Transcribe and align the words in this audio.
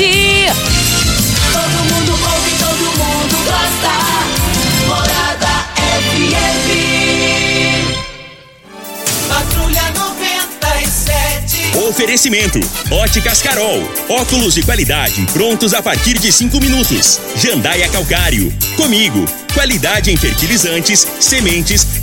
curtir. 0.00 0.48
Todo 1.52 1.84
mundo 1.84 2.12
ouve, 2.12 2.52
todo 2.58 2.84
mundo 2.96 3.36
gosta. 3.44 3.92
Morada 4.86 5.54
FM. 6.08 6.70
Patrulha 9.28 9.84
97. 9.90 11.76
Oferecimento: 11.88 12.60
Óticas 12.90 13.42
Carol. 13.42 13.82
Óculos 14.08 14.54
de 14.54 14.62
qualidade 14.62 15.26
prontos 15.32 15.74
a 15.74 15.82
partir 15.82 16.18
de 16.18 16.32
cinco 16.32 16.58
minutos. 16.60 17.20
Jandaia 17.36 17.88
Calcário. 17.88 18.50
Comigo. 18.76 19.26
Qualidade 19.52 20.10
em 20.12 20.16
fertilizantes, 20.16 21.06
sementes, 21.18 21.84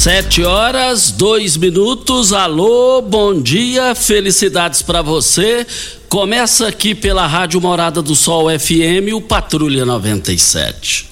Sete 0.00 0.42
horas, 0.42 1.10
dois 1.10 1.58
minutos. 1.58 2.32
Alô, 2.32 3.02
bom 3.02 3.38
dia, 3.38 3.94
felicidades 3.94 4.80
para 4.80 5.02
você. 5.02 5.66
Começa 6.08 6.68
aqui 6.68 6.94
pela 6.94 7.26
Rádio 7.26 7.60
Morada 7.60 8.00
do 8.00 8.16
Sol 8.16 8.46
FM, 8.48 9.12
o 9.14 9.20
Patrulha 9.20 9.84
97. 9.84 11.06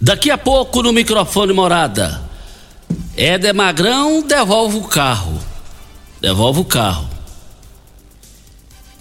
Daqui 0.00 0.30
a 0.30 0.38
pouco 0.38 0.84
no 0.84 0.92
microfone 0.92 1.52
Morada. 1.52 2.22
Éder 3.16 3.52
Magrão 3.52 4.22
devolve 4.22 4.76
o 4.76 4.84
carro. 4.84 5.42
Devolve 6.20 6.60
o 6.60 6.64
carro. 6.64 7.10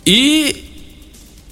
E 0.03 0.65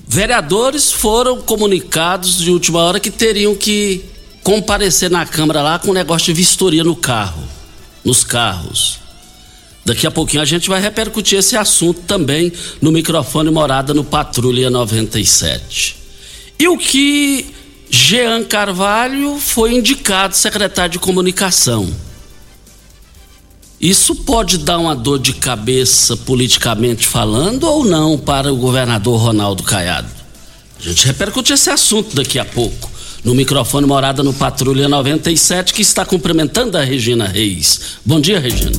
vereadores 0.08 0.92
foram 0.92 1.40
comunicados 1.40 2.40
de 2.40 2.50
última 2.50 2.80
hora 2.80 3.00
que 3.00 3.12
teriam 3.12 3.54
que 3.54 4.06
comparecer 4.42 5.12
na 5.12 5.24
Câmara 5.24 5.62
lá 5.62 5.78
com 5.78 5.92
um 5.92 5.94
negócio 5.94 6.26
de 6.26 6.34
vistoria 6.34 6.84
no 6.84 6.96
carro 6.96 7.59
nos 8.04 8.24
carros. 8.24 9.00
Daqui 9.86 10.06
a 10.06 10.12
pouquinho 10.12 10.42
a 10.42 10.46
gente 10.46 10.70
vai 10.70 10.80
repercutir 10.80 11.40
esse 11.40 11.58
assunto 11.58 12.02
também 12.02 12.52
no 12.82 12.92
microfone 12.92 13.50
Morada 13.50 13.94
no 13.94 14.04
Patrulha 14.04 14.70
97. 14.70 15.98
E 16.60 16.68
o 16.68 16.78
que 16.78 17.48
Jean 17.90 18.44
Carvalho 18.44 19.40
foi 19.40 19.74
indicado 19.74 20.36
secretário 20.36 20.92
de 20.92 21.00
comunicação. 21.00 21.90
Isso 23.82 24.14
pode 24.14 24.58
dar 24.58 24.78
uma 24.78 24.94
dor 24.94 25.20
de 25.20 25.34
cabeça 25.34 26.18
politicamente 26.18 27.08
falando 27.08 27.64
ou 27.64 27.86
não 27.86 28.18
para 28.18 28.54
o 28.54 28.58
governador 28.58 29.20
Ronaldo 29.20 29.64
Caiado? 29.64 30.10
A 30.80 30.84
gente 30.84 31.06
repercute 31.08 31.54
esse 31.54 31.70
assunto 31.70 32.16
daqui 32.16 32.38
a 32.38 32.46
pouco 32.46 32.99
no 33.24 33.36
microfone 33.36 33.86
Morada 33.86 34.24
no 34.24 34.34
Patrulha 34.34 34.88
97, 34.88 35.74
que 35.74 35.82
está 35.82 36.06
cumprimentando 36.06 36.78
a 36.78 36.84
Regina 36.84 37.28
Reis. 37.28 37.98
Bom 38.06 38.20
dia, 38.20 38.40
Regina. 38.40 38.72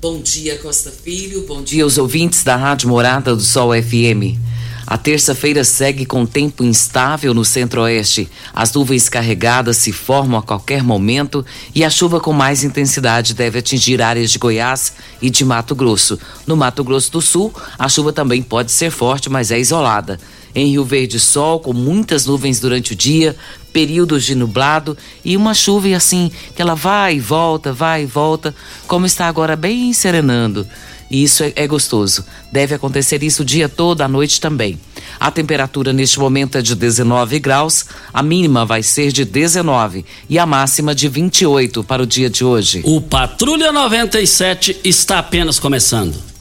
Bom 0.00 0.20
dia, 0.20 0.56
Costa 0.58 0.90
Filho. 0.90 1.44
Bom 1.46 1.62
dia 1.62 1.84
aos 1.84 1.98
ouvintes 1.98 2.42
da 2.42 2.56
Rádio 2.56 2.88
Morada 2.88 3.34
do 3.34 3.42
Sol 3.42 3.70
FM. 3.74 4.38
A 4.86 4.96
terça-feira 4.96 5.64
segue 5.64 6.06
com 6.06 6.24
tempo 6.24 6.64
instável 6.64 7.34
no 7.34 7.44
centro-oeste. 7.44 8.26
As 8.54 8.72
nuvens 8.72 9.06
carregadas 9.06 9.76
se 9.76 9.92
formam 9.92 10.38
a 10.38 10.42
qualquer 10.42 10.82
momento 10.82 11.44
e 11.74 11.84
a 11.84 11.90
chuva 11.90 12.20
com 12.20 12.32
mais 12.32 12.64
intensidade 12.64 13.34
deve 13.34 13.58
atingir 13.58 14.00
áreas 14.00 14.30
de 14.30 14.38
Goiás 14.38 14.94
e 15.20 15.28
de 15.28 15.44
Mato 15.44 15.74
Grosso. 15.74 16.18
No 16.46 16.56
Mato 16.56 16.82
Grosso 16.82 17.12
do 17.12 17.20
Sul, 17.20 17.52
a 17.78 17.86
chuva 17.86 18.14
também 18.14 18.40
pode 18.40 18.72
ser 18.72 18.90
forte, 18.90 19.28
mas 19.28 19.50
é 19.50 19.58
isolada. 19.58 20.18
Em 20.54 20.70
Rio 20.70 20.84
Verde, 20.84 21.20
sol 21.20 21.60
com 21.60 21.72
muitas 21.72 22.26
nuvens 22.26 22.60
durante 22.60 22.92
o 22.92 22.96
dia, 22.96 23.36
períodos 23.72 24.24
de 24.24 24.34
nublado 24.34 24.96
e 25.24 25.36
uma 25.36 25.54
chuva 25.54 25.88
assim 25.94 26.30
que 26.54 26.60
ela 26.60 26.74
vai 26.74 27.16
e 27.16 27.20
volta, 27.20 27.72
vai 27.72 28.02
e 28.02 28.06
volta, 28.06 28.54
como 28.86 29.06
está 29.06 29.26
agora 29.26 29.54
bem 29.54 29.92
serenando. 29.92 30.66
E 31.10 31.22
isso 31.22 31.42
é, 31.42 31.52
é, 31.56 31.66
gostoso. 31.66 32.24
Deve 32.52 32.74
acontecer 32.74 33.22
isso 33.22 33.42
o 33.42 33.44
dia 33.44 33.68
todo, 33.68 34.02
à 34.02 34.08
noite 34.08 34.40
também. 34.40 34.78
A 35.18 35.30
temperatura 35.30 35.92
neste 35.92 36.18
momento 36.18 36.58
é 36.58 36.62
de 36.62 36.74
19 36.74 37.38
graus, 37.38 37.86
a 38.12 38.22
mínima 38.22 38.66
vai 38.66 38.82
ser 38.82 39.10
de 39.10 39.24
19 39.24 40.04
e 40.28 40.38
a 40.38 40.44
máxima 40.44 40.94
de 40.94 41.08
28 41.08 41.82
para 41.84 42.02
o 42.02 42.06
dia 42.06 42.28
de 42.28 42.44
hoje. 42.44 42.82
O 42.84 43.00
Patrulha 43.00 43.72
97 43.72 44.80
está 44.84 45.18
apenas 45.18 45.58
começando. 45.58 46.37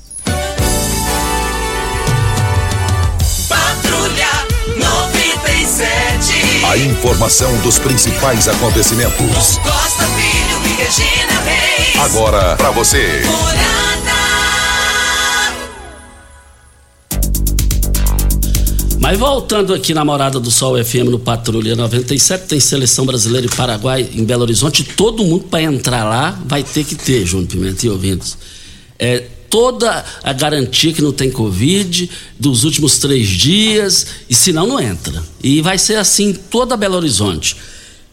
A 6.70 6.78
informação 6.78 7.58
dos 7.62 7.80
principais 7.80 8.46
acontecimentos. 8.46 9.58
Costa 9.60 10.04
Filho 10.04 10.66
e 10.66 10.74
Regina 10.76 11.42
Reis. 11.46 11.96
Agora 11.98 12.58
para 12.58 12.72
você. 12.72 13.22
Mas 19.00 19.18
voltando 19.18 19.74
aqui 19.74 19.94
na 19.94 20.04
Morada 20.04 20.42
do 20.42 20.52
Sol 20.52 20.84
FM 20.84 21.10
no 21.10 21.20
Patrulha 21.20 21.74
97, 21.74 22.48
tem 22.48 22.60
seleção 22.60 23.06
brasileira 23.06 23.48
e 23.48 23.50
Paraguai 23.50 24.10
em 24.14 24.26
Belo 24.26 24.42
Horizonte. 24.42 24.84
Todo 24.84 25.24
mundo 25.24 25.46
para 25.46 25.64
entrar 25.64 26.04
lá 26.04 26.38
vai 26.46 26.64
ter 26.64 26.84
que 26.84 26.96
ter, 26.96 27.26
Júnior 27.26 27.48
Pimenta 27.48 27.86
e 27.86 27.90
ouvintes. 27.90 28.38
É, 29.00 29.24
toda 29.50 30.04
a 30.24 30.34
garantia 30.34 30.94
que 30.94 31.02
não 31.02 31.12
tem 31.12 31.32
Covid 31.32 32.10
dos 32.40 32.64
últimos 32.64 32.98
três 33.00 33.28
dias, 33.28 34.08
e 34.30 34.36
senão 34.36 34.68
não 34.68 34.80
entra. 34.80 35.24
E 35.44 35.62
vai 35.62 35.78
ser 35.78 35.96
assim 35.96 36.34
toda 36.34 36.78
Belo 36.78 36.96
Horizonte. 36.96 37.56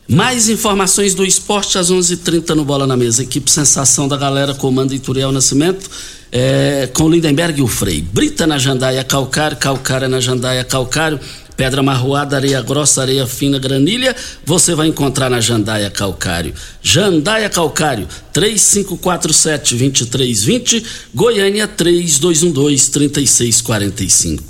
Mais 0.06 0.50
informações 0.50 1.14
do 1.14 1.24
esporte 1.24 1.78
às 1.78 1.90
11:30 1.90 2.12
h 2.12 2.24
30 2.24 2.54
no 2.54 2.64
Bola 2.64 2.86
na 2.86 2.96
Mesa. 2.96 3.22
Equipe 3.22 3.50
Sensação 3.50 4.06
da 4.06 4.16
Galera, 4.16 4.54
comanda 4.54 4.94
Ituriel 4.94 5.32
Nascimento, 5.32 5.88
é, 6.30 6.90
com 6.92 7.08
Lindenberg 7.08 7.58
e 7.58 7.62
o 7.62 7.66
Frei. 7.66 8.02
Brita 8.02 8.46
na 8.46 8.58
Jandaia 8.58 9.02
Calcário, 9.02 9.56
Calcária 9.56 10.06
na 10.06 10.20
Jandaia 10.20 10.62
Calcário, 10.62 11.18
Pedra 11.56 11.82
Marroada, 11.82 12.36
Areia 12.36 12.62
Grossa, 12.62 13.02
Areia 13.02 13.26
Fina, 13.26 13.58
Granilha, 13.58 14.14
você 14.44 14.74
vai 14.74 14.88
encontrar 14.88 15.30
na 15.30 15.40
Jandaia 15.40 15.88
Calcário. 15.90 16.52
Jandaia 16.82 17.48
Calcário, 17.48 18.06
3547-2320, 18.32 20.84
Goiânia 21.14 21.68
3212-3645. 21.68 24.40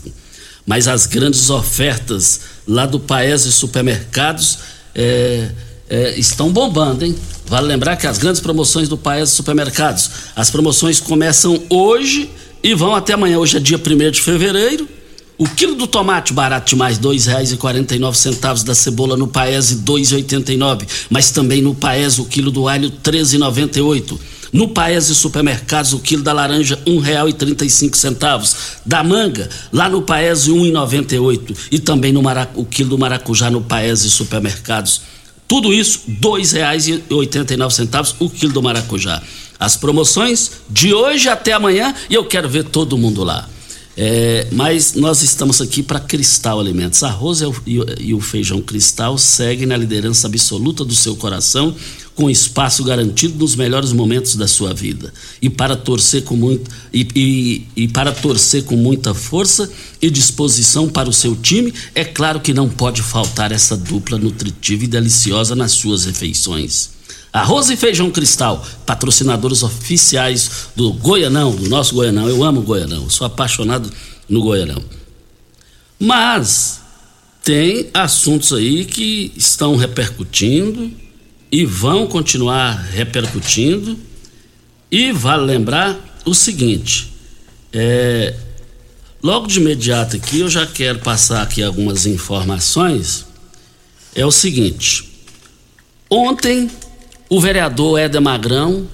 Mas 0.66 0.88
as 0.88 1.04
grandes 1.06 1.50
ofertas 1.50 2.40
lá 2.66 2.86
do 2.86 2.98
Paese 2.98 3.52
Supermercados 3.52 4.58
é, 4.94 5.50
é, 5.88 6.18
estão 6.18 6.50
bombando, 6.50 7.04
hein? 7.04 7.14
Vale 7.46 7.66
lembrar 7.66 7.96
que 7.96 8.06
as 8.06 8.16
grandes 8.16 8.40
promoções 8.40 8.88
do 8.88 8.96
Paese 8.96 9.32
Supermercados, 9.32 10.10
as 10.34 10.50
promoções 10.50 11.00
começam 11.00 11.62
hoje 11.68 12.30
e 12.62 12.74
vão 12.74 12.94
até 12.94 13.12
amanhã. 13.12 13.38
Hoje 13.38 13.58
é 13.58 13.60
dia 13.60 13.76
1 13.76 14.10
de 14.10 14.22
fevereiro, 14.22 14.88
O 15.36 15.48
quilo 15.48 15.74
do 15.74 15.88
tomate 15.88 16.32
barato 16.32 16.70
demais, 16.70 16.96
R$ 16.96 17.02
2,49 17.02 18.62
da 18.62 18.74
cebola 18.74 19.16
no 19.16 19.26
Paese, 19.26 19.74
R$ 19.74 19.80
2,89. 19.80 20.86
Mas 21.10 21.32
também 21.32 21.60
no 21.60 21.74
Paese 21.74 22.20
o 22.20 22.24
quilo 22.24 22.52
do 22.52 22.68
alho, 22.68 22.88
R$ 22.88 22.94
13,98. 23.02 24.16
No 24.52 24.68
Paese 24.68 25.12
Supermercados, 25.12 25.92
o 25.92 25.98
quilo 25.98 26.22
da 26.22 26.32
laranja, 26.32 26.78
R$ 26.86 26.92
1,35. 26.92 28.56
Da 28.86 29.02
manga, 29.02 29.50
lá 29.72 29.88
no 29.88 30.02
Paese, 30.02 30.52
R$ 30.52 30.70
1,98. 30.70 31.56
E 31.72 31.80
também 31.80 32.12
no 32.12 32.22
marac... 32.22 32.52
o 32.54 32.64
quilo 32.64 32.90
do 32.90 32.98
maracujá 32.98 33.50
no 33.50 33.60
Paese 33.60 34.08
Supermercados. 34.08 35.00
Tudo 35.48 35.74
isso, 35.74 36.02
R$ 36.06 36.14
2,89 36.20 38.14
o 38.20 38.30
quilo 38.30 38.52
do 38.52 38.62
maracujá. 38.62 39.20
As 39.58 39.76
promoções 39.76 40.52
de 40.70 40.94
hoje 40.94 41.28
até 41.28 41.52
amanhã 41.52 41.92
e 42.08 42.14
eu 42.14 42.24
quero 42.24 42.48
ver 42.48 42.64
todo 42.64 42.96
mundo 42.96 43.24
lá. 43.24 43.48
É, 43.96 44.48
mas 44.50 44.94
nós 44.94 45.22
estamos 45.22 45.60
aqui 45.60 45.82
para 45.82 46.00
Cristal 46.00 46.58
Alimentos. 46.58 47.02
Arroz 47.02 47.40
e 47.66 48.14
o, 48.14 48.20
feijão 48.20 48.60
Cristal 48.60 49.16
seguem 49.16 49.66
na 49.66 49.76
liderança 49.76 50.26
absoluta 50.26 50.84
do 50.84 50.94
seu 50.94 51.14
coração, 51.16 51.74
com 52.14 52.30
espaço 52.30 52.84
garantido 52.84 53.38
nos 53.38 53.56
melhores 53.56 53.92
momentos 53.92 54.36
da 54.36 54.48
sua 54.48 54.72
vida. 54.72 55.12
E 55.40 55.48
para 55.48 55.76
torcer 55.76 56.22
com 56.22 56.36
muito, 56.36 56.70
e, 56.92 57.06
e, 57.14 57.66
e 57.84 57.88
para 57.88 58.12
torcer 58.12 58.64
com 58.64 58.76
muita 58.76 59.14
força 59.14 59.70
e 60.00 60.10
disposição 60.10 60.88
para 60.88 61.08
o 61.08 61.12
seu 61.12 61.36
time, 61.36 61.72
é 61.94 62.04
claro 62.04 62.40
que 62.40 62.54
não 62.54 62.68
pode 62.68 63.02
faltar 63.02 63.52
essa 63.52 63.76
dupla 63.76 64.18
nutritiva 64.18 64.84
e 64.84 64.88
deliciosa 64.88 65.54
nas 65.54 65.72
suas 65.72 66.04
refeições. 66.04 66.90
Arroz 67.34 67.68
e 67.68 67.76
Feijão 67.76 68.12
Cristal, 68.12 68.64
patrocinadores 68.86 69.64
oficiais 69.64 70.68
do 70.76 70.92
Goianão, 70.92 71.50
do 71.50 71.68
nosso 71.68 71.92
Goianão. 71.92 72.28
Eu 72.28 72.44
amo 72.44 72.62
Goianão, 72.62 73.10
sou 73.10 73.26
apaixonado 73.26 73.92
no 74.28 74.40
Goianão. 74.40 74.80
Mas 75.98 76.80
tem 77.42 77.90
assuntos 77.92 78.52
aí 78.52 78.84
que 78.84 79.32
estão 79.36 79.74
repercutindo 79.74 80.92
e 81.50 81.66
vão 81.66 82.06
continuar 82.06 82.76
repercutindo. 82.92 83.98
E 84.88 85.10
vale 85.10 85.42
lembrar 85.42 85.98
o 86.24 86.34
seguinte: 86.36 87.12
é, 87.72 88.32
logo 89.20 89.48
de 89.48 89.58
imediato 89.58 90.14
aqui 90.14 90.38
eu 90.38 90.48
já 90.48 90.68
quero 90.68 91.00
passar 91.00 91.42
aqui 91.42 91.64
algumas 91.64 92.06
informações. 92.06 93.26
É 94.14 94.24
o 94.24 94.30
seguinte: 94.30 95.10
ontem 96.08 96.70
o 97.34 97.40
vereador 97.40 97.98
Éder 97.98 98.20
Magrão 98.20 98.86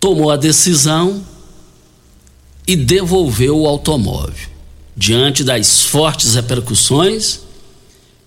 tomou 0.00 0.28
a 0.32 0.36
decisão 0.36 1.24
e 2.66 2.74
devolveu 2.74 3.60
o 3.60 3.68
automóvel. 3.68 4.48
Diante 4.96 5.44
das 5.44 5.84
fortes 5.84 6.34
repercussões 6.34 7.40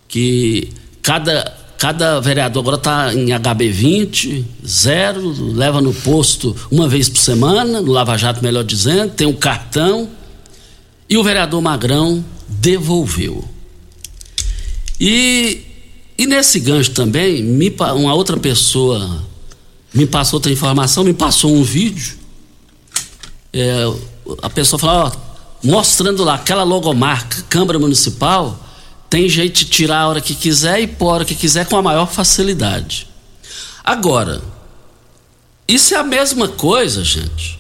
que 0.08 0.70
cada, 1.02 1.58
cada 1.78 2.22
vereador 2.22 2.62
agora 2.62 2.78
está 2.78 3.14
em 3.14 3.26
HB20, 3.26 4.46
zero, 4.66 5.54
leva 5.54 5.82
no 5.82 5.94
posto 5.94 6.56
uma 6.72 6.88
vez 6.88 7.10
por 7.10 7.20
semana, 7.20 7.82
no 7.82 7.92
Lava 7.92 8.16
Jato, 8.18 8.42
melhor 8.42 8.64
dizendo, 8.64 9.12
tem 9.12 9.28
um 9.28 9.34
cartão. 9.34 10.10
E 11.10 11.18
o 11.18 11.24
vereador 11.24 11.62
Magrão 11.62 12.24
devolveu. 12.48 13.44
E 15.00 15.67
e 16.18 16.26
nesse 16.26 16.60
gancho 16.60 16.92
também, 16.92 17.44
me, 17.44 17.74
uma 17.96 18.14
outra 18.14 18.38
pessoa 18.38 19.24
me 19.94 20.06
passou 20.06 20.38
outra 20.38 20.52
informação, 20.52 21.04
me 21.04 21.14
passou 21.14 21.54
um 21.54 21.64
vídeo. 21.64 22.18
É, 23.54 23.84
a 24.42 24.50
pessoa 24.50 24.80
falou, 24.80 25.06
ó, 25.06 25.12
mostrando 25.64 26.24
lá 26.24 26.36
aquela 26.36 26.64
logomarca 26.64 27.44
Câmara 27.50 27.80
Municipal, 27.80 28.60
tem 29.10 29.30
jeito 29.30 29.60
de 29.60 29.66
tirar 29.66 30.02
a 30.02 30.08
hora 30.08 30.22
que 30.22 30.36
quiser 30.36 30.82
e 30.82 30.88
pôr 30.88 31.10
a 31.10 31.14
hora 31.14 31.26
que 31.26 31.36
quiser 31.36 31.66
com 31.68 31.78
a 31.78 31.82
maior 31.82 32.08
facilidade. 32.08 33.08
Agora, 33.84 34.42
isso 35.68 35.94
é 35.94 35.98
a 35.98 36.04
mesma 36.04 36.48
coisa, 36.48 37.04
gente. 37.04 37.60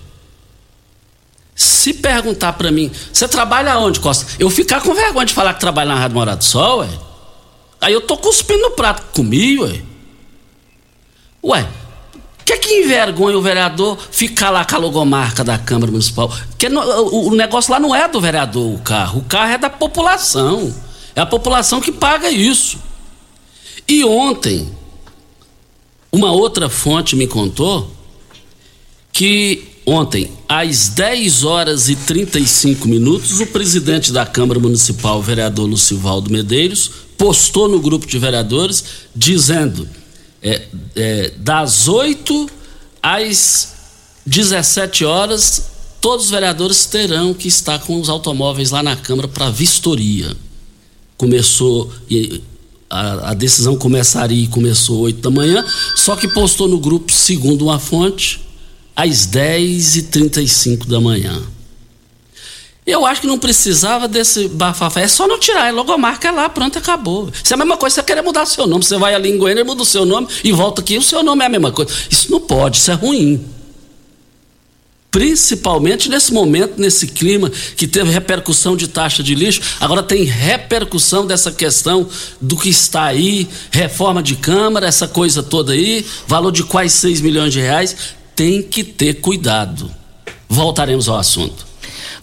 Se 1.55 1.93
perguntar 1.93 2.53
para 2.53 2.71
mim, 2.71 2.91
você 3.11 3.27
trabalha 3.27 3.79
onde, 3.79 3.99
Costa? 3.99 4.27
Eu 4.37 4.49
ficar 4.49 4.81
com 4.81 4.93
vergonha 4.93 5.25
de 5.25 5.33
falar 5.33 5.53
que 5.53 5.59
trabalha 5.59 5.93
na 5.93 5.99
Rádio 5.99 6.15
Morado 6.15 6.39
do 6.39 6.43
Sol, 6.43 6.79
ué. 6.79 7.06
Aí 7.87 7.93
eu 7.93 8.01
tô 8.01 8.17
cuspindo 8.17 8.63
no 8.63 8.71
prato 8.71 9.01
comi, 9.13 9.57
ué. 9.59 9.81
Ué, 11.41 11.69
que 12.43 12.57
que 12.57 12.73
envergonha 12.81 13.37
o 13.37 13.41
vereador 13.41 13.97
ficar 14.11 14.49
lá 14.49 14.65
com 14.65 14.75
a 14.75 14.79
logomarca 14.79 15.41
da 15.41 15.57
Câmara 15.57 15.89
Municipal? 15.89 16.27
Porque 16.49 16.67
o 16.67 17.33
negócio 17.33 17.71
lá 17.71 17.79
não 17.79 17.95
é 17.95 18.05
do 18.09 18.19
vereador, 18.19 18.75
o 18.75 18.79
carro. 18.79 19.19
O 19.19 19.23
carro 19.23 19.53
é 19.53 19.57
da 19.57 19.69
população. 19.69 20.75
É 21.15 21.21
a 21.21 21.25
população 21.25 21.79
que 21.79 21.89
paga 21.89 22.29
isso. 22.29 22.77
E 23.87 24.03
ontem, 24.03 24.69
uma 26.11 26.33
outra 26.33 26.67
fonte 26.67 27.15
me 27.15 27.25
contou 27.25 27.89
que 29.13 29.63
ontem, 29.85 30.29
às 30.49 30.89
10 30.89 31.45
horas 31.45 31.87
e 31.87 31.95
35 31.95 32.85
minutos, 32.85 33.39
o 33.39 33.47
presidente 33.47 34.11
da 34.11 34.25
Câmara 34.25 34.59
Municipal, 34.59 35.19
o 35.19 35.21
vereador 35.21 35.65
Lucivaldo 35.67 36.29
Medeiros, 36.29 37.06
postou 37.17 37.67
no 37.67 37.79
grupo 37.79 38.05
de 38.05 38.17
vereadores 38.19 38.83
dizendo 39.15 39.87
é, 40.41 40.67
é, 40.95 41.31
das 41.37 41.87
8 41.87 42.49
às 43.01 43.73
17 44.25 45.03
horas 45.05 45.77
todos 45.99 46.25
os 46.25 46.31
vereadores 46.31 46.85
terão 46.85 47.33
que 47.33 47.47
estar 47.47 47.79
com 47.79 47.99
os 47.99 48.09
automóveis 48.09 48.71
lá 48.71 48.83
na 48.83 48.95
Câmara 48.95 49.27
para 49.27 49.49
vistoria. 49.49 50.35
Começou 51.17 51.91
a, 52.89 53.31
a, 53.31 53.33
decisão 53.33 53.75
começaria 53.75 54.43
e 54.43 54.47
começou 54.47 54.99
8 55.01 55.19
da 55.19 55.29
manhã, 55.29 55.65
só 55.95 56.15
que 56.15 56.27
postou 56.27 56.67
no 56.67 56.79
grupo, 56.79 57.11
segundo 57.11 57.63
uma 57.63 57.79
fonte, 57.79 58.39
às 58.95 59.25
10 59.25 59.95
e 59.95 60.03
35 60.03 60.87
da 60.87 61.01
manhã. 61.01 61.41
Eu 62.87 63.05
acho 63.05 63.19
que 63.19 63.27
não 63.27 63.37
precisava 63.37 64.07
desse 64.07 64.47
bafafé. 64.47 65.03
É 65.03 65.07
só 65.09 65.27
não 65.27 65.37
tirar, 65.37 65.67
é 65.67 65.71
logomarca 65.73 66.29
é 66.29 66.31
lá, 66.31 66.47
pronto, 66.47 66.77
acabou. 66.77 67.29
Isso 67.43 67.53
é 67.53 67.55
a 67.55 67.57
mesma 67.57 67.75
coisa, 67.75 67.95
você 67.95 68.03
querer 68.03 68.21
mudar 68.21 68.45
seu 68.45 68.65
nome. 68.65 68.85
Você 68.85 68.97
vai 68.97 69.13
ali 69.13 69.29
em 69.29 69.37
Goiânia, 69.37 69.65
muda 69.65 69.81
o 69.81 69.85
seu 69.85 70.05
nome 70.05 70.29
e 70.41 70.53
volta 70.53 70.79
aqui, 70.79 70.97
o 70.97 71.01
seu 71.01 71.21
nome 71.21 71.43
é 71.43 71.47
a 71.47 71.49
mesma 71.49 71.69
coisa. 71.69 71.91
Isso 72.09 72.31
não 72.31 72.39
pode, 72.39 72.77
isso 72.77 72.89
é 72.89 72.93
ruim. 72.93 73.45
Principalmente 75.11 76.07
nesse 76.07 76.31
momento, 76.31 76.79
nesse 76.79 77.07
clima 77.07 77.49
que 77.75 77.87
teve 77.87 78.09
repercussão 78.09 78.77
de 78.77 78.87
taxa 78.87 79.21
de 79.21 79.35
lixo, 79.35 79.59
agora 79.81 80.01
tem 80.01 80.23
repercussão 80.23 81.27
dessa 81.27 81.51
questão 81.51 82.07
do 82.39 82.55
que 82.55 82.69
está 82.69 83.03
aí, 83.03 83.49
reforma 83.69 84.23
de 84.23 84.35
Câmara, 84.37 84.87
essa 84.87 85.09
coisa 85.09 85.43
toda 85.43 85.73
aí, 85.73 86.05
valor 86.25 86.53
de 86.53 86.63
quase 86.63 86.91
6 86.91 87.19
milhões 87.19 87.51
de 87.51 87.59
reais. 87.59 87.97
Tem 88.33 88.61
que 88.61 88.81
ter 88.81 89.15
cuidado. 89.15 89.91
Voltaremos 90.47 91.09
ao 91.09 91.17
assunto. 91.17 91.67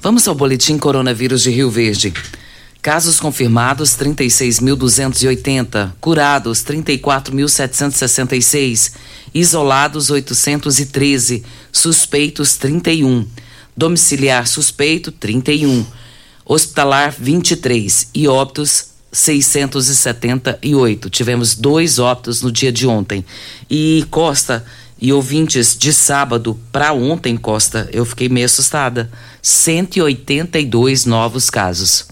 Vamos 0.04 0.28
ao 0.28 0.34
boletim 0.34 0.76
coronavírus 0.76 1.44
de 1.44 1.50
Rio 1.50 1.70
Verde. 1.70 2.12
Casos 2.82 3.18
confirmados 3.18 3.92
36.280, 3.92 5.94
curados 5.99 6.62
34.766, 6.62 8.92
isolados 9.32 10.11
813, 10.11 11.42
suspeitos 11.73 12.58
31, 12.58 13.26
domiciliar 13.75 14.46
suspeito 14.46 15.11
31, 15.11 15.87
hospitalar 16.44 17.14
23 17.18 18.11
e 18.12 18.28
óbitos 18.28 18.88
678. 19.11 21.08
Tivemos 21.08 21.54
dois 21.54 21.99
óbitos 21.99 22.42
no 22.42 22.52
dia 22.52 22.70
de 22.70 22.87
ontem. 22.87 23.25
E 23.70 24.04
Costa 24.11 24.66
e 25.04 25.12
ouvintes, 25.12 25.76
de 25.76 25.92
sábado 25.92 26.58
para 26.73 26.94
ontem, 26.94 27.37
Costa, 27.37 27.87
eu 27.92 28.06
fiquei 28.06 28.26
meio 28.26 28.46
assustada. 28.46 29.11
182 29.42 31.04
novos 31.04 31.50
casos. 31.50 32.06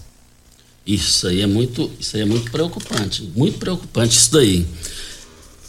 Isso 0.85 1.27
aí 1.27 1.41
é 1.41 1.47
muito, 1.47 1.89
isso 1.99 2.15
aí 2.15 2.21
é 2.21 2.25
muito 2.25 2.51
preocupante, 2.51 3.23
muito 3.35 3.57
preocupante 3.57 4.15
isso 4.15 4.31
daí. 4.31 4.67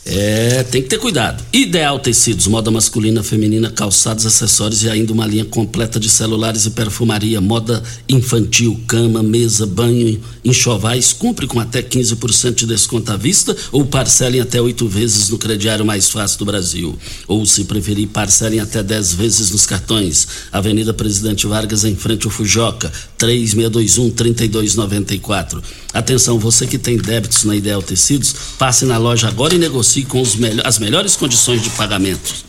É, 0.06 0.62
tem 0.64 0.82
que 0.82 0.88
ter 0.88 0.98
cuidado. 0.98 1.42
Ideal 1.52 1.98
Tecidos, 1.98 2.46
moda 2.46 2.70
masculina, 2.70 3.22
feminina, 3.22 3.70
calçados, 3.70 4.26
acessórios 4.26 4.82
e 4.82 4.90
ainda 4.90 5.12
uma 5.12 5.26
linha 5.26 5.46
completa 5.46 5.98
de 5.98 6.10
celulares 6.10 6.66
e 6.66 6.70
perfumaria, 6.70 7.40
moda 7.40 7.82
infantil, 8.08 8.78
cama, 8.86 9.22
mesa, 9.22 9.64
banho, 9.64 10.20
enxovais. 10.44 11.12
Cumpre 11.12 11.46
com 11.46 11.58
até 11.58 11.82
15% 11.82 12.54
de 12.54 12.66
desconto 12.66 13.12
à 13.12 13.16
vista 13.16 13.56
ou 13.72 13.86
parcelem 13.86 14.40
até 14.40 14.60
oito 14.60 14.86
vezes 14.86 15.30
no 15.30 15.38
crediário 15.38 15.86
mais 15.86 16.10
fácil 16.10 16.38
do 16.38 16.44
Brasil. 16.44 16.98
Ou, 17.26 17.46
se 17.46 17.64
preferir, 17.64 18.08
parcelem 18.08 18.60
até 18.60 18.82
10 18.82 19.14
vezes 19.14 19.50
nos 19.50 19.64
cartões. 19.64 20.28
Avenida 20.52 20.92
Presidente 20.92 21.46
Vargas, 21.46 21.84
em 21.84 21.96
frente 21.96 22.26
ao 22.26 22.30
Fujoca, 22.30 22.92
3621-3294. 23.24 25.62
Atenção, 25.92 26.38
você 26.38 26.66
que 26.66 26.78
tem 26.78 26.98
débitos 26.98 27.44
na 27.44 27.56
Ideal 27.56 27.82
Tecidos, 27.82 28.34
passe 28.58 28.84
na 28.84 28.98
loja 28.98 29.28
agora 29.28 29.54
e 29.54 29.58
negocie 29.58 30.04
com 30.04 30.20
os 30.20 30.36
as 30.62 30.78
melhores 30.78 31.16
condições 31.16 31.62
de 31.62 31.70
pagamento. 31.70 32.44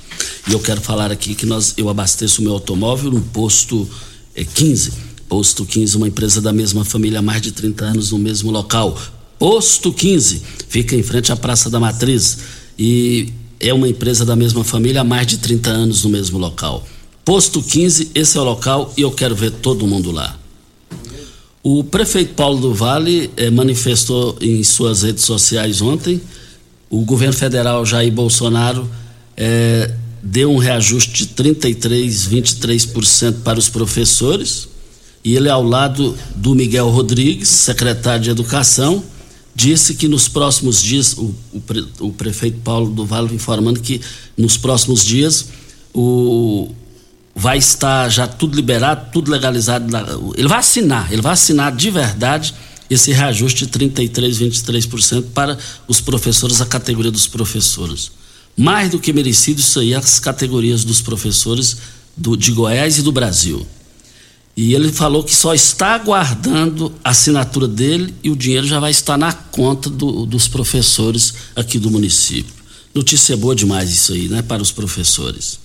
E 0.47 0.53
eu 0.53 0.59
quero 0.59 0.81
falar 0.81 1.11
aqui 1.11 1.33
que 1.33 1.45
nós, 1.45 1.73
eu 1.77 1.89
abasteço 1.89 2.41
o 2.41 2.43
meu 2.43 2.53
automóvel 2.53 3.11
no 3.11 3.21
posto 3.21 3.89
é, 4.35 4.43
15. 4.43 5.05
Posto 5.27 5.65
15, 5.65 5.97
uma 5.97 6.07
empresa 6.07 6.39
da 6.39 6.53
mesma 6.53 6.85
família 6.85 7.19
há 7.19 7.21
mais 7.21 7.41
de 7.41 7.51
30 7.51 7.85
anos 7.85 8.11
no 8.11 8.19
mesmo 8.19 8.51
local. 8.51 8.99
Posto 9.39 9.91
15, 9.91 10.41
fica 10.69 10.95
em 10.95 11.01
frente 11.01 11.31
à 11.31 11.35
Praça 11.35 11.69
da 11.69 11.79
Matriz 11.79 12.37
e 12.77 13.33
é 13.59 13.73
uma 13.73 13.87
empresa 13.87 14.23
da 14.23 14.35
mesma 14.35 14.63
família 14.63 15.01
há 15.01 15.03
mais 15.03 15.25
de 15.25 15.39
30 15.39 15.69
anos 15.69 16.03
no 16.03 16.09
mesmo 16.09 16.37
local. 16.37 16.85
Posto 17.23 17.61
15, 17.61 18.11
esse 18.13 18.37
é 18.37 18.41
o 18.41 18.43
local 18.43 18.93
e 18.95 19.01
eu 19.01 19.11
quero 19.11 19.35
ver 19.35 19.51
todo 19.51 19.87
mundo 19.87 20.11
lá. 20.11 20.37
O 21.67 21.83
prefeito 21.83 22.35
Paulo 22.35 22.61
do 22.61 22.75
Vale 22.75 23.31
eh, 23.35 23.49
manifestou 23.49 24.37
em 24.39 24.63
suas 24.63 25.01
redes 25.01 25.25
sociais 25.25 25.81
ontem 25.81 26.21
o 26.91 27.01
governo 27.01 27.33
federal 27.33 27.83
Jair 27.83 28.13
Bolsonaro 28.13 28.87
eh, 29.35 29.91
deu 30.21 30.51
um 30.51 30.57
reajuste 30.57 31.25
de 31.25 31.25
33, 31.29 32.27
23% 32.27 33.41
para 33.43 33.57
os 33.57 33.67
professores 33.67 34.67
e 35.23 35.35
ele 35.35 35.49
ao 35.49 35.63
lado 35.63 36.15
do 36.35 36.53
Miguel 36.53 36.87
Rodrigues, 36.89 37.49
secretário 37.49 38.21
de 38.25 38.29
Educação, 38.29 39.03
disse 39.55 39.95
que 39.95 40.07
nos 40.07 40.27
próximos 40.27 40.79
dias 40.79 41.13
o, 41.17 41.33
o, 41.51 41.63
o 42.01 42.11
prefeito 42.13 42.59
Paulo 42.59 42.91
do 42.91 43.07
Vale 43.07 43.33
informando 43.33 43.79
que 43.79 43.99
nos 44.37 44.55
próximos 44.55 45.03
dias 45.03 45.47
o 45.91 46.69
vai 47.35 47.57
estar 47.57 48.07
já 48.09 48.25
tudo 48.25 48.55
liberado, 48.55 49.11
tudo 49.11 49.29
legalizado. 49.29 49.85
Ele 50.37 50.47
vai 50.47 50.59
assinar, 50.59 51.11
ele 51.11 51.21
vai 51.21 51.33
assinar 51.33 51.75
de 51.75 51.91
verdade 51.91 52.55
esse 52.89 53.11
reajuste 53.11 53.65
de 53.65 53.71
33, 53.71 54.39
23% 54.39 55.25
para 55.33 55.57
os 55.87 55.99
professores, 55.99 56.61
a 56.61 56.65
categoria 56.65 57.11
dos 57.11 57.27
professores. 57.27 58.11
Mais 58.55 58.89
do 58.89 58.99
que 58.99 59.11
merecido 59.11 59.59
isso 59.59 59.79
aí, 59.81 59.93
as 59.93 60.19
categorias 60.19 60.85
dos 60.85 61.01
professores 61.01 61.77
do, 62.15 62.37
de 62.37 62.53
Goiás 62.53 62.97
e 62.97 63.01
do 63.01 63.11
Brasil. 63.11 63.67
E 64.55 64.73
ele 64.73 64.89
falou 64.89 65.21
que 65.21 65.35
só 65.35 65.53
está 65.53 65.95
aguardando 65.95 66.93
a 67.03 67.09
assinatura 67.09 67.67
dele 67.67 68.15
e 68.23 68.29
o 68.29 68.35
dinheiro 68.35 68.65
já 68.65 68.79
vai 68.79 68.91
estar 68.91 69.17
na 69.17 69.33
conta 69.33 69.89
do, 69.89 70.25
dos 70.25 70.47
professores 70.47 71.33
aqui 71.53 71.77
do 71.77 71.91
município. 71.91 72.53
Notícia 72.93 73.35
boa 73.35 73.53
demais 73.53 73.91
isso 73.91 74.13
aí, 74.13 74.29
né, 74.29 74.41
para 74.41 74.61
os 74.61 74.71
professores. 74.71 75.64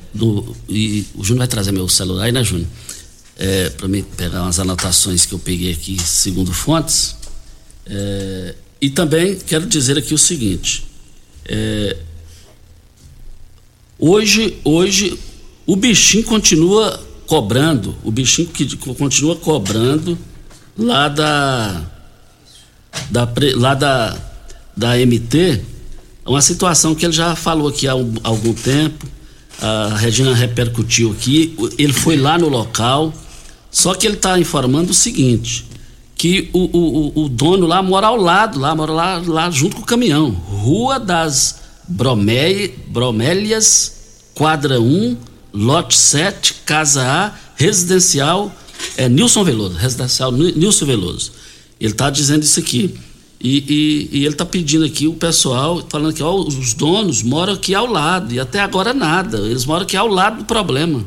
do, 0.13 0.55
e 0.67 1.05
o 1.15 1.23
Júnior 1.23 1.39
vai 1.39 1.47
trazer 1.47 1.71
meu 1.71 1.87
celular 1.87 2.25
aí, 2.25 2.31
né, 2.31 2.43
Júnior? 2.43 2.67
É, 3.37 3.69
para 3.69 3.87
mim 3.87 4.03
pegar 4.03 4.43
umas 4.43 4.59
anotações 4.59 5.25
que 5.25 5.33
eu 5.33 5.39
peguei 5.39 5.71
aqui 5.71 5.97
segundo 5.99 6.53
fontes. 6.53 7.15
É, 7.85 8.55
e 8.79 8.89
também 8.89 9.35
quero 9.35 9.65
dizer 9.65 9.97
aqui 9.97 10.13
o 10.13 10.17
seguinte: 10.17 10.85
é, 11.45 11.97
hoje, 13.97 14.57
hoje 14.63 15.17
o 15.65 15.75
bichinho 15.75 16.23
continua 16.23 17.01
cobrando, 17.25 17.95
o 18.03 18.11
bichinho 18.11 18.47
que 18.49 18.75
continua 18.75 19.35
cobrando 19.35 20.17
lá 20.77 21.07
da, 21.07 21.81
da 23.09 23.27
lá 23.55 23.73
da, 23.73 24.17
da 24.75 24.97
MT, 24.97 25.61
uma 26.25 26.41
situação 26.41 26.93
que 26.93 27.05
ele 27.05 27.13
já 27.13 27.35
falou 27.35 27.69
aqui 27.69 27.87
há, 27.87 27.95
um, 27.95 28.13
há 28.23 28.27
algum 28.27 28.53
tempo 28.53 29.07
a 29.61 29.95
Regina 29.95 30.33
repercutiu 30.33 31.11
aqui, 31.11 31.55
ele 31.77 31.93
foi 31.93 32.17
lá 32.17 32.37
no 32.37 32.49
local, 32.49 33.13
só 33.69 33.93
que 33.93 34.07
ele 34.07 34.15
está 34.15 34.39
informando 34.39 34.91
o 34.91 34.93
seguinte, 34.93 35.65
que 36.15 36.49
o, 36.51 36.59
o, 36.77 37.25
o, 37.25 37.29
dono 37.29 37.67
lá 37.67 37.81
mora 37.81 38.07
ao 38.07 38.17
lado, 38.17 38.59
lá 38.59 38.75
mora 38.75 38.91
lá, 38.91 39.23
lá 39.25 39.51
junto 39.51 39.75
com 39.77 39.81
o 39.83 39.85
caminhão, 39.85 40.31
Rua 40.31 40.99
das 40.99 41.61
Bromé, 41.87 42.71
Bromélias, 42.87 43.93
quadra 44.33 44.81
1, 44.81 45.17
lote 45.53 45.95
7, 45.97 46.55
casa 46.65 47.03
A, 47.03 47.31
residencial, 47.55 48.51
é 48.97 49.07
Nilson 49.07 49.43
Veloso, 49.43 49.75
residencial 49.77 50.31
Nilson 50.31 50.85
Veloso. 50.85 51.31
Ele 51.79 51.93
está 51.93 52.09
dizendo 52.09 52.43
isso 52.43 52.59
aqui. 52.59 52.93
E, 53.43 53.57
e, 53.67 54.19
e 54.19 54.25
ele 54.25 54.35
está 54.35 54.45
pedindo 54.45 54.85
aqui 54.85 55.07
o 55.07 55.13
pessoal, 55.13 55.83
falando 55.89 56.13
que 56.13 56.21
ó, 56.21 56.35
os 56.35 56.75
donos 56.75 57.23
moram 57.23 57.53
aqui 57.53 57.73
ao 57.73 57.87
lado, 57.87 58.31
e 58.33 58.39
até 58.39 58.59
agora 58.59 58.93
nada, 58.93 59.39
eles 59.39 59.65
moram 59.65 59.81
aqui 59.81 59.97
ao 59.97 60.07
lado 60.07 60.37
do 60.37 60.45
problema. 60.45 61.03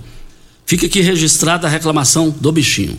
Fica 0.66 0.86
aqui 0.86 1.00
registrada 1.00 1.68
a 1.68 1.70
reclamação 1.70 2.30
do 2.30 2.50
bichinho. 2.50 2.98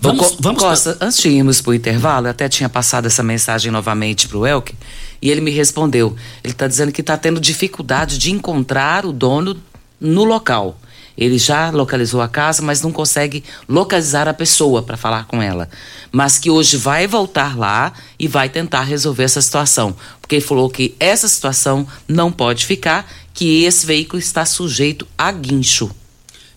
Vamos, 0.00 0.36
vamos 0.40 0.62
Costa, 0.62 0.96
antes 1.00 1.18
de 1.18 1.28
irmos 1.28 1.60
para 1.60 1.70
o 1.70 1.74
intervalo, 1.74 2.26
eu 2.26 2.30
até 2.30 2.48
tinha 2.48 2.68
passado 2.68 3.06
essa 3.06 3.22
mensagem 3.22 3.70
novamente 3.70 4.26
para 4.26 4.38
o 4.38 4.46
Elke 4.46 4.74
e 5.20 5.30
ele 5.30 5.40
me 5.40 5.50
respondeu. 5.50 6.16
Ele 6.42 6.52
está 6.52 6.66
dizendo 6.66 6.90
que 6.90 7.00
está 7.00 7.16
tendo 7.16 7.38
dificuldade 7.38 8.18
de 8.18 8.32
encontrar 8.32 9.04
o 9.04 9.12
dono 9.12 9.56
no 10.00 10.24
local. 10.24 10.80
Ele 11.16 11.38
já 11.38 11.70
localizou 11.70 12.20
a 12.20 12.28
casa, 12.28 12.62
mas 12.62 12.82
não 12.82 12.92
consegue 12.92 13.42
localizar 13.68 14.28
a 14.28 14.34
pessoa 14.34 14.82
para 14.82 14.96
falar 14.96 15.26
com 15.26 15.42
ela. 15.42 15.68
Mas 16.12 16.38
que 16.38 16.50
hoje 16.50 16.76
vai 16.76 17.06
voltar 17.06 17.56
lá 17.56 17.92
e 18.18 18.28
vai 18.28 18.48
tentar 18.48 18.82
resolver 18.82 19.24
essa 19.24 19.40
situação. 19.40 19.96
Porque 20.20 20.36
ele 20.36 20.44
falou 20.44 20.68
que 20.68 20.94
essa 21.00 21.26
situação 21.26 21.86
não 22.06 22.30
pode 22.30 22.66
ficar, 22.66 23.10
que 23.32 23.64
esse 23.64 23.86
veículo 23.86 24.18
está 24.18 24.44
sujeito 24.44 25.06
a 25.16 25.32
guincho. 25.32 25.90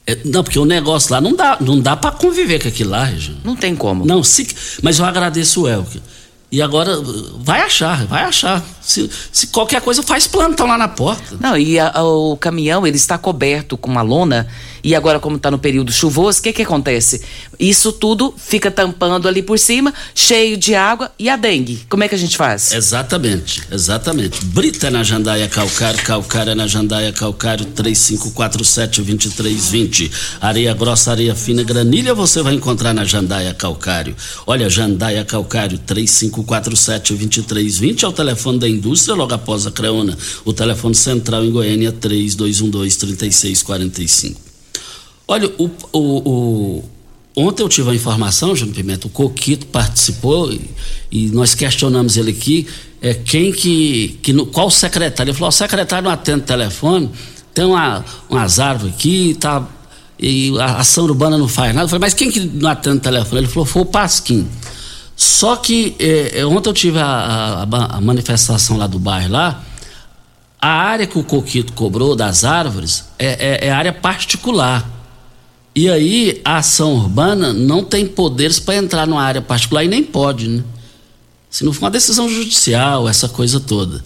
É, 0.06 0.18
não, 0.26 0.44
porque 0.44 0.58
o 0.58 0.66
negócio 0.66 1.12
lá 1.14 1.22
não 1.22 1.36
dá, 1.36 1.58
não 1.62 1.80
dá 1.80 1.96
para 1.96 2.12
conviver 2.12 2.60
com 2.60 2.68
aquilo 2.68 2.90
lá, 2.90 3.04
Regina. 3.04 3.38
Não 3.44 3.56
tem 3.56 3.76
como. 3.76 4.06
Não, 4.06 4.24
se, 4.24 4.48
mas 4.82 4.98
eu 4.98 5.06
agradeço 5.06 5.62
o 5.62 5.68
Elke. 5.70 6.02
E 6.52 6.64
agora 6.64 7.00
vai 7.38 7.62
achar, 7.62 8.08
vai 8.08 8.24
achar. 8.24 8.66
Se, 8.90 9.08
se, 9.32 9.48
qualquer 9.48 9.82
coisa 9.82 10.02
faz 10.02 10.26
plantão 10.26 10.66
lá 10.66 10.76
na 10.76 10.88
porta. 10.88 11.38
Não, 11.40 11.56
e 11.56 11.78
a, 11.78 11.92
a, 11.94 12.04
o 12.04 12.36
caminhão 12.36 12.88
ele 12.88 12.98
está 12.98 13.20
coberto 13.20 13.78
com 13.78 13.88
uma 13.88 14.02
lona 14.02 14.48
e 14.84 14.96
agora 14.96 15.20
como 15.20 15.36
está 15.36 15.52
no 15.52 15.60
período 15.60 15.92
chuvoso, 15.92 16.40
o 16.40 16.44
que 16.44 16.54
que 16.54 16.64
acontece? 16.64 17.22
Isso 17.60 17.92
tudo 17.92 18.34
fica 18.36 18.72
tampando 18.72 19.28
ali 19.28 19.44
por 19.44 19.60
cima, 19.60 19.94
cheio 20.16 20.58
de 20.58 20.74
água 20.74 21.12
e 21.20 21.30
a 21.30 21.36
dengue. 21.36 21.86
Como 21.90 22.04
é 22.04 22.08
que 22.08 22.16
a 22.16 22.18
gente 22.18 22.36
faz? 22.36 22.72
Exatamente, 22.72 23.62
exatamente. 23.72 24.44
Brita 24.46 24.90
na 24.90 25.04
Jandaia 25.04 25.48
Calcário, 25.48 26.04
Calcário 26.04 26.56
na 26.56 26.66
Jandaia 26.66 27.14
Calcário 27.14 27.66
3547-2320. 27.66 30.12
Areia 30.42 30.74
grossa, 30.74 31.12
areia 31.12 31.36
fina, 31.36 31.62
granilha 31.62 32.16
você 32.16 32.42
vai 32.42 32.56
encontrar 32.56 32.94
na 32.94 33.04
Jandaia 33.04 33.54
Calcário. 33.54 34.16
Olha, 34.48 34.68
Jandaia 34.70 35.26
Calcário 35.26 35.78
3547-2320 35.80 38.04
é 38.04 38.08
o 38.08 38.12
telefone 38.12 38.58
da 38.58 38.68
indústria 38.80 39.16
logo 39.16 39.34
após 39.34 39.66
a 39.68 39.72
Creona. 39.72 40.18
O 40.44 40.52
telefone 40.52 40.96
central 40.96 41.46
em 41.46 41.52
Goiânia 41.52 41.92
3212-3645. 41.92 44.36
Olha, 45.28 45.48
o, 45.60 45.70
o, 45.94 46.00
o, 46.00 46.84
ontem 47.36 47.62
eu 47.62 47.70
tive 47.70 47.92
a 47.92 47.94
informação, 47.94 48.56
Júnior 48.56 48.76
Pimenta, 48.76 49.06
o 49.06 49.12
Coquito 49.12 49.68
participou 49.68 50.52
e, 50.52 50.60
e, 51.12 51.28
nós 51.28 51.54
questionamos 51.54 52.18
ele 52.18 52.32
aqui, 52.32 52.66
é, 53.00 53.14
quem 53.14 53.52
que, 53.52 54.18
que 54.24 54.34
no, 54.34 54.48
qual 54.48 54.72
secretário? 54.72 55.30
Ele 55.30 55.38
falou, 55.38 55.50
o 55.50 55.52
secretário 55.52 56.06
não 56.06 56.12
atende 56.12 56.40
o 56.40 56.46
telefone, 56.46 57.12
tem 57.54 57.64
uma, 57.64 58.04
umas 58.28 58.60
árvores 58.60 58.96
aqui, 58.96 59.38
tá, 59.40 59.70
e 60.20 60.52
a 60.60 60.80
ação 60.80 61.06
urbana 61.06 61.38
não 61.38 61.48
faz 61.48 61.76
nada. 61.76 61.86
Eu 61.86 61.90
falei, 61.90 62.02
mas 62.02 62.14
quem 62.14 62.30
que 62.32 62.40
não 62.40 62.70
atende 62.70 62.98
o 62.98 63.00
telefone? 63.00 63.42
Ele 63.42 63.48
falou, 63.48 63.66
foi 63.66 63.84
o 63.84 63.86
Pasquim. 63.86 64.48
Só 65.20 65.58
que 65.58 65.98
é, 66.00 66.40
é, 66.40 66.46
ontem 66.46 66.70
eu 66.70 66.74
tive 66.74 66.98
a, 66.98 67.06
a, 67.70 67.98
a, 67.98 68.00
manifestação 68.00 68.78
lá 68.78 68.88
do 68.88 68.98
bairro 68.98 69.34
lá. 69.34 69.62
A 70.62 70.70
área 70.70 71.06
que 71.06 71.20
o 71.20 71.26
Coquito 71.26 71.74
cobrou 71.74 72.16
das 72.16 72.46
árvores 72.46 73.04
é, 73.20 73.66
é, 73.66 73.68
é 73.68 73.70
área 73.70 73.92
particular. 73.92 74.90
E 75.76 75.90
aí 75.90 76.40
a 76.46 76.60
ação 76.60 76.94
urbana 76.94 77.52
não 77.52 77.84
tem 77.84 78.08
poderes 78.08 78.60
para 78.60 78.78
entrar 78.78 79.06
numa 79.06 79.22
área 79.22 79.42
particular 79.42 79.84
e 79.84 79.90
nem 79.90 80.02
pode, 80.02 80.48
né? 80.48 80.64
Se 81.50 81.66
não 81.66 81.74
for 81.74 81.84
uma 81.84 81.92
decisão 81.92 82.30
judicial, 82.30 83.10
essa 83.10 83.28
coisa 83.28 83.60
toda. 83.60 84.02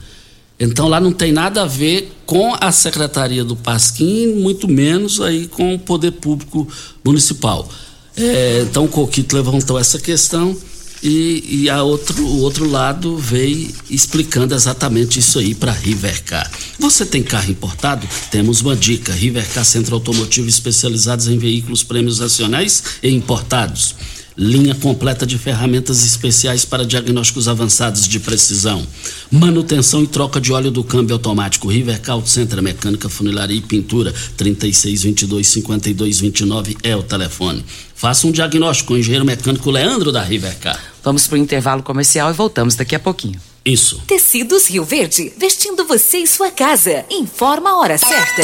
Então 0.59 0.87
lá 0.87 0.99
não 0.99 1.11
tem 1.11 1.31
nada 1.31 1.61
a 1.61 1.67
ver 1.67 2.11
com 2.25 2.55
a 2.59 2.71
Secretaria 2.71 3.43
do 3.43 3.55
Pasquim, 3.55 4.33
muito 4.33 4.67
menos 4.67 5.21
aí 5.21 5.45
com 5.45 5.75
o 5.75 5.79
poder 5.79 6.13
público 6.13 6.67
municipal. 7.05 7.69
É, 8.17 8.61
então 8.63 8.85
o 8.85 8.87
Coquito 8.87 9.35
levantou 9.35 9.77
essa 9.77 9.99
questão 9.99 10.57
e, 11.03 11.63
e 11.63 11.69
a 11.69 11.83
outro, 11.83 12.23
o 12.23 12.39
outro 12.39 12.65
lado 12.65 13.17
veio 13.17 13.69
explicando 13.89 14.55
exatamente 14.55 15.19
isso 15.19 15.37
aí 15.37 15.53
para 15.53 15.73
Rivercar. 15.73 16.49
Você 16.79 17.05
tem 17.05 17.21
carro 17.21 17.51
importado? 17.51 18.07
Temos 18.31 18.61
uma 18.61 18.73
dica: 18.73 19.11
Rivercar 19.11 19.65
Centro 19.65 19.95
Automotivo 19.95 20.47
especializados 20.47 21.27
em 21.27 21.37
veículos 21.37 21.83
prêmios 21.83 22.19
nacionais 22.19 22.81
e 23.03 23.09
importados. 23.09 23.95
Linha 24.35 24.73
completa 24.73 25.27
de 25.27 25.37
ferramentas 25.37 26.03
especiais 26.03 26.65
para 26.65 26.83
diagnósticos 26.85 27.47
avançados 27.47 28.07
de 28.07 28.19
precisão. 28.19 28.83
Manutenção 29.29 30.01
e 30.01 30.07
troca 30.07 30.41
de 30.41 30.51
óleo 30.51 30.71
do 30.71 30.83
câmbio 30.83 31.13
automático. 31.13 31.69
Rivercar 31.69 32.19
Center 32.25 32.59
Mecânica, 32.61 33.07
Funilaria 33.09 33.57
e 33.57 33.61
Pintura. 33.61 34.11
3622-5229 34.37 36.77
é 36.81 36.95
o 36.95 37.03
telefone. 37.03 37.63
Faça 37.93 38.25
um 38.25 38.31
diagnóstico 38.31 38.87
com 38.87 38.95
o 38.95 38.97
engenheiro 38.97 39.25
mecânico 39.25 39.69
Leandro 39.69 40.11
da 40.11 40.23
Rivercar. 40.23 40.92
Vamos 41.03 41.27
para 41.27 41.35
o 41.35 41.37
intervalo 41.37 41.83
comercial 41.83 42.29
e 42.29 42.33
voltamos 42.33 42.75
daqui 42.75 42.95
a 42.95 42.99
pouquinho. 42.99 43.39
Isso. 43.65 44.01
Tecidos 44.07 44.67
Rio 44.67 44.83
Verde, 44.83 45.33
vestindo 45.37 45.85
você 45.85 46.19
e 46.19 46.27
sua 46.27 46.49
casa. 46.49 47.05
Informa 47.09 47.71
a 47.71 47.77
hora 47.77 47.97
certa. 47.97 48.43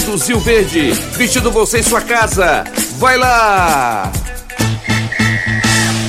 tecidos 0.00 0.28
Rio 0.28 0.40
Verde, 0.40 0.92
vestindo 1.12 1.50
você 1.50 1.80
em 1.80 1.82
sua 1.82 2.00
casa. 2.00 2.64
Vai 2.96 3.18
lá! 3.18 4.10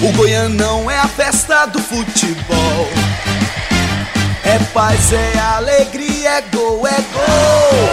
O 0.01 0.11
Goianão 0.13 0.89
é 0.89 0.97
a 0.97 1.07
festa 1.07 1.65
do 1.65 1.79
futebol. 1.79 2.87
É 4.43 4.57
paz, 4.73 5.11
é 5.13 5.39
alegria, 5.55 6.29
é 6.29 6.41
gol, 6.53 6.87
é 6.87 7.01
gol. 7.13 7.89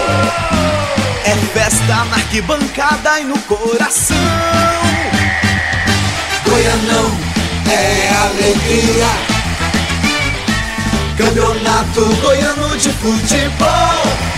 É 1.24 1.34
festa 1.52 2.04
na 2.04 2.16
arquibancada 2.16 3.20
e 3.20 3.24
no 3.24 3.38
coração. 3.40 4.16
Goianão 6.44 7.18
é 7.70 8.08
alegria. 8.24 9.06
Campeonato 11.16 12.04
Goiano 12.22 12.76
de 12.78 12.90
Futebol. 12.90 14.37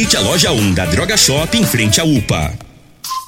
a 0.01 0.19
loja 0.19 0.51
1 0.51 0.73
da 0.73 0.85
Droga 0.85 1.15
Shop 1.15 1.55
em 1.55 1.63
frente 1.63 2.01
à 2.01 2.03
UPA. 2.03 2.51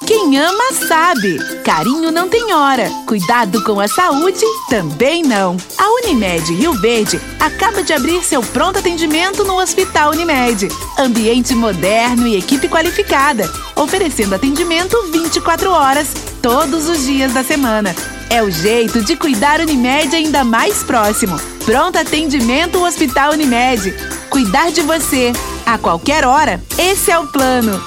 Quem 0.04 0.38
ama 0.38 0.72
sabe. 0.88 1.38
Carinho 1.62 2.10
não 2.10 2.28
tem 2.28 2.52
hora. 2.52 2.90
Cuidado 3.06 3.62
com 3.62 3.78
a 3.78 3.86
saúde 3.86 4.44
também 4.68 5.22
não. 5.22 5.56
A 5.78 5.88
Unimed 6.02 6.52
Rio 6.52 6.74
Verde 6.74 7.20
acaba 7.38 7.82
de 7.82 7.92
abrir 7.92 8.22
seu 8.24 8.42
pronto 8.42 8.80
atendimento 8.80 9.44
no 9.44 9.58
Hospital 9.58 10.10
Unimed. 10.10 10.68
Ambiente 10.98 11.54
moderno 11.54 12.26
e 12.26 12.36
equipe 12.36 12.68
qualificada, 12.68 13.48
oferecendo 13.76 14.34
atendimento 14.34 15.10
24 15.12 15.70
horas, 15.70 16.08
todos 16.42 16.88
os 16.88 17.06
dias 17.06 17.32
da 17.32 17.44
semana. 17.44 17.94
É 18.30 18.42
o 18.42 18.50
jeito 18.50 19.04
de 19.04 19.16
cuidar 19.16 19.60
Unimed 19.60 20.14
ainda 20.14 20.44
mais 20.44 20.82
próximo. 20.82 21.38
Pronto 21.64 21.98
atendimento 21.98 22.82
Hospital 22.82 23.32
Unimed. 23.32 23.94
Cuidar 24.28 24.70
de 24.70 24.82
você 24.82 25.32
a 25.64 25.78
qualquer 25.78 26.24
hora. 26.24 26.62
Esse 26.76 27.10
é 27.10 27.18
o 27.18 27.26
plano. 27.26 27.82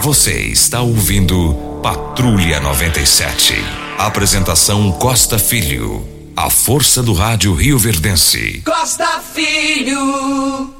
Você 0.00 0.32
está 0.40 0.80
ouvindo 0.80 1.54
Patrulha 1.82 2.60
97. 2.60 3.54
Apresentação 3.98 4.90
Costa 4.92 5.38
Filho. 5.38 6.06
A 6.34 6.48
força 6.48 7.02
do 7.02 7.12
rádio 7.12 7.54
Rio 7.54 7.78
Verdense. 7.78 8.62
Costa 8.64 9.20
Filho. 9.34 10.74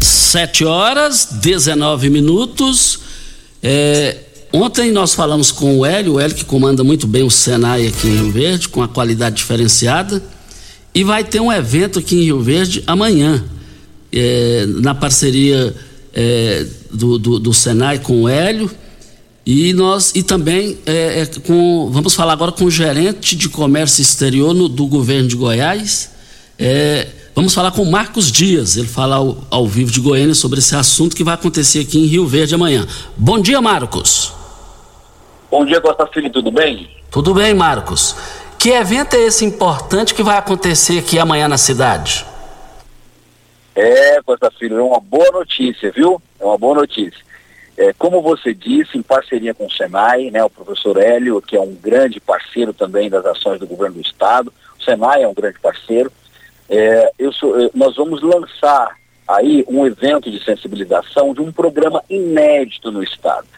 7 0.00 0.64
horas, 0.64 1.28
19 1.32 2.10
minutos. 2.10 3.00
É, 3.62 4.16
ontem 4.52 4.90
nós 4.90 5.14
falamos 5.14 5.50
com 5.50 5.78
o 5.78 5.86
Hélio, 5.86 6.14
o 6.14 6.20
Hélio 6.20 6.36
que 6.36 6.44
comanda 6.44 6.82
muito 6.82 7.06
bem 7.06 7.22
o 7.22 7.30
Senai 7.30 7.86
aqui 7.86 8.08
em 8.08 8.16
Rio 8.16 8.30
Verde, 8.30 8.68
com 8.68 8.82
a 8.82 8.88
qualidade 8.88 9.36
diferenciada. 9.36 10.22
E 10.94 11.04
vai 11.04 11.22
ter 11.22 11.40
um 11.40 11.52
evento 11.52 11.98
aqui 11.98 12.16
em 12.16 12.24
Rio 12.24 12.40
Verde 12.40 12.82
amanhã, 12.86 13.44
é, 14.12 14.66
na 14.66 14.94
parceria 14.94 15.74
é, 16.12 16.66
do, 16.92 17.18
do, 17.18 17.38
do, 17.38 17.54
Senai 17.54 18.00
com 18.00 18.22
o 18.22 18.28
Hélio. 18.28 18.70
E 19.46 19.72
nós 19.72 20.12
e 20.14 20.22
também 20.22 20.78
é, 20.84 21.26
com, 21.46 21.88
vamos 21.92 22.14
falar 22.14 22.32
agora 22.32 22.52
com 22.52 22.64
o 22.64 22.70
gerente 22.70 23.34
de 23.36 23.48
comércio 23.48 24.02
exterior 24.02 24.52
no, 24.52 24.68
do 24.68 24.86
governo 24.86 25.28
de 25.28 25.36
Goiás. 25.36 26.10
É, 26.58 27.08
vamos 27.34 27.54
falar 27.54 27.70
com 27.70 27.82
o 27.82 27.90
Marcos 27.90 28.30
Dias, 28.30 28.76
ele 28.76 28.88
fala 28.88 29.16
ao, 29.16 29.46
ao, 29.48 29.66
vivo 29.66 29.90
de 29.90 30.00
Goiânia 30.00 30.34
sobre 30.34 30.58
esse 30.58 30.74
assunto 30.74 31.16
que 31.16 31.24
vai 31.24 31.34
acontecer 31.34 31.80
aqui 31.80 31.98
em 31.98 32.06
Rio 32.06 32.26
Verde 32.26 32.54
amanhã. 32.54 32.86
Bom 33.16 33.40
dia, 33.40 33.62
Marcos. 33.62 34.39
Bom 35.50 35.64
dia, 35.64 35.80
Costa 35.80 36.06
Filho, 36.06 36.30
tudo 36.30 36.52
bem? 36.52 36.88
Tudo 37.10 37.34
bem, 37.34 37.52
Marcos. 37.52 38.14
Que 38.56 38.70
evento 38.70 39.14
é 39.14 39.22
esse 39.22 39.44
importante 39.44 40.14
que 40.14 40.22
vai 40.22 40.38
acontecer 40.38 41.00
aqui 41.00 41.18
amanhã 41.18 41.48
na 41.48 41.58
cidade? 41.58 42.24
É, 43.74 44.22
Costa 44.22 44.48
Filho, 44.52 44.78
é 44.78 44.82
uma 44.82 45.00
boa 45.00 45.28
notícia, 45.32 45.90
viu? 45.90 46.22
É 46.38 46.44
uma 46.44 46.56
boa 46.56 46.76
notícia. 46.76 47.20
É, 47.76 47.92
como 47.94 48.22
você 48.22 48.54
disse, 48.54 48.96
em 48.96 49.02
parceria 49.02 49.52
com 49.52 49.66
o 49.66 49.70
Senai, 49.72 50.30
né, 50.30 50.44
o 50.44 50.50
professor 50.50 50.96
Hélio, 50.98 51.42
que 51.42 51.56
é 51.56 51.60
um 51.60 51.74
grande 51.74 52.20
parceiro 52.20 52.72
também 52.72 53.10
das 53.10 53.26
ações 53.26 53.58
do 53.58 53.66
governo 53.66 53.96
do 53.96 54.02
estado, 54.02 54.52
o 54.78 54.84
Senai 54.84 55.24
é 55.24 55.28
um 55.28 55.34
grande 55.34 55.58
parceiro, 55.58 56.12
é, 56.68 57.10
eu 57.18 57.32
sou, 57.32 57.54
nós 57.74 57.96
vamos 57.96 58.22
lançar 58.22 58.96
aí 59.26 59.64
um 59.66 59.84
evento 59.84 60.30
de 60.30 60.44
sensibilização 60.44 61.34
de 61.34 61.40
um 61.40 61.50
programa 61.50 62.04
inédito 62.08 62.92
no 62.92 63.02
estado. 63.02 63.48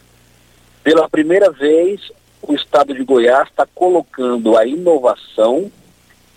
Pela 0.83 1.09
primeira 1.09 1.51
vez, 1.51 2.11
o 2.43 2.55
estado 2.55 2.93
de 2.93 3.05
Goiás 3.05 3.49
está 3.49 3.67
colocando 3.73 4.57
a 4.57 4.67
inovação 4.67 5.71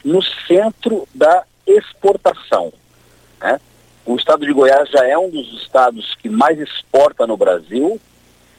no 0.04 0.22
centro 0.22 1.08
da 1.14 1.44
exportação. 1.66 2.72
Né? 3.42 3.60
O 4.06 4.16
estado 4.16 4.46
de 4.46 4.54
Goiás 4.54 4.90
já 4.90 5.06
é 5.08 5.18
um 5.18 5.30
dos 5.30 5.52
estados 5.62 6.14
que 6.16 6.30
mais 6.30 6.60
exporta 6.60 7.26
no 7.26 7.36
Brasil. 7.36 8.00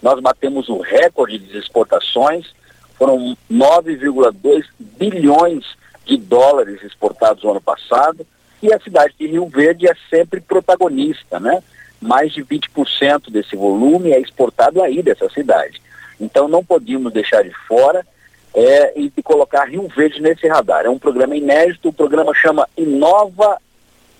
Nós 0.02 0.20
batemos 0.20 0.68
o 0.68 0.80
recorde 0.80 1.38
de 1.38 1.56
exportações, 1.56 2.52
foram 2.98 3.36
9,2 3.50 4.64
bilhões 4.78 5.64
de 6.04 6.16
dólares 6.16 6.82
exportados 6.82 7.44
no 7.44 7.50
ano 7.50 7.60
passado, 7.60 8.26
e 8.62 8.72
a 8.72 8.80
cidade 8.80 9.14
de 9.18 9.26
Rio 9.26 9.46
Verde 9.48 9.88
é 9.88 9.94
sempre 10.10 10.40
protagonista, 10.40 11.38
né? 11.38 11.62
Mais 12.00 12.32
de 12.32 12.44
20% 12.44 13.30
desse 13.30 13.56
volume 13.56 14.12
é 14.12 14.20
exportado 14.20 14.82
aí 14.82 15.02
dessa 15.02 15.28
cidade. 15.30 15.80
Então 16.20 16.48
não 16.48 16.64
podíamos 16.64 17.12
deixar 17.12 17.42
de 17.42 17.52
fora 17.66 18.06
é, 18.54 18.98
e 18.98 19.10
colocar 19.22 19.64
Rio 19.64 19.86
Verde 19.88 20.20
nesse 20.20 20.48
radar. 20.48 20.86
É 20.86 20.90
um 20.90 20.98
programa 20.98 21.36
inédito, 21.36 21.88
o 21.88 21.92
programa 21.92 22.34
chama 22.34 22.68
Inova 22.76 23.58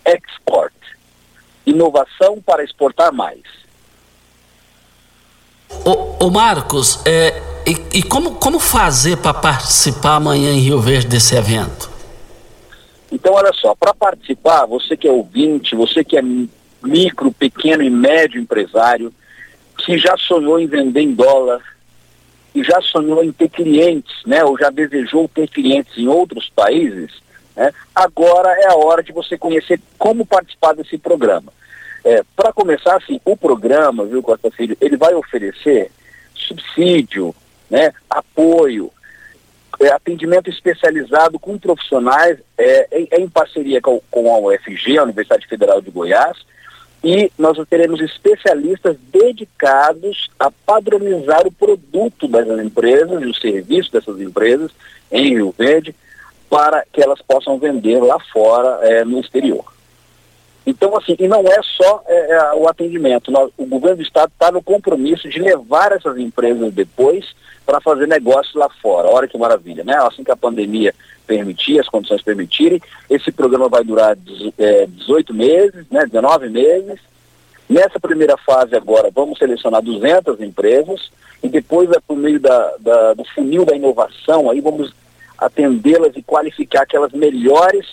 Export. 0.05 0.75
Inovação 1.65 2.41
para 2.45 2.63
exportar 2.63 3.13
mais. 3.13 3.43
Ô, 5.85 6.25
ô 6.27 6.31
Marcos, 6.31 7.01
é, 7.07 7.43
e, 7.67 7.99
e, 7.99 8.03
como, 8.03 8.37
como 8.37 8.61
fazer 8.61 9.17
para 9.17 9.35
participar 9.35 10.17
amanhã 10.17 10.53
em 10.53 10.61
Rio 10.61 10.81
Verde 10.81 11.09
desse 11.09 11.35
evento? 11.35 11.91
Então, 13.11 13.35
olha 13.35 13.53
só, 13.53 13.75
para 13.75 13.95
participar, 13.95 14.67
você 14.67 14.97
que 14.97 15.09
é 15.09 15.11
ouvinte, 15.11 15.75
você 15.75 16.05
que 16.05 16.17
é 16.17 16.23
micro, 16.87 17.33
pequeno 17.33 17.83
e 17.83 17.91
médio 17.91 18.41
empresário, 18.41 19.13
que 19.79 19.99
já 19.99 20.17
sonhou 20.17 20.59
em 20.59 20.67
vender 20.67 21.01
em 21.01 21.15
dólar, 21.15 21.63
que 22.53 22.65
já 22.65 22.81
sonhou 22.81 23.23
em 23.23 23.33
ter 23.33 23.49
clientes, 23.49 24.15
né, 24.27 24.43
ou 24.43 24.59
já 24.59 24.71
desejou 24.71 25.29
ter 25.29 25.49
clientes 25.49 25.97
em 25.99 26.09
outros 26.09 26.49
países, 26.49 27.13
né, 27.55 27.73
agora 27.95 28.51
é 28.61 28.67
a 28.69 28.77
hora 28.77 29.03
de 29.03 29.13
você 29.13 29.37
conhecer 29.37 29.81
como 29.99 30.25
participar 30.25 30.75
desse 30.75 30.97
programa. 30.97 31.53
É, 32.05 32.23
Para 32.35 32.53
começar, 32.53 32.97
assim, 32.97 33.21
o 33.25 33.37
programa, 33.37 34.05
viu, 34.05 34.23
Costa 34.23 34.51
Filho, 34.51 34.77
ele 34.81 34.97
vai 34.97 35.13
oferecer 35.15 35.91
subsídio, 36.35 37.35
né, 37.69 37.93
apoio, 38.09 38.93
é, 39.81 39.89
atendimento 39.89 40.49
especializado 40.49 41.39
com 41.39 41.59
profissionais 41.59 42.39
é, 42.57 42.89
em, 42.93 43.09
em, 43.13 43.29
parceria 43.29 43.81
com, 43.81 44.01
com 44.11 44.35
a 44.35 44.39
UFG, 44.39 44.99
a 44.99 45.03
Universidade 45.03 45.47
Federal 45.47 45.81
de 45.81 45.91
Goiás, 45.91 46.39
e 47.03 47.31
nós 47.39 47.57
teremos 47.69 48.01
especialistas 48.01 48.97
dedicados 49.13 50.31
a 50.39 50.51
padronizar 50.51 51.47
o 51.47 51.53
produto 51.53 52.27
dessas 52.27 52.65
empresas 52.65 53.23
e 53.23 53.27
o 53.27 53.35
serviço 53.35 53.93
dessas 53.93 54.21
empresas 54.21 54.71
em 55.11 55.35
Rio 55.35 55.55
Verde 55.57 55.95
para 56.49 56.85
que 56.93 57.03
elas 57.03 57.21
possam 57.23 57.59
vender 57.59 58.01
lá 58.01 58.19
fora 58.33 58.79
é, 58.83 59.05
no 59.05 59.21
exterior. 59.21 59.76
Então, 60.67 60.97
assim, 60.97 61.15
e 61.19 61.29
não 61.29 61.43
é 61.43 61.61
só 61.63 62.03
é, 62.09 62.33
é, 62.33 62.55
o 62.55 62.69
atendimento. 62.69 63.31
Nós, 63.31 63.51
o 63.57 63.65
governo 63.65 63.99
do 63.99 64.03
estado 64.03 64.33
está 64.33 64.51
no 64.51 64.61
compromisso 64.61 65.29
de 65.29 65.39
levar 65.39 65.93
essas 65.93 66.19
empresas 66.19 66.75
depois 66.75 67.25
para 67.65 67.81
fazer 67.81 68.09
negócio 68.09 68.59
lá 68.59 68.69
fora. 68.83 69.09
Olha 69.09 69.29
que 69.29 69.39
maravilha, 69.39 69.85
né? 69.85 69.97
Assim 70.01 70.25
que 70.25 70.31
a 70.31 70.37
pandemia 70.37 70.93
permitir, 71.25 71.79
as 71.79 71.89
condições 71.89 72.23
permitirem, 72.23 72.81
esse 73.09 73.31
programa 73.31 73.69
vai 73.69 73.85
durar 73.85 74.17
é, 74.59 74.87
18 74.87 75.33
meses, 75.33 75.87
né? 75.89 76.05
19 76.05 76.49
meses. 76.49 76.99
Nessa 77.69 78.01
primeira 78.01 78.37
fase 78.37 78.75
agora, 78.75 79.11
vamos 79.13 79.39
selecionar 79.39 79.83
200 79.83 80.41
empresas 80.41 81.11
e 81.43 81.49
depois, 81.49 81.91
é 81.91 82.01
por 82.01 82.17
meio 82.17 82.41
da, 82.41 82.75
da, 82.81 83.15
do 83.15 83.25
funil 83.35 83.65
da 83.65 83.77
inovação, 83.77 84.51
aí 84.51 84.61
vamos 84.61 84.93
atendê-las 85.39 86.17
e 86.17 86.23
qualificar 86.23 86.83
aquelas 86.83 87.13
melhores 87.13 87.87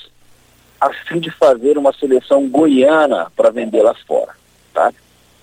a 0.84 0.91
fim 1.08 1.19
de 1.19 1.32
fazer 1.32 1.76
uma 1.78 1.93
seleção 1.93 2.50
goiana 2.50 3.32
para 3.36 3.50
vender 3.50 3.82
lá 3.82 3.96
fora. 4.06 4.36
Tá? 4.74 4.93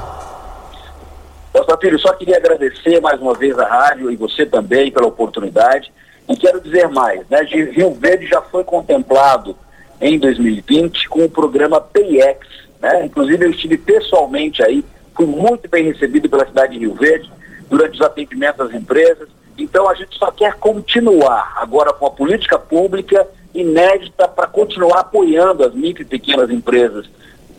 Nossa 1.55 1.77
filho, 1.77 1.99
só 1.99 2.15
queria 2.15 2.39
agradecer 2.39 2.99
mais 3.03 3.21
uma 3.21 3.35
vez 3.35 3.59
a 3.59 3.67
rádio 3.67 4.11
e 4.11 4.17
você 4.17 4.47
também 4.47 4.91
pela 4.91 5.07
oportunidade. 5.07 5.93
E 6.27 6.35
quero 6.35 6.63
dizer 6.63 6.89
mais, 6.89 7.29
né? 7.29 7.43
Rio 7.43 7.93
Verde 7.93 8.27
já 8.27 8.41
foi 8.41 8.65
contemplado 8.65 9.55
em 10.01 10.19
2020 10.19 11.11
com 11.11 11.25
o 11.25 11.31
programa 11.31 11.79
PIEX, 11.79 12.49
né? 12.83 13.07
Inclusive 13.07 13.47
eu 13.47 13.51
estive 13.51 13.79
pessoalmente 13.79 14.63
aí, 14.63 14.85
fui 15.15 15.25
muito 15.25 15.71
bem 15.71 15.85
recebido 15.85 16.29
pela 16.29 16.45
cidade 16.45 16.73
de 16.73 16.81
Rio 16.81 16.95
Verde 16.95 17.31
durante 17.71 17.95
os 17.95 18.03
atendimentos 18.03 18.61
às 18.67 18.75
empresas. 18.75 19.29
Então 19.57 19.89
a 19.89 19.95
gente 19.95 20.19
só 20.19 20.33
quer 20.33 20.55
continuar 20.55 21.55
agora 21.57 21.93
com 21.93 22.07
a 22.07 22.11
política 22.11 22.59
pública 22.59 23.27
inédita 23.55 24.27
para 24.27 24.49
continuar 24.49 25.01
apoiando 25.01 25.65
as 25.65 25.73
micro 25.73 26.03
e 26.03 26.07
pequenas 26.07 26.51
empresas 26.51 27.09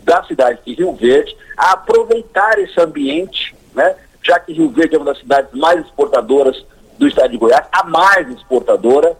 da 0.02 0.22
cidade 0.24 0.58
de 0.66 0.74
Rio 0.74 0.92
Verde 0.92 1.34
a 1.56 1.72
aproveitar 1.72 2.58
esse 2.58 2.78
ambiente, 2.78 3.56
né? 3.74 3.94
já 4.22 4.38
que 4.38 4.52
Rio 4.52 4.68
Verde 4.70 4.96
é 4.96 4.98
uma 4.98 5.06
das 5.06 5.18
cidades 5.18 5.52
mais 5.54 5.80
exportadoras 5.80 6.62
do 6.98 7.08
estado 7.08 7.30
de 7.30 7.38
Goiás, 7.38 7.66
a 7.72 7.84
mais 7.84 8.28
exportadora, 8.28 9.16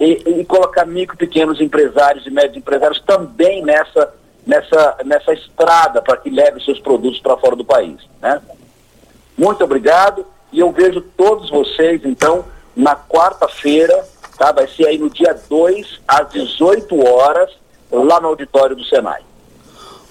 e, 0.00 0.40
e 0.40 0.44
colocar 0.44 0.84
micro 0.84 1.16
pequenos 1.16 1.60
empresários 1.60 2.26
e 2.26 2.30
médios 2.30 2.56
empresários 2.56 3.00
também 3.02 3.62
nessa 3.62 4.12
nessa, 4.46 4.96
nessa 5.04 5.32
estrada 5.32 6.02
para 6.02 6.16
que 6.16 6.30
leve 6.30 6.62
seus 6.64 6.78
produtos 6.80 7.20
para 7.20 7.36
fora 7.36 7.56
do 7.56 7.64
país. 7.64 7.96
Né? 8.20 8.40
Muito 9.36 9.64
obrigado 9.64 10.26
e 10.52 10.60
eu 10.60 10.70
vejo 10.70 11.00
todos 11.16 11.50
vocês, 11.50 12.02
então, 12.04 12.44
na 12.76 12.94
quarta-feira, 12.94 14.06
tá? 14.38 14.52
vai 14.52 14.68
ser 14.68 14.86
aí 14.86 14.98
no 14.98 15.10
dia 15.10 15.38
2, 15.48 16.00
às 16.06 16.30
18 16.30 17.04
horas, 17.04 17.50
lá 17.90 18.20
no 18.20 18.28
auditório 18.28 18.76
do 18.76 18.84
Senai. 18.84 19.22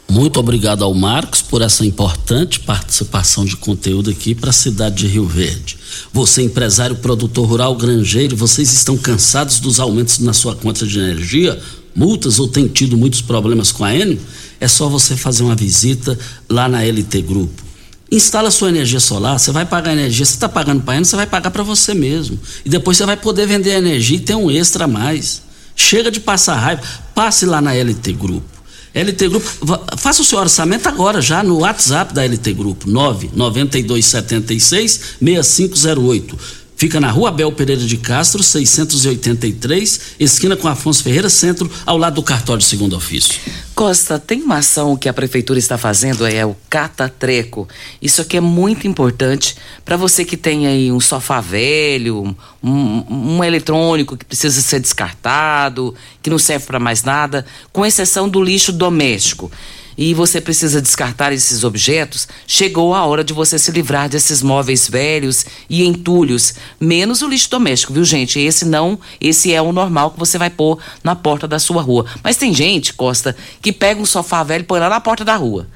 Muito 0.10 0.40
obrigado 0.40 0.84
ao 0.84 0.94
Marcos 0.94 1.42
por 1.42 1.62
essa 1.62 1.84
importante 1.86 2.60
participação 2.60 3.46
de 3.46 3.58
conteúdo 3.58 4.12
aqui 4.12 4.36
para 4.36 4.52
a 4.52 4.54
cidade 4.54 4.96
de 4.98 5.08
Rio 5.08 5.26
Verde. 5.26 5.78
Você, 6.12 6.44
empresário, 6.44 6.98
produtor 6.98 7.48
rural, 7.48 7.74
granjeiro, 7.76 8.36
vocês 8.36 8.72
estão 8.72 8.96
cansados 8.96 9.60
dos 9.60 9.80
aumentos 9.80 10.20
na 10.20 10.34
sua 10.34 10.56
conta 10.56 10.86
de 10.86 11.00
energia? 11.00 11.60
Multas 11.96 12.40
ou 12.40 12.48
tem 12.48 12.68
tido 12.68 12.98
muitos 12.98 13.22
problemas 13.22 13.72
com 13.72 13.84
a 13.84 13.96
Enel, 13.96 14.18
é 14.60 14.68
só 14.68 14.90
você 14.90 15.16
fazer 15.16 15.44
uma 15.44 15.56
visita 15.56 16.18
lá 16.50 16.68
na 16.68 16.84
LT 16.84 17.22
Grupo. 17.22 17.64
Instala 18.12 18.52
sua 18.52 18.70
energia 18.70 19.00
solar, 19.00 19.40
você 19.40 19.52
vai 19.52 19.66
pagar 19.66 19.94
energia, 19.94 20.26
você 20.26 20.34
está 20.34 20.48
pagando 20.48 20.82
para 20.82 20.94
a 20.94 20.98
Enel, 20.98 21.06
você 21.06 21.16
vai 21.16 21.28
pagar 21.28 21.52
para 21.52 21.64
você 21.64 21.94
mesmo. 21.94 22.40
E 22.64 22.70
depois 22.70 22.98
você 22.98 23.06
vai 23.06 23.18
poder 23.18 23.48
vender 23.48 23.72
a 23.72 23.78
energia 23.78 24.18
e 24.18 24.22
ter 24.22 24.36
um 24.36 24.52
extra 24.52 24.86
a 24.86 24.88
mais. 24.88 25.42
Chega 25.76 26.12
de 26.12 26.20
passar 26.20 26.56
raiva, 26.56 26.84
passe 27.16 27.46
lá 27.46 27.62
na 27.62 27.74
LT 27.74 28.14
Grupo. 28.14 28.54
LT 28.94 29.28
Grupo, 29.28 29.50
faça 29.98 30.22
o 30.22 30.26
seu 30.26 30.38
orçamento 30.38 30.88
agora 30.88 31.20
já 31.20 31.42
no 31.42 31.58
WhatsApp 31.60 32.14
da 32.14 32.24
LT 32.24 32.54
Grupo, 32.54 32.88
99276 32.88 35.18
6508. 35.20 36.63
Fica 36.84 37.00
na 37.00 37.10
rua 37.10 37.30
Abel 37.30 37.50
Pereira 37.50 37.82
de 37.82 37.96
Castro, 37.96 38.44
683, 38.44 40.18
esquina 40.20 40.58
com 40.58 40.68
Afonso 40.68 41.02
Ferreira 41.02 41.30
Centro, 41.30 41.72
ao 41.86 41.98
lado 41.98 42.16
do 42.16 42.24
cartório 42.24 42.62
segundo 42.62 42.94
ofício. 42.94 43.40
Costa, 43.74 44.20
tem 44.20 44.42
uma 44.42 44.58
ação 44.58 44.98
que 44.98 45.08
a 45.08 45.14
prefeitura 45.14 45.58
está 45.58 45.78
fazendo, 45.78 46.28
é 46.28 46.46
o 46.46 46.54
Catatreco. 46.70 47.70
Isso 48.02 48.22
aqui 48.22 48.36
é 48.36 48.42
muito 48.42 48.86
importante 48.86 49.56
para 49.86 49.96
você 49.96 50.26
que 50.26 50.36
tem 50.36 50.68
aí 50.68 50.92
um 50.92 51.00
sofá 51.00 51.40
velho, 51.40 52.36
um, 52.62 53.06
um 53.10 53.42
eletrônico 53.42 54.18
que 54.18 54.26
precisa 54.26 54.62
ser 54.62 54.82
descartado, 54.82 55.96
que 56.22 56.30
não 56.30 56.38
serve 56.38 56.66
para 56.66 56.82
mais 56.82 57.02
nada, 57.02 57.46
com 57.72 57.86
exceção 57.86 58.28
do 58.28 58.44
lixo 58.44 58.74
doméstico 58.74 59.50
e 59.98 60.14
você 60.14 60.42
precisa 60.42 60.82
descartar 60.82 61.32
esses 61.32 61.64
objetos, 61.64 62.28
chegou 62.48 62.94
a 62.94 63.06
hora 63.06 63.24
de 63.24 63.34
você 63.34 63.58
se 63.60 63.72
livrar 63.72 64.10
desses 64.10 64.42
móveis 64.42 64.88
velhos 64.88 65.46
e 65.70 65.84
entulhos, 65.86 66.56
menos 66.80 67.22
o 67.22 67.28
lixo 67.28 67.50
doméstico, 67.50 67.94
viu, 67.94 68.04
gente? 68.04 68.40
Esse 68.40 68.66
não, 68.66 69.00
esse 69.20 69.54
é 69.54 69.62
o 69.62 69.72
normal 69.72 70.12
que 70.12 70.20
você 70.20 70.38
vai 70.38 70.50
pôr 70.50 70.80
na 71.04 71.16
porta 71.16 71.48
da 71.48 71.60
sua 71.60 71.82
rua. 71.82 72.06
Mas 72.24 72.38
tem 72.38 72.54
gente, 72.54 72.94
Costa, 72.94 73.36
que 73.62 73.72
pega 73.72 74.02
um 74.02 74.06
sofá 74.06 74.44
velho 74.44 74.62
e 74.62 74.66
põe 74.66 74.80
lá 74.80 74.90
na 74.90 75.00
porta 75.00 75.24
da 75.24 75.36
rua. 75.36 75.68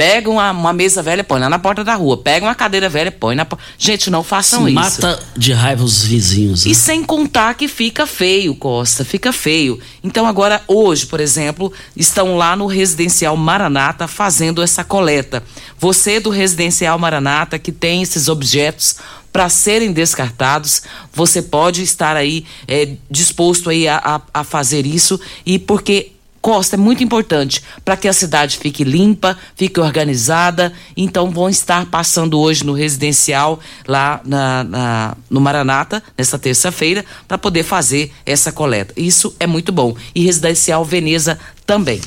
Pega 0.00 0.30
uma, 0.30 0.50
uma, 0.50 0.72
mesa 0.72 1.02
velha, 1.02 1.22
põe 1.22 1.38
lá 1.38 1.50
na 1.50 1.58
porta 1.58 1.84
da 1.84 1.94
rua. 1.94 2.16
Pega 2.16 2.46
uma 2.46 2.54
cadeira 2.54 2.88
velha, 2.88 3.12
põe 3.12 3.34
na 3.34 3.44
porta. 3.44 3.62
Gente, 3.76 4.08
não 4.08 4.24
façam 4.24 4.64
Se 4.64 4.70
isso. 4.70 4.74
Mata 4.74 5.22
de 5.36 5.52
raiva 5.52 5.84
os 5.84 6.02
vizinhos. 6.02 6.64
Né? 6.64 6.72
E 6.72 6.74
sem 6.74 7.04
contar 7.04 7.52
que 7.52 7.68
fica 7.68 8.06
feio, 8.06 8.54
Costa, 8.54 9.04
fica 9.04 9.30
feio. 9.30 9.78
Então, 10.02 10.24
agora, 10.24 10.62
hoje, 10.66 11.04
por 11.04 11.20
exemplo, 11.20 11.70
estão 11.94 12.38
lá 12.38 12.56
no 12.56 12.64
Residencial 12.64 13.36
Maranata 13.36 14.08
fazendo 14.08 14.62
essa 14.62 14.82
coleta. 14.82 15.42
Você 15.78 16.18
do 16.18 16.30
Residencial 16.30 16.98
Maranata 16.98 17.58
que 17.58 17.70
tem 17.70 18.00
esses 18.00 18.26
objetos 18.26 18.96
para 19.30 19.50
serem 19.50 19.92
descartados, 19.92 20.82
você 21.12 21.42
pode 21.42 21.82
estar 21.82 22.16
aí 22.16 22.46
é, 22.66 22.94
disposto 23.10 23.68
aí 23.68 23.86
a, 23.86 23.98
a, 24.02 24.40
a 24.40 24.44
fazer 24.44 24.86
isso 24.86 25.20
e 25.44 25.58
porque 25.58 26.12
Costa 26.40 26.76
é 26.76 26.78
muito 26.78 27.04
importante 27.04 27.62
para 27.84 27.96
que 27.96 28.08
a 28.08 28.12
cidade 28.12 28.56
fique 28.58 28.82
limpa, 28.82 29.36
fique 29.54 29.78
organizada. 29.78 30.72
Então 30.96 31.30
vão 31.30 31.48
estar 31.48 31.86
passando 31.86 32.38
hoje 32.38 32.64
no 32.64 32.72
residencial 32.72 33.60
lá 33.86 34.20
na, 34.24 34.64
na 34.64 35.16
no 35.28 35.40
Maranata, 35.40 36.02
nessa 36.16 36.38
terça-feira, 36.38 37.04
para 37.28 37.38
poder 37.38 37.62
fazer 37.62 38.12
essa 38.24 38.50
coleta. 38.50 38.94
Isso 38.96 39.34
é 39.38 39.46
muito 39.46 39.70
bom. 39.70 39.94
E 40.14 40.24
residencial 40.24 40.84
Veneza 40.84 41.38
também. 41.66 42.00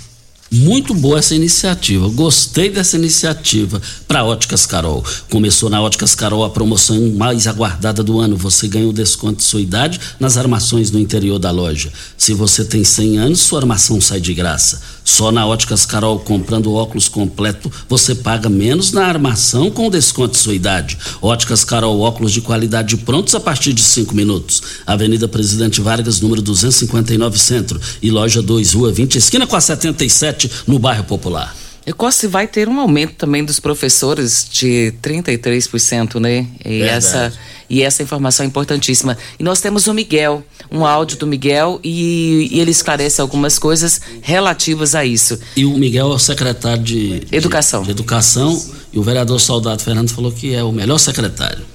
Muito 0.55 0.93
boa 0.93 1.17
essa 1.17 1.33
iniciativa. 1.33 2.07
Gostei 2.09 2.69
dessa 2.69 2.95
iniciativa 2.95 3.81
para 4.07 4.23
Óticas 4.23 4.67
Carol. 4.67 5.03
Começou 5.27 5.67
na 5.67 5.81
Óticas 5.81 6.13
Carol 6.13 6.43
a 6.43 6.49
promoção 6.51 7.09
mais 7.13 7.47
aguardada 7.47 8.03
do 8.03 8.19
ano. 8.19 8.37
Você 8.37 8.67
ganha 8.67 8.87
o 8.87 8.93
desconto 8.93 9.37
de 9.37 9.45
sua 9.45 9.61
idade 9.61 9.99
nas 10.19 10.37
armações 10.37 10.91
no 10.91 10.99
interior 10.99 11.39
da 11.39 11.49
loja. 11.49 11.91
Se 12.15 12.35
você 12.35 12.63
tem 12.63 12.83
100 12.83 13.17
anos, 13.17 13.39
sua 13.39 13.61
armação 13.61 13.99
sai 13.99 14.21
de 14.21 14.31
graça. 14.31 14.79
Só 15.03 15.31
na 15.31 15.45
Óticas 15.45 15.85
Carol, 15.85 16.19
comprando 16.19 16.73
óculos 16.73 17.09
completo, 17.09 17.71
você 17.87 18.15
paga 18.15 18.49
menos 18.49 18.91
na 18.91 19.05
armação 19.05 19.69
com 19.69 19.89
desconto 19.89 20.31
de 20.31 20.37
sua 20.37 20.53
idade. 20.53 20.97
Óticas 21.21 21.63
Carol, 21.63 21.99
óculos 21.99 22.31
de 22.31 22.41
qualidade 22.41 22.97
prontos 22.97 23.35
a 23.35 23.39
partir 23.39 23.73
de 23.73 23.81
5 23.81 24.15
minutos. 24.15 24.61
Avenida 24.85 25.27
Presidente 25.27 25.81
Vargas, 25.81 26.21
número 26.21 26.41
259 26.41 27.37
Centro. 27.37 27.79
E 28.01 28.09
loja 28.09 28.41
2, 28.41 28.73
Rua 28.73 28.91
20, 28.91 29.17
esquina 29.17 29.45
com 29.45 29.55
a 29.55 29.61
77 29.61 30.49
no 30.67 30.79
bairro 30.79 31.03
Popular. 31.03 31.62
Ecosse 31.85 32.27
vai 32.27 32.47
ter 32.47 32.69
um 32.69 32.79
aumento 32.79 33.15
também 33.15 33.43
dos 33.43 33.59
professores 33.59 34.47
de 34.49 34.93
33%, 35.01 36.19
né? 36.19 36.47
E 36.63 36.81
essa 36.81 37.33
e 37.69 37.81
essa 37.81 38.03
informação 38.03 38.43
é 38.43 38.47
importantíssima. 38.47 39.17
E 39.39 39.43
nós 39.43 39.59
temos 39.59 39.87
o 39.87 39.93
Miguel, 39.93 40.43
um 40.71 40.85
áudio 40.85 41.17
do 41.17 41.25
Miguel 41.25 41.79
e, 41.83 42.49
e, 42.51 42.59
ele 42.59 42.69
esclarece 42.69 43.19
algumas 43.19 43.57
coisas 43.57 43.99
relativas 44.21 44.93
a 44.93 45.03
isso. 45.03 45.39
E 45.55 45.65
o 45.65 45.75
Miguel 45.75 46.11
é 46.11 46.15
o 46.15 46.19
secretário 46.19 46.83
de 46.83 47.23
Educação. 47.31 47.81
De, 47.81 47.87
de 47.87 47.91
Educação 47.91 48.63
e 48.91 48.99
o 48.99 49.01
vereador 49.01 49.39
Soldado 49.39 49.81
Fernando 49.81 50.09
falou 50.11 50.31
que 50.31 50.53
é 50.53 50.63
o 50.63 50.71
melhor 50.71 50.99
secretário. 50.99 51.65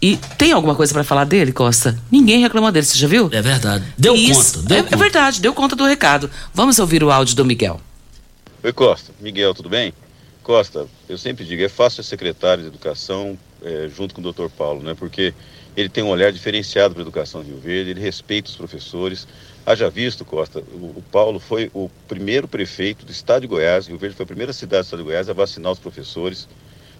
E 0.00 0.18
tem 0.38 0.52
alguma 0.52 0.74
coisa 0.74 0.92
para 0.92 1.04
falar 1.04 1.24
dele, 1.24 1.52
Costa? 1.52 1.98
Ninguém 2.10 2.40
reclama 2.40 2.72
dele, 2.72 2.86
você 2.86 2.98
já 2.98 3.08
viu? 3.08 3.28
É 3.32 3.40
verdade. 3.40 3.84
Deu 3.98 4.14
Isso, 4.14 4.56
conta. 4.56 4.68
Deu 4.68 4.78
é, 4.78 4.82
conta. 4.82 4.94
é 4.94 4.98
verdade, 4.98 5.40
deu 5.40 5.52
conta 5.52 5.76
do 5.76 5.84
recado. 5.84 6.30
Vamos 6.52 6.78
ouvir 6.78 7.02
o 7.02 7.10
áudio 7.10 7.36
do 7.36 7.44
Miguel. 7.44 7.80
Oi, 8.64 8.72
Costa. 8.72 9.12
Miguel, 9.20 9.52
tudo 9.52 9.68
bem? 9.68 9.92
Costa, 10.42 10.86
eu 11.06 11.18
sempre 11.18 11.44
digo, 11.44 11.62
é 11.62 11.68
fácil 11.68 12.02
ser 12.02 12.08
secretário 12.08 12.62
de 12.62 12.70
Educação 12.70 13.38
é, 13.62 13.90
junto 13.94 14.14
com 14.14 14.22
o 14.22 14.32
Dr. 14.32 14.48
Paulo, 14.56 14.82
né? 14.82 14.94
Porque 14.94 15.34
ele 15.76 15.90
tem 15.90 16.02
um 16.02 16.08
olhar 16.08 16.32
diferenciado 16.32 16.94
para 16.94 17.02
a 17.02 17.04
educação 17.04 17.42
de 17.42 17.50
Rio 17.50 17.58
Verde, 17.58 17.90
ele 17.90 18.00
respeita 18.00 18.48
os 18.48 18.56
professores. 18.56 19.28
Haja 19.66 19.90
visto, 19.90 20.24
Costa, 20.24 20.60
o, 20.60 20.94
o, 20.96 21.04
Paulo 21.12 21.38
foi 21.38 21.70
o 21.74 21.90
primeiro 22.08 22.48
prefeito 22.48 23.04
do 23.04 23.12
estado 23.12 23.42
de 23.42 23.48
Goiás, 23.48 23.86
Rio 23.86 23.98
Verde 23.98 24.16
foi 24.16 24.24
a 24.24 24.26
primeira 24.26 24.52
cidade 24.54 24.80
do 24.80 24.84
estado 24.86 25.00
de 25.00 25.04
Goiás 25.04 25.28
a 25.28 25.34
vacinar 25.34 25.70
os 25.70 25.78
professores 25.78 26.48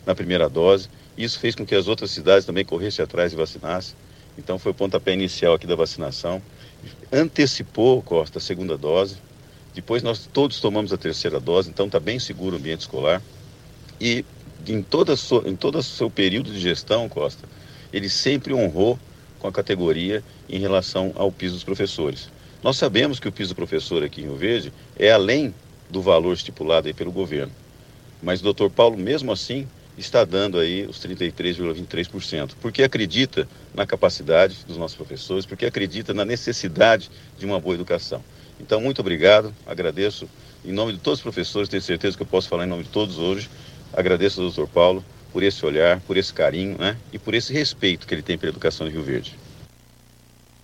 na 0.05 0.15
primeira 0.15 0.51
dose. 0.51 0.91
Isso 1.17 1.39
fez 1.39 1.55
com 1.55 1.65
que 1.65 1.75
as 1.75 1.89
outras 1.89 2.11
cidades 2.11 2.45
também 2.45 2.67
corressem 2.67 3.03
atrás 3.03 3.33
e 3.33 3.37
vacinassem. 3.37 3.97
Então 4.37 4.59
foi 4.59 4.73
o 4.73 4.75
pontapé 4.75 5.15
inicial 5.15 5.55
aqui 5.55 5.67
da 5.67 5.77
vacinação. 5.77 6.43
Antecipou, 7.11 8.03
Costa, 8.03 8.37
a 8.37 8.43
segunda 8.43 8.77
dose. 8.77 9.17
Depois 9.75 10.03
nós 10.03 10.29
todos 10.33 10.61
tomamos 10.61 10.93
a 10.93 10.97
terceira 10.97 11.41
dose, 11.41 11.69
então 11.69 11.87
está 11.87 11.99
bem 11.99 12.19
seguro 12.19 12.57
o 12.57 12.59
ambiente 12.59 12.83
escolar. 12.83 13.21
E 14.01 14.25
em, 14.67 14.83
toda 14.83 15.17
sua, 15.17 15.49
em 15.49 15.57
todo 15.57 15.79
o 15.79 15.83
seu 15.83 16.09
período 16.09 16.53
de 16.53 16.61
gestão, 16.61 17.09
Costa, 17.09 17.49
ele 17.93 18.09
sempre 18.09 18.55
honrou 18.55 18.99
com 19.39 19.49
a 19.49 19.53
categoria 19.53 20.23
em 20.49 20.59
relação 20.59 21.13
ao 21.17 21.31
piso 21.31 21.55
dos 21.55 21.65
professores. 21.65 22.31
Nós 22.63 22.77
sabemos 22.77 23.21
que 23.21 23.29
o 23.29 23.33
piso 23.33 23.51
do 23.53 23.57
professor 23.57 24.03
aqui 24.03 24.23
em 24.23 24.25
Rio 24.25 24.37
Verde 24.37 24.73
é 24.97 25.11
além 25.11 25.55
do 25.91 26.01
valor 26.01 26.33
estipulado 26.33 26.87
aí 26.87 26.95
pelo 26.95 27.13
governo. 27.13 27.53
Mas 28.23 28.41
o 28.41 28.45
doutor 28.45 28.71
Paulo, 28.71 28.97
mesmo 28.97 29.31
assim, 29.31 29.69
está 29.99 30.25
dando 30.25 30.59
aí 30.59 30.87
os 30.87 30.99
33,23%, 30.99 32.53
porque 32.61 32.83
acredita 32.83 33.47
na 33.75 33.87
capacidade 33.87 34.65
dos 34.67 34.77
nossos 34.77 34.97
professores, 34.97 35.45
porque 35.45 35.67
acredita 35.67 36.15
na 36.15 36.25
necessidade 36.25 37.11
de 37.39 37.45
uma 37.45 37.61
boa 37.61 37.75
educação. 37.75 38.23
Então, 38.61 38.81
muito 38.81 39.01
obrigado, 39.01 39.55
agradeço 39.67 40.29
em 40.65 40.73
nome 40.73 40.95
de 40.95 40.99
todos 40.99 41.19
os 41.19 41.23
professores, 41.23 41.69
tenho 41.69 41.83
certeza 41.83 42.17
que 42.17 42.23
eu 42.23 42.27
posso 42.27 42.49
falar 42.49 42.65
em 42.65 42.69
nome 42.69 42.85
de 42.85 42.89
todos 42.89 43.19
hoje. 43.19 43.51
Agradeço 43.93 44.41
ao 44.41 44.47
doutor 44.47 44.67
Paulo 44.67 45.05
por 45.33 45.43
esse 45.43 45.65
olhar, 45.67 46.01
por 46.01 46.17
esse 46.17 46.33
carinho 46.33 46.77
né, 46.79 46.97
e 47.13 47.19
por 47.19 47.35
esse 47.35 47.53
respeito 47.53 48.07
que 48.07 48.15
ele 48.15 48.23
tem 48.23 48.39
pela 48.39 48.51
educação 48.51 48.87
de 48.87 48.93
Rio 48.93 49.03
Verde. 49.03 49.35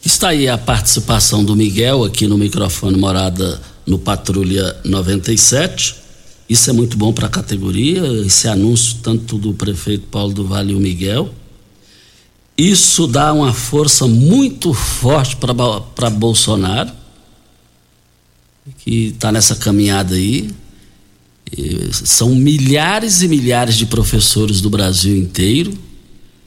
Está 0.03 0.29
aí 0.29 0.49
a 0.49 0.57
participação 0.57 1.45
do 1.45 1.55
Miguel 1.55 2.05
aqui 2.05 2.27
no 2.27 2.39
microfone 2.39 2.97
Morada 2.97 3.61
no 3.87 3.99
Patrulha 3.99 4.75
97. 4.85 5.97
Isso 6.49 6.71
é 6.71 6.73
muito 6.73 6.97
bom 6.97 7.13
para 7.13 7.27
a 7.27 7.31
categoria, 7.31 8.03
esse 8.25 8.49
anúncio 8.49 8.99
tanto 9.03 9.37
do 9.37 9.53
prefeito 9.53 10.07
Paulo 10.07 10.33
do 10.33 10.47
Vale 10.47 10.73
e 10.73 10.75
o 10.75 10.81
Miguel. 10.81 11.29
Isso 12.57 13.07
dá 13.07 13.33
uma 13.33 13.53
força 13.53 14.07
muito 14.07 14.73
forte 14.73 15.37
para 15.37 16.11
Bolsonaro 16.11 17.00
que 18.79 19.09
está 19.09 19.33
nessa 19.33 19.57
caminhada 19.57 20.15
aí. 20.15 20.51
São 21.93 22.35
milhares 22.35 23.23
e 23.23 23.29
milhares 23.29 23.77
de 23.77 23.87
professores 23.87 24.61
do 24.61 24.71
Brasil 24.71 25.17
inteiro. 25.17 25.77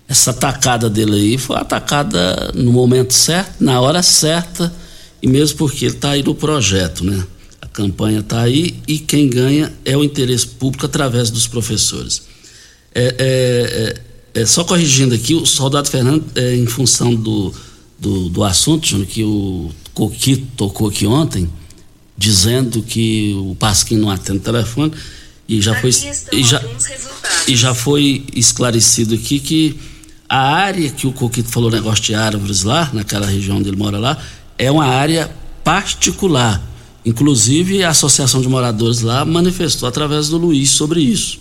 Essa 0.08 0.32
atacada 0.32 0.90
dele 0.90 1.16
aí 1.16 1.38
foi 1.38 1.58
atacada 1.58 2.52
no 2.54 2.72
momento 2.72 3.14
certo, 3.14 3.64
na 3.64 3.80
hora 3.82 4.04
certa, 4.04 4.74
e 5.22 5.28
mesmo 5.28 5.58
porque 5.58 5.86
ele 5.86 5.96
está 5.96 6.12
aí 6.12 6.24
no 6.24 6.36
projeto, 6.36 7.04
né? 7.04 7.26
A 7.62 7.68
campanha 7.68 8.20
está 8.20 8.42
aí 8.42 8.76
e 8.88 9.00
quem 9.00 9.30
ganha 9.30 9.74
é 9.84 9.98
o 9.98 10.04
interesse 10.04 10.46
público 10.46 10.86
através 10.86 11.32
dos 11.32 11.48
professores. 11.48 12.24
É, 12.94 13.16
é, 13.18 14.36
é, 14.38 14.42
é 14.42 14.46
só 14.46 14.64
corrigindo 14.64 15.16
aqui, 15.16 15.34
o 15.34 15.46
soldado 15.46 15.90
Fernando, 15.90 16.24
é, 16.36 16.56
em 16.56 16.68
função 16.68 17.16
do, 17.16 17.54
do, 17.98 18.30
do 18.30 18.44
assunto, 18.44 18.86
Júnior, 18.86 19.08
que 19.08 19.24
o 19.24 19.72
Coquito 19.94 20.46
tocou 20.58 20.90
aqui 20.90 21.08
ontem, 21.08 21.50
dizendo 22.18 22.82
que 22.82 23.34
o 23.38 23.56
Pasquim 23.56 23.98
não 23.98 24.10
atende 24.10 24.40
o 24.40 24.42
telefone 24.42 24.94
e 25.48 25.62
já 25.62 25.76
foi 25.76 25.90
e 26.32 26.44
já, 26.44 26.62
e 27.48 27.56
já 27.56 27.74
foi 27.74 28.24
esclarecido 28.34 29.16
aqui 29.16 29.40
que 29.40 29.80
a 30.30 30.40
área 30.40 30.90
que 30.90 31.06
o 31.06 31.12
Coquito 31.12 31.50
falou 31.50 31.70
negócio 31.70 32.04
de 32.04 32.16
árvores 32.16 32.64
lá 32.64 32.90
naquela 32.94 33.26
região 33.26 33.58
onde 33.58 33.70
ele 33.70 33.78
mora 33.78 33.98
lá 33.98 34.18
é 34.58 34.72
uma 34.72 34.86
área 34.86 35.30
particular. 35.64 36.62
Inclusive 37.06 37.84
a 37.84 37.90
associação 37.90 38.42
de 38.42 38.48
moradores 38.48 39.02
lá 39.02 39.26
manifestou 39.26 39.88
através 39.90 40.30
do 40.30 40.38
Luiz 40.38 40.72
sobre 40.72 41.02
isso. 41.02 41.40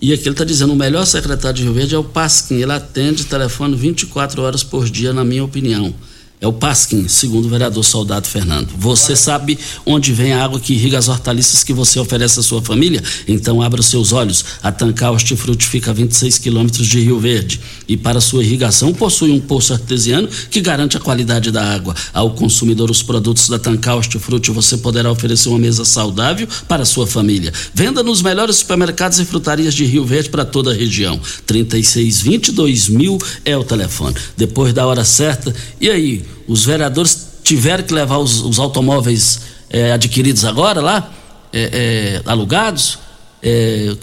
E 0.00 0.12
aqui 0.12 0.24
ele 0.24 0.30
está 0.30 0.44
dizendo 0.44 0.72
o 0.72 0.76
melhor 0.76 1.04
secretário 1.04 1.56
de 1.56 1.62
Rio 1.64 1.72
Verde 1.72 1.94
é 1.94 1.98
o 1.98 2.04
Pasquim. 2.04 2.56
Ele 2.56 2.72
atende 2.72 3.24
telefone 3.24 3.76
24 3.76 4.42
horas 4.42 4.62
por 4.62 4.88
dia 4.88 5.12
na 5.12 5.24
minha 5.24 5.44
opinião 5.44 5.94
é 6.42 6.46
o 6.48 6.52
Pasquim, 6.52 7.06
segundo 7.06 7.46
o 7.46 7.48
vereador 7.48 7.84
Soldado 7.84 8.26
Fernando. 8.26 8.70
Você 8.76 9.14
sabe 9.14 9.56
onde 9.86 10.12
vem 10.12 10.32
a 10.32 10.44
água 10.44 10.58
que 10.58 10.74
irriga 10.74 10.98
as 10.98 11.06
hortaliças 11.06 11.62
que 11.62 11.72
você 11.72 12.00
oferece 12.00 12.40
à 12.40 12.42
sua 12.42 12.60
família? 12.60 13.00
Então 13.28 13.62
abra 13.62 13.80
os 13.80 13.86
seus 13.86 14.12
olhos. 14.12 14.44
A 14.60 14.72
Tancar 14.72 15.12
Hortifruti 15.12 15.64
fica 15.64 15.92
a 15.92 15.94
26 15.94 16.38
quilômetros 16.38 16.88
de 16.88 16.98
Rio 16.98 17.20
Verde 17.20 17.60
e 17.86 17.96
para 17.96 18.20
sua 18.20 18.42
irrigação 18.42 18.92
possui 18.92 19.30
um 19.30 19.38
poço 19.38 19.72
artesiano 19.72 20.28
que 20.50 20.60
garante 20.60 20.96
a 20.96 21.00
qualidade 21.00 21.52
da 21.52 21.64
água. 21.64 21.94
Ao 22.12 22.32
consumidor 22.32 22.90
os 22.90 23.04
produtos 23.04 23.48
da 23.48 23.60
Tancar 23.60 23.94
Hortifruti 23.94 24.50
você 24.50 24.76
poderá 24.76 25.12
oferecer 25.12 25.48
uma 25.48 25.60
mesa 25.60 25.84
saudável 25.84 26.48
para 26.66 26.82
a 26.82 26.86
sua 26.86 27.06
família. 27.06 27.52
Venda 27.72 28.02
nos 28.02 28.20
melhores 28.20 28.56
supermercados 28.56 29.20
e 29.20 29.24
frutarias 29.24 29.74
de 29.74 29.84
Rio 29.84 30.04
Verde 30.04 30.28
para 30.28 30.44
toda 30.44 30.72
a 30.72 30.74
região. 30.74 31.20
3620 31.46 32.50
2000 32.50 33.18
é 33.44 33.56
o 33.56 33.62
telefone. 33.62 34.16
Depois 34.36 34.74
da 34.74 34.84
hora 34.84 35.04
certa. 35.04 35.54
E 35.80 35.88
aí, 35.88 36.31
os 36.46 36.64
vereadores 36.64 37.28
tiveram 37.42 37.84
que 37.84 37.92
levar 37.92 38.18
os, 38.18 38.40
os 38.40 38.58
automóveis 38.58 39.40
é, 39.70 39.92
adquiridos 39.92 40.44
agora 40.44 40.80
lá, 40.80 41.12
é, 41.52 42.20
é, 42.24 42.30
alugados. 42.30 42.98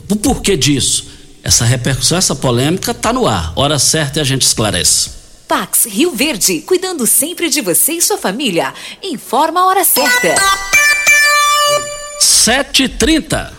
o 0.10 0.15
porquê 0.15 0.58
disso? 0.58 1.08
Essa 1.44 1.63
repercussão, 1.63 2.18
essa 2.18 2.36
polêmica 2.36 2.92
está 2.92 3.13
no 3.13 3.28
ar. 3.28 3.54
Hora 3.56 3.80
certa 3.80 4.20
e 4.20 4.22
a 4.22 4.26
gente 4.26 4.42
esclarece. 4.42 5.12
Pax 5.48 5.86
Rio 5.86 6.12
Verde, 6.12 6.62
cuidando 6.62 7.08
sempre 7.08 7.50
de 7.50 7.62
você 7.62 7.94
e 7.94 8.02
sua 8.02 8.18
família. 8.18 8.74
Informa 9.02 9.62
a 9.62 9.65
hora 9.65 9.84
certa. 9.84 10.36
7h30. 12.22 13.59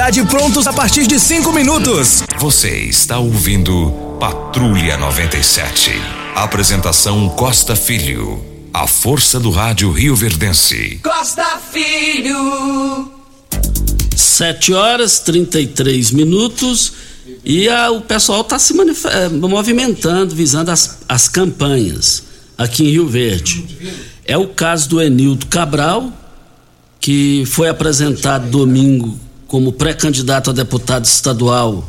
prontos 0.25 0.65
a 0.65 0.73
partir 0.73 1.05
de 1.05 1.19
5 1.19 1.53
minutos. 1.53 2.23
Você 2.39 2.75
está 2.75 3.19
ouvindo 3.19 4.17
Patrulha 4.19 4.97
97. 4.97 5.91
Apresentação 6.35 7.29
Costa 7.29 7.75
Filho. 7.75 8.43
A 8.73 8.87
força 8.87 9.39
do 9.39 9.51
rádio 9.51 9.91
Rio 9.91 10.15
Verdense. 10.15 10.99
Costa 11.03 11.45
Filho. 11.71 13.11
7 14.15 14.73
horas 14.73 15.19
33 15.19 16.09
minutos 16.11 16.93
e 17.45 17.69
a, 17.69 17.91
o 17.91 18.01
pessoal 18.01 18.41
está 18.41 18.57
se 18.57 18.73
eh, 18.73 19.29
movimentando, 19.29 20.35
visando 20.35 20.71
as, 20.71 20.97
as 21.07 21.29
campanhas 21.29 22.23
aqui 22.57 22.85
em 22.85 22.89
Rio 22.89 23.07
Verde. 23.07 23.67
É 24.25 24.35
o 24.35 24.47
caso 24.47 24.89
do 24.89 24.99
Enildo 24.99 25.45
Cabral, 25.45 26.11
que 26.99 27.43
foi 27.45 27.69
apresentado 27.69 28.49
domingo 28.49 29.30
como 29.51 29.73
pré-candidato 29.73 30.49
a 30.49 30.53
deputado 30.53 31.03
estadual 31.03 31.85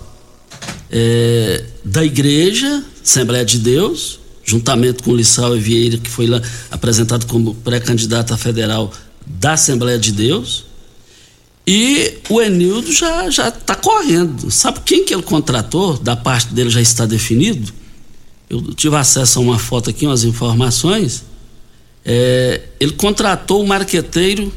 é, 0.90 1.65
da 1.85 2.04
Igreja, 2.04 2.83
Assembleia 3.00 3.44
de 3.44 3.60
Deus, 3.60 4.19
juntamente 4.44 5.04
com 5.04 5.15
Lissau 5.15 5.54
Vieira, 5.54 5.96
que 5.96 6.10
foi 6.10 6.27
lá 6.27 6.42
apresentado 6.73 7.25
como 7.27 7.54
pré-candidato 7.54 8.35
a 8.35 8.37
federal 8.37 8.92
da 9.25 9.52
Assembleia 9.52 9.96
de 9.96 10.10
Deus. 10.10 10.65
E 11.65 12.19
o 12.29 12.42
Enildo 12.42 12.90
já 12.90 13.31
já 13.31 13.46
está 13.46 13.77
correndo. 13.77 14.50
Sabe 14.50 14.81
quem 14.85 15.04
que 15.04 15.15
ele 15.15 15.23
contratou? 15.23 15.96
Da 15.96 16.17
parte 16.17 16.52
dele 16.52 16.69
já 16.69 16.81
está 16.81 17.06
definido. 17.06 17.73
Eu 18.50 18.75
tive 18.75 18.96
acesso 18.96 19.38
a 19.38 19.42
uma 19.42 19.60
foto 19.60 19.88
aqui, 19.88 20.04
umas 20.04 20.25
informações. 20.25 21.23
É, 22.04 22.63
ele 22.81 22.94
contratou 22.94 23.63
o 23.63 23.69
marqueteiro 23.69 24.52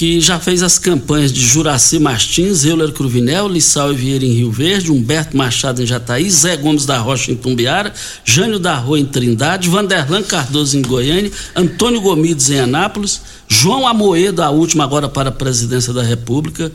que 0.00 0.18
já 0.18 0.40
fez 0.40 0.62
as 0.62 0.78
campanhas 0.78 1.30
de 1.30 1.42
Juraci 1.42 1.98
Martins, 1.98 2.64
Euler 2.64 2.90
Cruvinel, 2.90 3.46
Lissau 3.46 3.92
e 3.92 3.94
Vieira 3.94 4.24
em 4.24 4.32
Rio 4.32 4.50
Verde, 4.50 4.90
Humberto 4.90 5.36
Machado 5.36 5.82
em 5.82 5.86
Jataí, 5.86 6.30
Zé 6.30 6.56
Gomes 6.56 6.86
da 6.86 6.96
Rocha 6.96 7.30
em 7.30 7.36
Tumbiara, 7.36 7.92
Jânio 8.24 8.58
da 8.58 8.74
Rua 8.76 8.98
em 8.98 9.04
Trindade, 9.04 9.68
Vanderlan 9.68 10.22
Cardoso 10.22 10.78
em 10.78 10.80
Goiânia, 10.80 11.30
Antônio 11.54 12.00
Gomides 12.00 12.48
em 12.48 12.60
Anápolis, 12.60 13.20
João 13.46 13.86
Amoedo, 13.86 14.42
a 14.42 14.48
última 14.48 14.84
agora 14.84 15.06
para 15.06 15.28
a 15.28 15.32
presidência 15.32 15.92
da 15.92 16.02
República, 16.02 16.72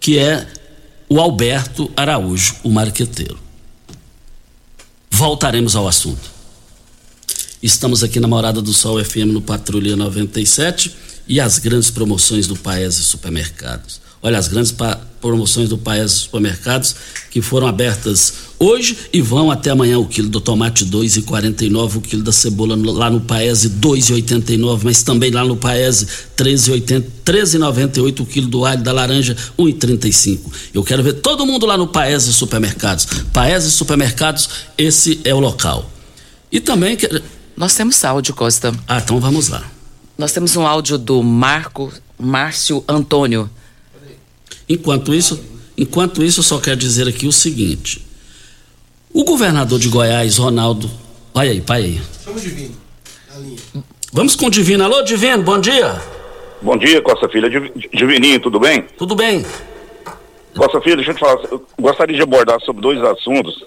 que 0.00 0.18
é 0.18 0.46
o 1.10 1.20
Alberto 1.20 1.90
Araújo, 1.94 2.54
o 2.64 2.70
marqueteiro. 2.70 3.38
Voltaremos 5.10 5.76
ao 5.76 5.86
assunto. 5.86 6.31
Estamos 7.62 8.02
aqui 8.02 8.18
na 8.18 8.26
Morada 8.26 8.60
do 8.60 8.72
Sol 8.72 9.02
FM 9.04 9.30
no 9.32 9.40
Patrulha 9.40 9.94
97 9.94 10.92
e 11.28 11.38
as 11.38 11.60
grandes 11.60 11.92
promoções 11.92 12.48
do 12.48 12.56
Paese 12.56 13.04
Supermercados. 13.04 14.00
Olha, 14.20 14.36
as 14.36 14.48
grandes 14.48 14.74
promoções 15.20 15.68
do 15.68 15.78
Paes 15.78 16.10
Supermercados 16.10 16.96
que 17.30 17.40
foram 17.40 17.68
abertas 17.68 18.32
hoje 18.58 18.96
e 19.12 19.20
vão 19.20 19.48
até 19.48 19.70
amanhã 19.70 19.96
o 20.00 20.06
quilo 20.06 20.28
do 20.28 20.40
tomate 20.40 20.84
2,49, 20.84 21.98
o 21.98 22.00
quilo 22.00 22.24
da 22.24 22.32
cebola 22.32 22.76
lá 22.76 23.08
no 23.08 23.20
Paese 23.20 23.70
2,89, 23.70 24.80
mas 24.82 25.04
também 25.04 25.30
lá 25.30 25.44
no 25.44 25.56
Paese 25.56 26.08
13,80, 26.36 27.04
13,98 27.24 28.20
o 28.20 28.26
quilo 28.26 28.48
do 28.48 28.64
alho 28.64 28.82
da 28.82 28.90
laranja 28.90 29.36
1,35. 29.56 30.40
Eu 30.74 30.82
quero 30.82 31.04
ver 31.04 31.12
todo 31.14 31.46
mundo 31.46 31.64
lá 31.64 31.76
no 31.76 31.86
Paese 31.86 32.32
Supermercados. 32.32 33.06
Paese 33.32 33.70
Supermercados, 33.70 34.48
esse 34.76 35.20
é 35.22 35.32
o 35.32 35.38
local. 35.38 35.88
E 36.50 36.60
também 36.60 36.98
nós 37.56 37.74
temos 37.74 38.04
áudio, 38.04 38.34
Costa. 38.34 38.72
Ah, 38.88 38.98
então 38.98 39.20
vamos 39.20 39.48
lá. 39.48 39.62
Nós 40.16 40.32
temos 40.32 40.56
um 40.56 40.66
áudio 40.66 40.98
do 40.98 41.22
Marco 41.22 41.92
Márcio 42.18 42.84
Antônio. 42.88 43.48
Enquanto 44.68 45.14
isso, 45.14 45.42
enquanto 45.76 46.22
isso, 46.22 46.40
eu 46.40 46.44
só 46.44 46.58
quero 46.58 46.76
dizer 46.76 47.08
aqui 47.08 47.26
o 47.26 47.32
seguinte: 47.32 48.06
o 49.12 49.24
governador 49.24 49.78
de 49.78 49.88
Goiás, 49.88 50.38
Ronaldo. 50.38 50.90
Vai 51.34 51.48
aí, 51.48 51.60
pai 51.60 51.82
aí. 51.82 52.02
Chama 52.24 52.36
o 52.36 52.40
Divino. 52.40 52.74
Vamos 54.12 54.36
com 54.36 54.46
o 54.46 54.50
Divino. 54.50 54.84
Alô, 54.84 55.02
Divino, 55.02 55.42
bom 55.42 55.58
dia. 55.58 56.00
Bom 56.60 56.76
dia, 56.76 57.00
Costa 57.02 57.28
Filha. 57.28 57.48
Divininho, 57.92 58.38
tudo 58.40 58.60
bem? 58.60 58.82
Tudo 58.96 59.14
bem. 59.14 59.44
Costa 60.54 60.80
Filha, 60.80 60.96
deixa 60.96 61.10
eu 61.10 61.14
te 61.14 61.20
falar. 61.20 61.42
Eu 61.50 61.66
gostaria 61.80 62.14
de 62.14 62.22
abordar 62.22 62.60
sobre 62.60 62.82
dois 62.82 63.02
assuntos. 63.02 63.64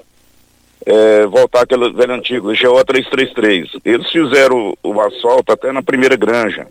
É, 0.86 1.26
voltar 1.26 1.62
aquele 1.62 1.92
velho 1.92 2.14
antigo, 2.14 2.48
GO 2.48 2.86
333. 2.86 3.72
Eles 3.84 4.10
fizeram 4.12 4.76
o, 4.84 4.92
o 4.92 5.02
asfalto 5.02 5.52
até 5.52 5.72
na 5.72 5.82
primeira 5.82 6.16
granja, 6.16 6.68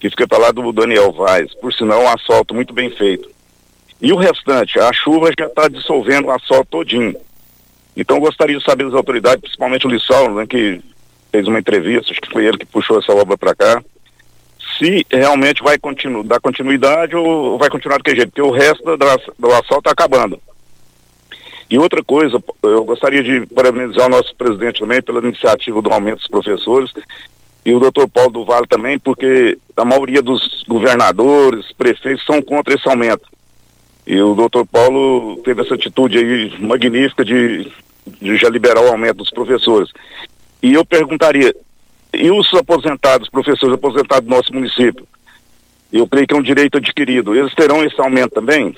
que 0.00 0.08
fica 0.08 0.26
para 0.26 0.38
lá 0.38 0.50
do 0.50 0.72
Daniel 0.72 1.12
Vaz. 1.12 1.52
Por 1.54 1.72
sinal, 1.72 2.02
um 2.02 2.08
asfalto 2.08 2.54
muito 2.54 2.72
bem 2.72 2.90
feito. 2.90 3.28
E 4.00 4.12
o 4.12 4.16
restante, 4.16 4.78
a 4.78 4.92
chuva 4.92 5.30
já 5.38 5.46
está 5.46 5.68
dissolvendo 5.68 6.26
o 6.26 6.30
asfalto 6.30 6.66
todinho. 6.70 7.14
Então 7.96 8.18
gostaria 8.18 8.58
de 8.58 8.64
saber 8.64 8.84
das 8.84 8.94
autoridades, 8.94 9.40
principalmente 9.40 9.86
o 9.86 9.90
Lissau, 9.90 10.34
né, 10.34 10.46
que 10.46 10.80
fez 11.30 11.46
uma 11.46 11.58
entrevista, 11.58 12.12
acho 12.12 12.20
que 12.20 12.30
foi 12.30 12.44
ele 12.44 12.58
que 12.58 12.66
puxou 12.66 12.98
essa 12.98 13.12
obra 13.12 13.36
para 13.36 13.54
cá, 13.54 13.82
se 14.78 15.06
realmente 15.10 15.62
vai 15.62 15.78
continu 15.78 16.22
dar 16.22 16.40
continuidade 16.40 17.14
ou 17.14 17.56
vai 17.58 17.70
continuar 17.70 17.98
do 17.98 18.04
que 18.04 18.14
jeito, 18.14 18.30
porque 18.30 18.42
o 18.42 18.50
resto 18.50 18.96
da, 18.96 19.16
do 19.38 19.52
asfalto 19.52 19.88
está 19.88 19.92
acabando. 19.92 20.40
E 21.70 21.78
outra 21.78 22.02
coisa, 22.04 22.42
eu 22.62 22.84
gostaria 22.84 23.22
de 23.22 23.46
parabenizar 23.46 24.06
o 24.06 24.10
nosso 24.10 24.34
presidente 24.36 24.80
também 24.80 25.02
pela 25.02 25.20
iniciativa 25.20 25.80
do 25.80 25.90
aumento 25.90 26.18
dos 26.18 26.28
professores 26.28 26.92
e 27.64 27.74
o 27.74 27.80
doutor 27.80 28.08
Paulo 28.08 28.30
do 28.30 28.44
Vale 28.44 28.66
também, 28.66 28.98
porque 28.98 29.58
a 29.76 29.84
maioria 29.84 30.20
dos 30.20 30.62
governadores, 30.68 31.72
prefeitos 31.72 32.24
são 32.26 32.42
contra 32.42 32.74
esse 32.74 32.86
aumento. 32.88 33.26
E 34.06 34.20
o 34.20 34.34
doutor 34.34 34.66
Paulo 34.66 35.36
teve 35.38 35.62
essa 35.62 35.74
atitude 35.74 36.18
aí 36.18 36.60
magnífica 36.60 37.24
de, 37.24 37.72
de 38.20 38.36
já 38.36 38.50
liberar 38.50 38.82
o 38.82 38.88
aumento 38.88 39.16
dos 39.16 39.30
professores. 39.30 39.90
E 40.62 40.74
eu 40.74 40.84
perguntaria, 40.84 41.54
e 42.12 42.30
os 42.30 42.52
aposentados, 42.52 43.30
professores 43.30 43.74
aposentados 43.74 44.28
do 44.28 44.34
nosso 44.34 44.52
município? 44.52 45.06
Eu 45.90 46.06
creio 46.06 46.26
que 46.26 46.34
é 46.34 46.36
um 46.36 46.42
direito 46.42 46.76
adquirido. 46.76 47.34
Eles 47.34 47.54
terão 47.54 47.82
esse 47.82 47.98
aumento 47.98 48.32
também? 48.32 48.76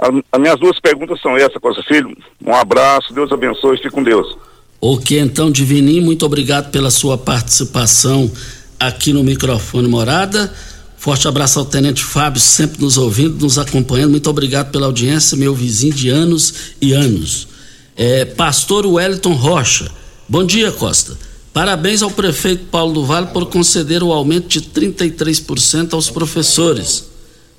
As 0.00 0.40
minhas 0.40 0.58
duas 0.58 0.80
perguntas 0.80 1.20
são 1.20 1.36
essas, 1.36 1.58
Costa 1.60 1.82
Filho. 1.82 2.16
Um 2.44 2.54
abraço, 2.54 3.12
Deus 3.12 3.30
abençoe, 3.30 3.76
fique 3.76 3.90
com 3.90 4.02
Deus. 4.02 4.34
Ok, 4.80 5.18
então, 5.18 5.50
Divininho, 5.50 6.02
muito 6.02 6.24
obrigado 6.24 6.70
pela 6.70 6.90
sua 6.90 7.18
participação 7.18 8.30
aqui 8.78 9.12
no 9.12 9.22
microfone 9.22 9.86
Morada. 9.86 10.50
Forte 10.96 11.28
abraço 11.28 11.58
ao 11.58 11.66
Tenente 11.66 12.02
Fábio, 12.02 12.40
sempre 12.40 12.80
nos 12.80 12.96
ouvindo, 12.96 13.42
nos 13.42 13.58
acompanhando. 13.58 14.12
Muito 14.12 14.30
obrigado 14.30 14.70
pela 14.70 14.86
audiência, 14.86 15.36
meu 15.36 15.54
vizinho 15.54 15.92
de 15.92 16.08
anos 16.08 16.54
e 16.80 16.94
anos. 16.94 17.48
É, 17.94 18.24
Pastor 18.24 18.86
Wellington 18.86 19.34
Rocha. 19.34 19.90
Bom 20.26 20.44
dia, 20.44 20.72
Costa. 20.72 21.16
Parabéns 21.52 22.00
ao 22.00 22.10
prefeito 22.10 22.66
Paulo 22.66 22.94
do 22.94 23.04
Vale 23.04 23.26
por 23.26 23.46
conceder 23.46 24.02
o 24.02 24.12
aumento 24.12 24.48
de 24.48 24.62
33% 24.62 25.92
aos 25.92 26.08
professores. 26.08 27.09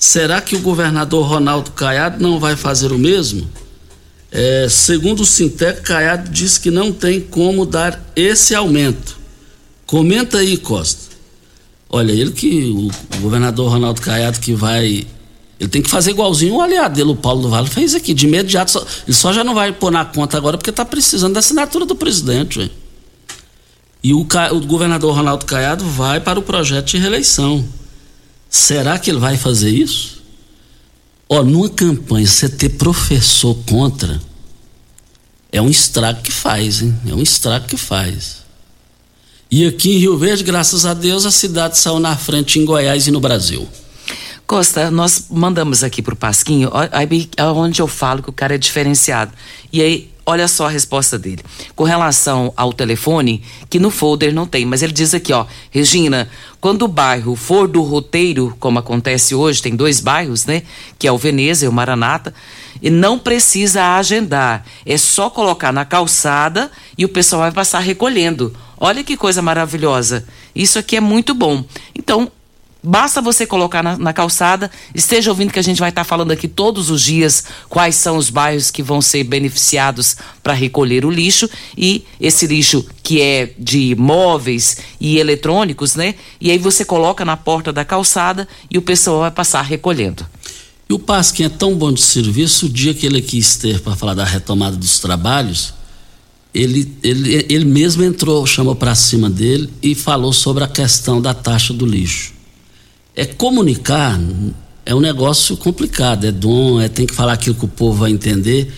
Será 0.01 0.41
que 0.41 0.55
o 0.55 0.59
governador 0.61 1.27
Ronaldo 1.27 1.69
Caiado 1.73 2.19
não 2.19 2.39
vai 2.39 2.55
fazer 2.55 2.91
o 2.91 2.97
mesmo? 2.97 3.47
É, 4.31 4.65
segundo 4.67 5.19
o 5.19 5.25
Sintec, 5.27 5.81
Caiado 5.81 6.27
diz 6.27 6.57
que 6.57 6.71
não 6.71 6.91
tem 6.91 7.21
como 7.21 7.67
dar 7.67 8.03
esse 8.15 8.55
aumento. 8.55 9.15
Comenta 9.85 10.39
aí, 10.39 10.57
Costa. 10.57 11.15
Olha, 11.87 12.11
ele 12.11 12.31
que, 12.31 12.71
o, 12.71 12.89
governador 13.21 13.69
Ronaldo 13.69 14.01
Caiado 14.01 14.39
que 14.39 14.55
vai 14.55 15.05
ele 15.59 15.69
tem 15.69 15.83
que 15.83 15.89
fazer 15.91 16.09
igualzinho 16.09 16.55
o 16.55 16.61
aliado 16.61 16.95
dele, 16.95 17.11
o 17.11 17.15
Paulo 17.15 17.43
do 17.43 17.49
Vale, 17.49 17.69
fez 17.69 17.93
aqui. 17.93 18.15
De 18.15 18.25
imediato, 18.25 18.71
só, 18.71 18.83
ele 19.05 19.15
só 19.15 19.31
já 19.31 19.43
não 19.43 19.53
vai 19.53 19.71
pôr 19.71 19.91
na 19.91 20.03
conta 20.03 20.35
agora 20.35 20.57
porque 20.57 20.71
está 20.71 20.83
precisando 20.83 21.33
da 21.33 21.41
assinatura 21.41 21.85
do 21.85 21.93
presidente. 21.95 22.71
E 24.01 24.15
o, 24.15 24.21
o, 24.21 24.61
governador 24.61 25.15
Ronaldo 25.15 25.45
Caiado 25.45 25.85
vai 25.85 26.19
para 26.19 26.39
o 26.39 26.41
projeto 26.41 26.87
de 26.87 26.97
reeleição. 26.97 27.63
Será 28.51 28.99
que 28.99 29.09
ele 29.09 29.19
vai 29.19 29.37
fazer 29.37 29.69
isso? 29.69 30.21
Ó, 31.29 31.41
numa 31.41 31.69
campanha, 31.69 32.27
você 32.27 32.49
ter 32.49 32.67
professor 32.67 33.55
contra 33.65 34.21
é 35.49 35.61
um 35.61 35.69
estrago 35.69 36.21
que 36.21 36.31
faz, 36.31 36.81
hein? 36.81 36.93
É 37.07 37.13
um 37.13 37.21
estrago 37.21 37.65
que 37.65 37.77
faz. 37.77 38.41
E 39.49 39.65
aqui 39.65 39.95
em 39.95 39.99
Rio 39.99 40.17
Verde, 40.17 40.43
graças 40.43 40.85
a 40.85 40.93
Deus, 40.93 41.25
a 41.25 41.31
cidade 41.31 41.77
saiu 41.77 41.99
na 41.99 42.15
frente 42.17 42.59
em 42.59 42.65
Goiás 42.65 43.07
e 43.07 43.11
no 43.11 43.21
Brasil. 43.21 43.67
Costa, 44.45 44.91
nós 44.91 45.27
mandamos 45.29 45.81
aqui 45.81 46.01
pro 46.01 46.15
Pasquinho, 46.15 46.69
onde 47.55 47.81
eu 47.81 47.87
falo 47.87 48.21
que 48.21 48.29
o 48.29 48.33
cara 48.33 48.55
é 48.55 48.57
diferenciado. 48.57 49.31
E 49.71 49.81
aí, 49.81 50.11
olha 50.31 50.47
só 50.47 50.65
a 50.65 50.69
resposta 50.69 51.19
dele. 51.19 51.43
Com 51.75 51.83
relação 51.83 52.51
ao 52.55 52.73
telefone, 52.73 53.43
que 53.69 53.79
no 53.79 53.91
folder 53.91 54.33
não 54.33 54.47
tem, 54.47 54.65
mas 54.65 54.81
ele 54.81 54.93
diz 54.93 55.13
aqui, 55.13 55.31
ó, 55.31 55.45
Regina, 55.69 56.29
quando 56.59 56.83
o 56.83 56.87
bairro 56.87 57.35
for 57.35 57.67
do 57.67 57.81
roteiro, 57.81 58.55
como 58.59 58.79
acontece 58.79 59.35
hoje, 59.35 59.61
tem 59.61 59.75
dois 59.75 59.99
bairros, 59.99 60.45
né? 60.45 60.63
Que 60.97 61.07
é 61.07 61.11
o 61.11 61.17
Veneza 61.17 61.65
e 61.65 61.67
o 61.67 61.73
Maranata, 61.73 62.33
e 62.81 62.89
não 62.89 63.19
precisa 63.19 63.95
agendar. 63.95 64.65
É 64.85 64.97
só 64.97 65.29
colocar 65.29 65.71
na 65.71 65.85
calçada 65.85 66.71
e 66.97 67.05
o 67.05 67.09
pessoal 67.09 67.43
vai 67.43 67.51
passar 67.51 67.79
recolhendo. 67.79 68.53
Olha 68.77 69.03
que 69.03 69.15
coisa 69.15 69.41
maravilhosa. 69.41 70.25
Isso 70.55 70.79
aqui 70.79 70.95
é 70.95 71.01
muito 71.01 71.33
bom. 71.33 71.63
Então, 71.95 72.31
Basta 72.83 73.21
você 73.21 73.45
colocar 73.45 73.83
na, 73.83 73.95
na, 73.95 74.11
calçada, 74.11 74.71
esteja 74.95 75.29
ouvindo 75.29 75.53
que 75.53 75.59
a 75.59 75.63
gente 75.63 75.79
vai 75.79 75.89
estar 75.89 76.01
tá 76.01 76.05
falando 76.05 76.31
aqui 76.31 76.47
todos 76.47 76.89
os 76.89 77.03
dias 77.03 77.43
quais 77.69 77.95
são 77.95 78.17
os 78.17 78.31
bairros 78.31 78.71
que 78.71 78.81
vão 78.81 79.03
ser 79.03 79.23
beneficiados 79.23 80.17
para 80.41 80.53
recolher 80.53 81.05
o 81.05 81.11
lixo 81.11 81.47
e 81.77 82.03
esse 82.19 82.47
lixo 82.47 82.83
que 83.03 83.21
é 83.21 83.53
de 83.59 83.95
móveis 83.95 84.77
e 84.99 85.19
eletrônicos, 85.19 85.95
né? 85.95 86.15
E 86.39 86.49
aí 86.49 86.57
você 86.57 86.83
coloca 86.83 87.23
na 87.23 87.37
porta 87.37 87.71
da 87.71 87.85
calçada 87.85 88.47
e 88.69 88.79
o 88.79 88.81
pessoal 88.81 89.19
vai 89.19 89.31
passar 89.31 89.61
recolhendo. 89.61 90.25
E 90.89 90.93
o 90.93 90.97
Pasquim 90.97 91.43
é 91.43 91.49
tão 91.49 91.75
bom 91.75 91.93
de 91.93 92.01
serviço, 92.01 92.65
o 92.65 92.69
dia 92.69 92.95
que 92.95 93.05
ele 93.05 93.21
quis 93.21 93.57
ter 93.57 93.79
para 93.79 93.95
falar 93.95 94.15
da 94.15 94.25
retomada 94.25 94.75
dos 94.75 94.97
trabalhos, 94.97 95.71
ele, 96.51 96.91
ele, 97.03 97.45
ele 97.47 97.65
mesmo 97.65 98.03
entrou, 98.03 98.45
chamou 98.47 98.75
para 98.75 98.95
cima 98.95 99.29
dele 99.29 99.69
e 99.83 99.93
falou 99.93 100.33
sobre 100.33 100.63
a 100.63 100.67
questão 100.67 101.21
da 101.21 101.33
taxa 101.33 101.73
do 101.73 101.85
lixo. 101.85 102.40
É 103.21 103.25
comunicar 103.25 104.19
é 104.83 104.95
um 104.95 104.99
negócio 104.99 105.55
complicado, 105.55 106.25
é 106.25 106.31
dom, 106.31 106.81
é 106.81 106.89
tem 106.89 107.05
que 107.05 107.13
falar 107.13 107.33
aquilo 107.33 107.55
que 107.55 107.65
o 107.65 107.67
povo 107.67 107.99
vai 107.99 108.09
entender. 108.09 108.73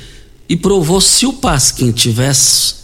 E 0.49 0.57
provou 0.57 0.99
se 0.99 1.25
o 1.25 1.31
Pasquim 1.31 1.93
tivesse 1.93 2.75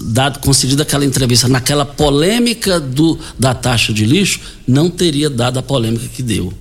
dado 0.00 0.38
concedido 0.38 0.80
aquela 0.80 1.04
entrevista 1.04 1.48
naquela 1.48 1.84
polêmica 1.84 2.78
do, 2.78 3.18
da 3.36 3.52
taxa 3.54 3.92
de 3.92 4.06
lixo, 4.06 4.38
não 4.68 4.88
teria 4.88 5.28
dado 5.28 5.58
a 5.58 5.62
polêmica 5.64 6.06
que 6.06 6.22
deu 6.22 6.54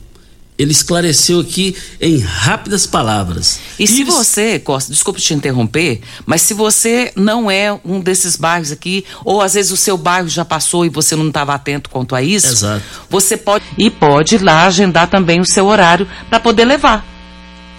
ele 0.58 0.72
esclareceu 0.72 1.40
aqui 1.40 1.76
em 2.02 2.18
rápidas 2.18 2.88
palavras. 2.88 3.60
E, 3.78 3.84
e 3.84 3.88
se 3.88 4.02
eles... 4.02 4.14
você, 4.14 4.60
Costa, 4.60 4.92
desculpe 4.92 5.22
te 5.22 5.34
interromper, 5.34 6.02
mas 6.26 6.42
se 6.42 6.54
você 6.54 7.12
não 7.16 7.50
é 7.50 7.78
um 7.86 8.00
desses 8.00 8.36
bairros 8.36 8.72
aqui, 8.72 9.06
ou 9.24 9.42
às 9.42 9.54
vezes 9.54 9.72
o 9.72 9.78
seu 9.78 9.98
bairro 9.98 10.28
já 10.28 10.44
passou 10.44 10.86
e 10.86 10.90
você 10.90 11.16
não 11.16 11.28
estava 11.28 11.54
atento 11.54 11.90
quanto 11.90 12.16
a 12.16 12.22
isso, 12.22 12.48
Exato. 12.48 12.84
você 13.10 13.38
pode 13.38 13.64
e 13.78 13.90
pode 13.90 14.36
ir 14.36 14.42
lá 14.42 14.66
agendar 14.66 15.08
também 15.10 15.40
o 15.40 15.46
seu 15.46 15.68
horário 15.68 16.08
para 16.30 16.40
poder 16.40 16.66
levar. 16.66 17.06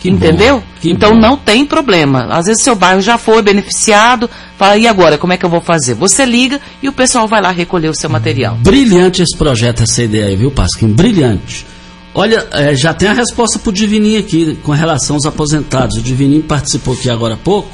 Que 0.01 0.09
Entendeu? 0.09 0.63
então 0.85 1.11
bom. 1.11 1.19
não 1.19 1.37
tem 1.37 1.67
problema. 1.67 2.27
Às 2.31 2.47
vezes 2.47 2.63
seu 2.63 2.77
bairro 2.77 3.01
já 3.01 3.19
foi 3.19 3.43
beneficiado, 3.43 4.31
fala, 4.57 4.79
e 4.79 4.87
agora, 4.87 5.19
como 5.19 5.33
é 5.33 5.37
que 5.37 5.45
eu 5.45 5.51
vou 5.51 5.61
fazer? 5.61 5.95
Você 5.95 6.25
liga 6.25 6.61
e 6.81 6.89
o 6.89 6.93
pessoal 6.93 7.27
vai 7.27 7.43
lá 7.43 7.51
recolher 7.51 7.89
o 7.89 7.95
seu 7.95 8.09
material. 8.09 8.55
Brilhante 8.59 9.23
esse 9.23 9.37
projeto, 9.37 9.83
essa 9.83 10.05
ideia 10.05 10.27
aí, 10.27 10.37
viu, 10.37 10.53
Pasquim? 10.53 10.87
Brilhante. 10.93 11.67
Olha, 12.15 12.47
é, 12.53 12.75
já 12.75 12.93
tem 12.95 13.09
a 13.09 13.13
resposta 13.13 13.59
para 13.59 13.71
o 13.71 13.73
Divininho 13.73 14.19
aqui 14.19 14.59
com 14.63 14.73
relação 14.73 15.17
aos 15.17 15.27
aposentados. 15.27 15.97
O 15.97 16.03
Divininho 16.03 16.43
participou 16.43 16.95
aqui 16.95 17.11
agora 17.11 17.35
há 17.35 17.37
pouco 17.37 17.71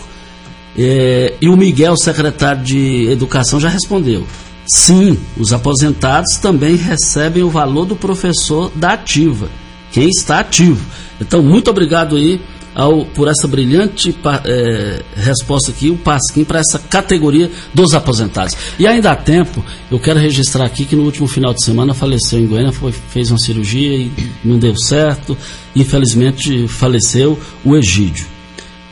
é, 0.76 1.34
e 1.40 1.48
o 1.48 1.56
Miguel, 1.56 1.96
secretário 1.96 2.62
de 2.62 3.06
Educação, 3.10 3.60
já 3.60 3.68
respondeu. 3.68 4.26
Sim, 4.66 5.18
os 5.36 5.52
aposentados 5.52 6.36
também 6.38 6.74
recebem 6.74 7.42
o 7.42 7.50
valor 7.50 7.84
do 7.84 7.94
professor 7.94 8.72
da 8.74 8.94
ativa, 8.94 9.48
quem 9.92 10.08
está 10.08 10.40
ativo. 10.40 10.84
Então, 11.20 11.42
muito 11.42 11.70
obrigado 11.70 12.16
aí 12.16 12.40
ao, 12.74 13.04
por 13.06 13.28
essa 13.28 13.46
brilhante 13.46 14.14
é, 14.44 15.02
resposta 15.16 15.70
aqui, 15.70 15.90
o 15.90 15.96
Pasquim, 15.96 16.44
para 16.44 16.58
essa 16.58 16.78
categoria 16.78 17.50
dos 17.72 17.94
aposentados. 17.94 18.56
E 18.78 18.86
ainda 18.86 19.12
há 19.12 19.16
tempo, 19.16 19.64
eu 19.90 19.98
quero 19.98 20.18
registrar 20.18 20.64
aqui 20.64 20.84
que 20.84 20.96
no 20.96 21.04
último 21.04 21.28
final 21.28 21.54
de 21.54 21.62
semana 21.62 21.94
faleceu 21.94 22.40
em 22.40 22.46
Goiânia, 22.46 22.72
foi, 22.72 22.92
fez 22.92 23.30
uma 23.30 23.38
cirurgia 23.38 23.96
e 23.96 24.10
não 24.44 24.58
deu 24.58 24.76
certo, 24.76 25.36
infelizmente 25.74 26.66
faleceu 26.66 27.38
o 27.64 27.76
Egídio. 27.76 28.26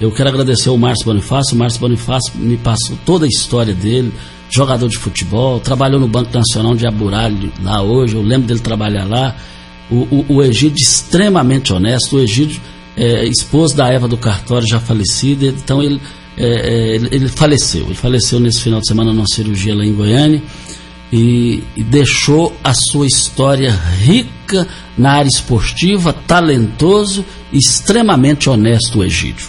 Eu 0.01 0.11
quero 0.11 0.29
agradecer 0.29 0.69
ao 0.69 0.79
Márcio 0.79 1.05
Bonifácio, 1.05 1.55
o 1.55 1.59
Márcio 1.59 1.81
Bonifácio 1.81 2.33
me 2.37 2.57
passou 2.57 2.97
toda 3.05 3.25
a 3.25 3.29
história 3.29 3.75
dele, 3.75 4.13
jogador 4.51 4.89
de 4.89 4.99
futebol, 4.99 5.61
trabalhou 5.61 5.99
no 5.99 6.09
Banco 6.09 6.37
Nacional 6.37 6.75
de 6.75 6.87
Aburalho 6.87 7.53
lá 7.63 7.83
hoje, 7.83 8.15
eu 8.15 8.23
lembro 8.23 8.47
dele 8.47 8.61
trabalhar 8.61 9.05
lá. 9.05 9.35
O, 9.91 9.95
o, 10.11 10.37
o 10.37 10.43
Egídio 10.43 10.83
extremamente 10.83 11.73
honesto, 11.73 12.17
o 12.17 12.21
Egídio 12.21 12.61
é, 12.97 13.25
esposo 13.25 13.77
da 13.77 13.89
Eva 13.89 14.07
do 14.07 14.17
Cartório, 14.17 14.67
já 14.67 14.81
falecida, 14.81 15.47
então 15.47 15.83
ele, 15.83 16.01
é, 16.37 16.95
ele, 16.95 17.09
ele, 17.11 17.29
faleceu. 17.29 17.85
Ele 17.87 17.95
faleceu 17.95 18.39
nesse 18.39 18.61
final 18.61 18.81
de 18.81 18.87
semana 18.87 19.13
numa 19.13 19.27
cirurgia 19.27 19.75
lá 19.75 19.85
em 19.85 19.95
Goiânia 19.95 20.43
e, 21.13 21.63
e 21.77 21.83
deixou 21.83 22.55
a 22.63 22.73
sua 22.75 23.07
história 23.07 23.71
rica 23.71 24.67
na 24.97 25.13
área 25.13 25.29
esportiva, 25.29 26.13
talentoso, 26.13 27.25
extremamente 27.53 28.49
honesto 28.49 28.99
o 28.99 29.05
Egídio. 29.05 29.49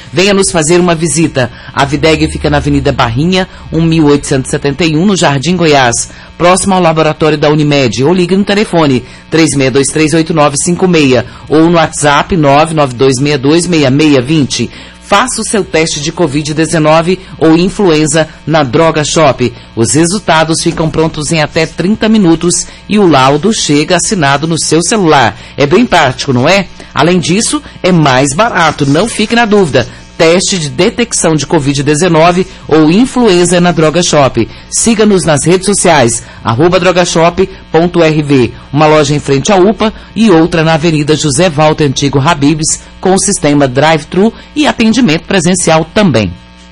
Venha 0.13 0.33
nos 0.33 0.51
fazer 0.51 0.77
uma 0.79 0.93
visita. 0.93 1.49
A 1.73 1.85
Videg 1.85 2.29
fica 2.29 2.49
na 2.49 2.57
Avenida 2.57 2.91
Barrinha, 2.91 3.47
1871, 3.71 5.05
no 5.05 5.15
Jardim 5.15 5.55
Goiás, 5.55 6.09
próximo 6.37 6.73
ao 6.73 6.81
laboratório 6.81 7.37
da 7.37 7.49
Unimed. 7.49 8.03
Ou 8.03 8.13
ligue 8.13 8.35
no 8.35 8.43
telefone 8.43 9.05
36238956 9.31 11.23
ou 11.47 11.69
no 11.69 11.77
WhatsApp 11.77 12.35
992626620. 12.35 14.69
Faça 15.01 15.41
o 15.41 15.45
seu 15.45 15.65
teste 15.65 15.99
de 15.99 16.13
Covid-19 16.13 17.17
ou 17.37 17.57
influenza 17.57 18.29
na 18.47 18.63
Droga 18.63 19.03
Shop. 19.03 19.53
Os 19.75 19.93
resultados 19.93 20.63
ficam 20.63 20.89
prontos 20.89 21.33
em 21.33 21.41
até 21.41 21.65
30 21.65 22.07
minutos 22.07 22.65
e 22.87 22.97
o 22.97 23.05
laudo 23.05 23.53
chega 23.53 23.97
assinado 23.97 24.47
no 24.47 24.57
seu 24.57 24.81
celular. 24.81 25.37
É 25.57 25.65
bem 25.65 25.85
prático, 25.85 26.31
não 26.31 26.47
é? 26.47 26.67
Além 26.93 27.19
disso, 27.19 27.61
é 27.83 27.91
mais 27.91 28.33
barato, 28.33 28.85
não 28.85 29.05
fique 29.07 29.35
na 29.35 29.45
dúvida 29.45 29.85
teste 30.21 30.59
de 30.59 30.69
detecção 30.69 31.33
de 31.33 31.47
Covid-19 31.47 32.45
ou 32.67 32.91
influenza 32.91 33.59
na 33.59 33.71
Droga 33.71 34.03
Shop. 34.03 34.47
Siga-nos 34.69 35.25
nas 35.25 35.47
redes 35.47 35.65
sociais, 35.65 36.21
arroba 36.43 36.79
drogashop.rv, 36.79 38.53
uma 38.71 38.85
loja 38.85 39.15
em 39.15 39.19
frente 39.19 39.51
à 39.51 39.55
UPA 39.55 39.91
e 40.15 40.29
outra 40.29 40.63
na 40.63 40.75
Avenida 40.75 41.15
José 41.15 41.49
Walter 41.49 41.85
Antigo 41.85 42.19
Habibs, 42.19 42.83
com 42.99 43.15
o 43.15 43.19
sistema 43.19 43.67
drive-thru 43.67 44.31
e 44.55 44.67
atendimento 44.67 45.25
presencial 45.25 45.87
também. 45.91 46.31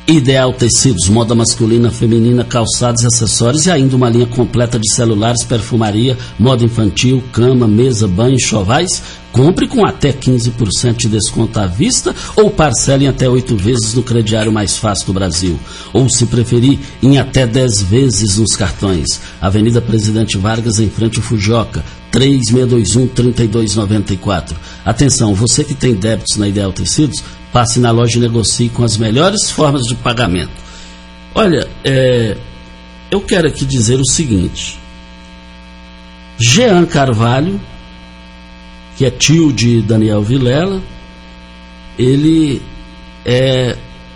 Ideal 0.09 0.51
Tecidos, 0.51 1.07
moda 1.07 1.33
masculina, 1.35 1.91
feminina, 1.91 2.43
calçados 2.43 3.03
e 3.03 3.05
acessórios 3.05 3.67
e 3.67 3.71
ainda 3.71 3.95
uma 3.95 4.09
linha 4.09 4.25
completa 4.25 4.79
de 4.79 4.91
celulares, 4.91 5.43
perfumaria, 5.43 6.17
moda 6.39 6.63
infantil, 6.63 7.23
cama, 7.31 7.67
mesa, 7.67 8.07
banho, 8.07 8.39
chovais. 8.39 9.03
Compre 9.31 9.67
com 9.67 9.85
até 9.85 10.11
15% 10.11 10.95
de 10.95 11.09
desconto 11.09 11.59
à 11.59 11.67
vista 11.67 12.15
ou 12.35 12.49
parcele 12.49 13.05
em 13.05 13.07
até 13.07 13.29
oito 13.29 13.55
vezes 13.55 13.93
no 13.93 14.01
crediário 14.01 14.51
mais 14.51 14.77
fácil 14.77 15.05
do 15.05 15.13
Brasil. 15.13 15.59
Ou, 15.93 16.09
se 16.09 16.25
preferir, 16.25 16.79
em 17.03 17.19
até 17.19 17.45
10 17.45 17.83
vezes 17.83 18.37
nos 18.37 18.55
cartões. 18.55 19.21
Avenida 19.39 19.79
Presidente 19.79 20.39
Vargas, 20.39 20.79
em 20.79 20.89
frente 20.89 21.19
ao 21.19 21.23
Fujoca. 21.23 21.85
3621-3294. 22.11 24.55
Atenção, 24.83 25.35
você 25.35 25.63
que 25.63 25.75
tem 25.75 25.93
débitos 25.93 26.37
na 26.37 26.47
Ideal 26.47 26.73
Tecidos, 26.73 27.23
passe 27.51 27.79
na 27.79 27.91
loja 27.91 28.17
e 28.17 28.21
negocie 28.21 28.69
com 28.69 28.83
as 28.83 28.97
melhores 28.97 29.49
formas 29.51 29.83
de 29.83 29.95
pagamento. 29.95 30.51
Olha, 31.33 31.67
é, 31.83 32.37
eu 33.11 33.21
quero 33.21 33.47
aqui 33.47 33.65
dizer 33.65 33.99
o 33.99 34.05
seguinte: 34.05 34.79
Jean 36.39 36.85
Carvalho, 36.85 37.59
que 38.97 39.05
é 39.05 39.11
tio 39.11 39.51
de 39.51 39.81
Daniel 39.81 40.21
Vilela, 40.21 40.81
ele 41.97 42.61
é 43.25 43.75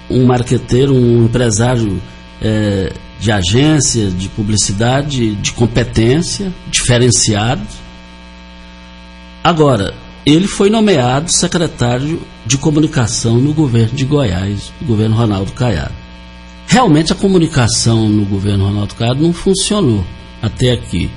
um 0.10 0.26
marqueteiro, 0.26 0.94
um 0.94 1.26
empresário 1.26 2.02
é, 2.42 2.94
de 3.20 3.32
agência, 3.32 4.10
de 4.10 4.28
publicidade, 4.30 5.36
de 5.36 5.52
competência, 5.54 6.54
diferenciado. 6.70 7.66
Agora, 9.44 9.94
ele 10.26 10.48
foi 10.48 10.70
nomeado 10.70 11.32
secretário 11.32 12.22
de 12.46 12.58
comunicação 12.58 13.38
no 13.38 13.54
governo 13.54 13.96
de 13.96 14.06
Goiás, 14.06 14.72
no 14.80 14.88
governo 14.88 15.16
Ronaldo 15.16 15.52
Caiado. 15.52 15.94
Realmente 16.68 17.12
a 17.12 17.16
comunicação 17.16 18.08
no 18.08 18.26
governo 18.26 18.66
Ronaldo 18.66 18.96
Caiado 18.96 19.22
não 19.22 19.34
funcionou 19.34 20.04
até 20.42 20.72
aqui. 20.72 21.10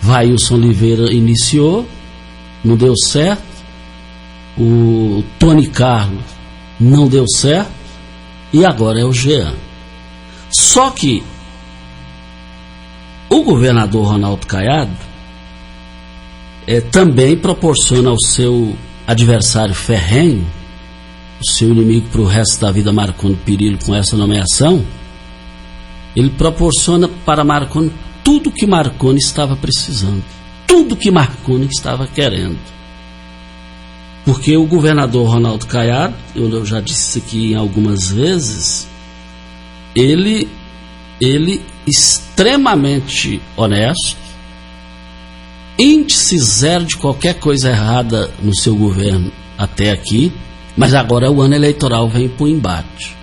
Vailson 0.00 0.54
Oliveira 0.54 1.12
iniciou, 1.12 1.86
não 2.62 2.76
deu 2.76 2.94
certo. 2.96 3.42
O 4.58 5.24
Tony 5.38 5.66
Carlos 5.66 6.22
não 6.78 7.08
deu 7.08 7.26
certo. 7.26 7.70
E 8.52 8.64
agora 8.64 9.00
é 9.00 9.04
o 9.04 9.12
Jean. 9.12 9.54
Só 10.50 10.90
que 10.90 11.22
o 13.28 13.42
governador 13.42 14.06
Ronaldo 14.06 14.46
Caiado 14.46 15.09
é, 16.70 16.80
também 16.80 17.36
proporciona 17.36 18.10
ao 18.10 18.20
seu 18.20 18.76
adversário 19.04 19.74
ferrenho, 19.74 20.46
o 21.40 21.50
seu 21.50 21.68
inimigo 21.68 22.06
para 22.12 22.20
o 22.20 22.24
resto 22.24 22.60
da 22.60 22.70
vida, 22.70 22.92
Marconi 22.92 23.34
Perillo, 23.34 23.76
com 23.84 23.92
essa 23.92 24.16
nomeação, 24.16 24.84
ele 26.14 26.30
proporciona 26.30 27.08
para 27.08 27.42
Marconi 27.42 27.90
tudo 28.22 28.52
que 28.52 28.68
Marconi 28.68 29.18
estava 29.18 29.56
precisando, 29.56 30.22
tudo 30.64 30.94
que 30.94 31.10
Marconi 31.10 31.66
estava 31.66 32.06
querendo. 32.06 32.58
Porque 34.24 34.56
o 34.56 34.64
governador 34.64 35.28
Ronaldo 35.28 35.66
Caiado, 35.66 36.14
eu 36.36 36.64
já 36.64 36.80
disse 36.80 37.18
aqui 37.18 37.52
algumas 37.52 38.12
vezes, 38.12 38.86
ele, 39.92 40.46
ele 41.20 41.60
extremamente 41.84 43.42
honesto, 43.56 44.29
índice 45.80 46.38
zero 46.38 46.84
de 46.84 46.96
qualquer 46.96 47.40
coisa 47.40 47.70
errada 47.70 48.30
no 48.42 48.54
seu 48.54 48.76
governo 48.76 49.32
até 49.56 49.90
aqui, 49.90 50.30
mas 50.76 50.92
agora 50.92 51.30
o 51.30 51.40
ano 51.40 51.54
eleitoral 51.54 52.06
vem 52.06 52.28
para 52.28 52.44
o 52.44 52.48
embate. 52.48 53.16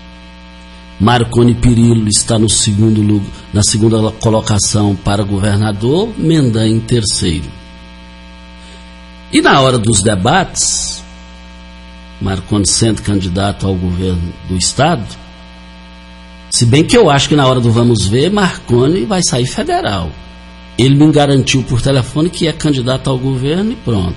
Marconi 0.99 1.53
Pirillo 1.53 2.07
está 2.07 2.39
no 2.39 2.49
segundo 2.49 3.21
na 3.53 3.61
segunda 3.61 4.11
colocação 4.13 4.95
para 4.95 5.23
governador, 5.23 6.09
Mendan 6.17 6.67
em 6.67 6.79
terceiro. 6.79 7.45
E 9.31 9.39
na 9.39 9.61
hora 9.61 9.77
dos 9.77 10.01
debates, 10.01 11.03
Marconi 12.19 12.67
sendo 12.67 13.03
candidato 13.03 13.67
ao 13.67 13.75
governo 13.75 14.33
do 14.49 14.57
estado, 14.57 15.05
se 16.49 16.65
bem 16.65 16.83
que 16.83 16.97
eu 16.97 17.07
acho 17.07 17.29
que 17.29 17.35
na 17.35 17.45
hora 17.45 17.59
do 17.59 17.71
vamos 17.71 18.07
ver, 18.07 18.31
Marconi 18.31 19.05
vai 19.05 19.21
sair 19.21 19.45
federal. 19.45 20.09
Ele 20.78 20.95
me 20.95 21.11
garantiu 21.11 21.63
por 21.63 21.82
telefone 21.82 22.30
que 22.30 22.47
é 22.47 22.53
candidato 22.53 23.09
ao 23.09 23.17
governo 23.17 23.71
e 23.71 23.75
pronto. 23.75 24.15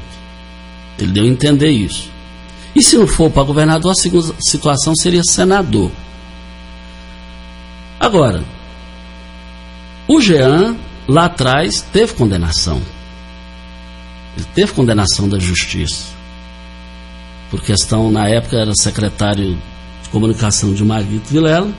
Ele 0.98 1.12
deu 1.12 1.24
a 1.24 1.28
entender 1.28 1.70
isso. 1.70 2.10
E 2.74 2.82
se 2.82 2.96
não 2.96 3.06
for 3.06 3.30
para 3.30 3.42
governador, 3.42 3.92
a 3.92 3.94
segunda 3.94 4.34
situação 4.38 4.94
seria 4.94 5.22
senador. 5.24 5.90
Agora, 7.98 8.44
o 10.06 10.20
Jean, 10.20 10.76
lá 11.08 11.26
atrás, 11.26 11.80
teve 11.92 12.14
condenação. 12.14 12.80
Ele 14.36 14.46
teve 14.54 14.72
condenação 14.72 15.28
da 15.28 15.38
justiça. 15.38 16.06
Por 17.50 17.62
questão, 17.62 18.10
na 18.10 18.28
época, 18.28 18.56
era 18.56 18.74
secretário 18.74 19.58
de 20.02 20.08
comunicação 20.10 20.72
de 20.72 20.84
Marguito 20.84 21.32
Vilela. 21.32 21.70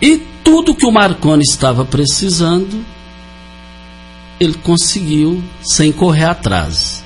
E 0.00 0.18
tudo 0.42 0.74
que 0.74 0.86
o 0.86 0.92
Marconi 0.92 1.42
estava 1.42 1.84
precisando, 1.84 2.84
ele 4.38 4.54
conseguiu 4.54 5.42
sem 5.62 5.92
correr 5.92 6.24
atrás. 6.24 7.04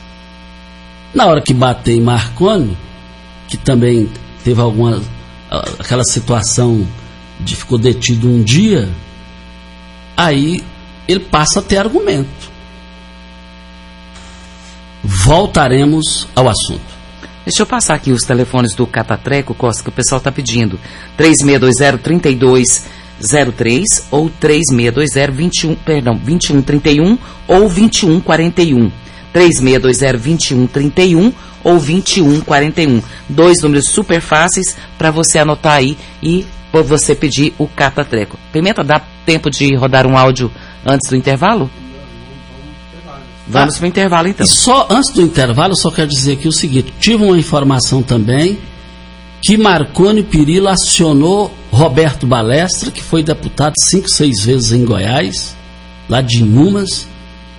Na 1.12 1.26
hora 1.26 1.40
que 1.40 1.54
bateu 1.54 1.94
em 1.94 2.00
Marconi, 2.00 2.76
que 3.48 3.56
também 3.56 4.08
teve 4.42 4.60
alguma 4.60 5.02
aquela 5.78 6.02
situação 6.02 6.86
de 7.38 7.54
ficou 7.54 7.78
detido 7.78 8.28
um 8.28 8.42
dia, 8.42 8.88
aí 10.16 10.62
ele 11.06 11.20
passa 11.20 11.60
a 11.60 11.62
ter 11.62 11.76
argumento. 11.76 12.54
voltaremos 15.04 16.26
ao 16.34 16.48
assunto. 16.48 16.93
Deixa 17.44 17.62
eu 17.62 17.66
passar 17.66 17.94
aqui 17.94 18.10
os 18.10 18.22
telefones 18.22 18.74
do 18.74 18.86
Catatreco, 18.86 19.54
Costa, 19.54 19.82
que 19.82 19.90
o 19.90 19.92
pessoal 19.92 20.16
está 20.18 20.32
pedindo. 20.32 20.80
3620-3203 21.18 23.84
ou 24.10 24.30
3620-21, 24.40 25.76
perdão, 25.84 26.14
2131 26.14 27.18
ou 27.46 27.68
2141. 27.68 28.90
3620-2131 29.34 31.34
ou 31.62 31.78
2141. 31.78 33.02
Dois 33.28 33.62
números 33.62 33.90
super 33.90 34.22
fáceis 34.22 34.74
para 34.96 35.10
você 35.10 35.38
anotar 35.38 35.74
aí 35.74 35.98
e 36.22 36.46
você 36.72 37.14
pedir 37.14 37.52
o 37.58 37.68
Catatreco. 37.68 38.38
Pimenta, 38.52 38.82
dá 38.82 39.02
tempo 39.26 39.50
de 39.50 39.76
rodar 39.76 40.06
um 40.06 40.16
áudio 40.16 40.50
antes 40.84 41.10
do 41.10 41.16
intervalo? 41.16 41.70
Vamos 43.46 43.76
para 43.76 43.84
o 43.84 43.88
intervalo 43.88 44.28
então. 44.28 44.44
E 44.44 44.48
só 44.48 44.86
antes 44.90 45.12
do 45.12 45.22
intervalo, 45.22 45.76
só 45.76 45.90
quero 45.90 46.08
dizer 46.08 46.32
aqui 46.32 46.48
o 46.48 46.52
seguinte: 46.52 46.92
tive 46.98 47.22
uma 47.22 47.38
informação 47.38 48.02
também 48.02 48.58
que 49.42 49.58
Marconi 49.58 50.22
Perillo 50.22 50.68
acionou 50.68 51.52
Roberto 51.70 52.26
Balestra, 52.26 52.90
que 52.90 53.02
foi 53.02 53.22
deputado 53.22 53.74
cinco, 53.78 54.08
seis 54.08 54.42
vezes 54.42 54.72
em 54.72 54.84
Goiás, 54.84 55.54
lá 56.08 56.22
de 56.22 56.42
Inhumas, 56.42 57.06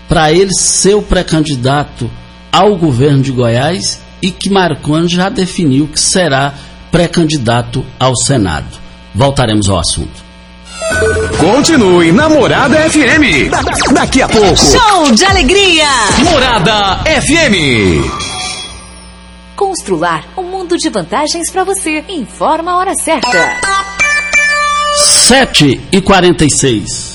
para 0.10 0.32
ele 0.32 0.52
ser 0.54 0.96
o 0.96 1.04
pré-candidato 1.04 2.10
ao 2.52 2.76
governo 2.76 3.22
de 3.22 3.32
Goiás 3.32 4.02
e 4.20 4.32
que 4.32 4.50
Marconi 4.50 5.08
já 5.08 5.30
definiu 5.30 5.88
que 5.88 6.00
será 6.00 6.56
pré-candidato 6.92 7.86
ao 8.00 8.16
Senado. 8.16 8.80
Voltaremos 9.14 9.70
ao 9.70 9.78
assunto. 9.78 10.25
Continue 11.40 12.12
na 12.12 12.30
Morada 12.30 12.78
FM. 12.90 13.50
Da- 13.50 13.62
daqui 13.94 14.22
a 14.22 14.28
pouco. 14.28 14.56
Show 14.56 15.12
de 15.12 15.26
alegria! 15.26 15.88
Morada 16.24 17.00
FM. 17.06 18.10
Constrular 19.56 20.24
um 20.38 20.44
mundo 20.44 20.78
de 20.78 20.90
vantagens 20.90 21.52
para 21.52 21.64
você. 21.64 22.04
Informa 22.10 22.72
a 22.72 22.78
hora 22.78 22.94
certa. 22.96 23.58
7 24.98 25.82
e 25.92 26.02
46 26.02 27.15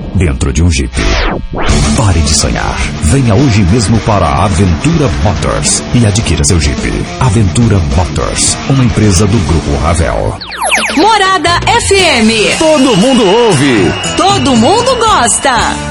dentro 0.15 0.51
de 0.51 0.63
um 0.63 0.71
Jeep. 0.71 0.93
Pare 1.97 2.19
de 2.19 2.33
sonhar. 2.33 2.77
Venha 3.03 3.35
hoje 3.35 3.63
mesmo 3.63 3.99
para 4.01 4.25
a 4.25 4.45
Aventura 4.45 5.09
Motors 5.23 5.83
e 5.93 6.05
adquira 6.05 6.43
seu 6.43 6.59
Jeep. 6.59 7.05
Aventura 7.19 7.77
Motors, 7.95 8.57
uma 8.69 8.83
empresa 8.83 9.25
do 9.27 9.37
Grupo 9.39 9.77
Ravel. 9.83 10.37
Morada 10.97 11.59
FM. 11.65 12.57
Todo 12.57 12.97
mundo 12.97 13.25
ouve. 13.25 13.91
Todo 14.17 14.55
mundo 14.55 14.95
gosta. 14.97 15.90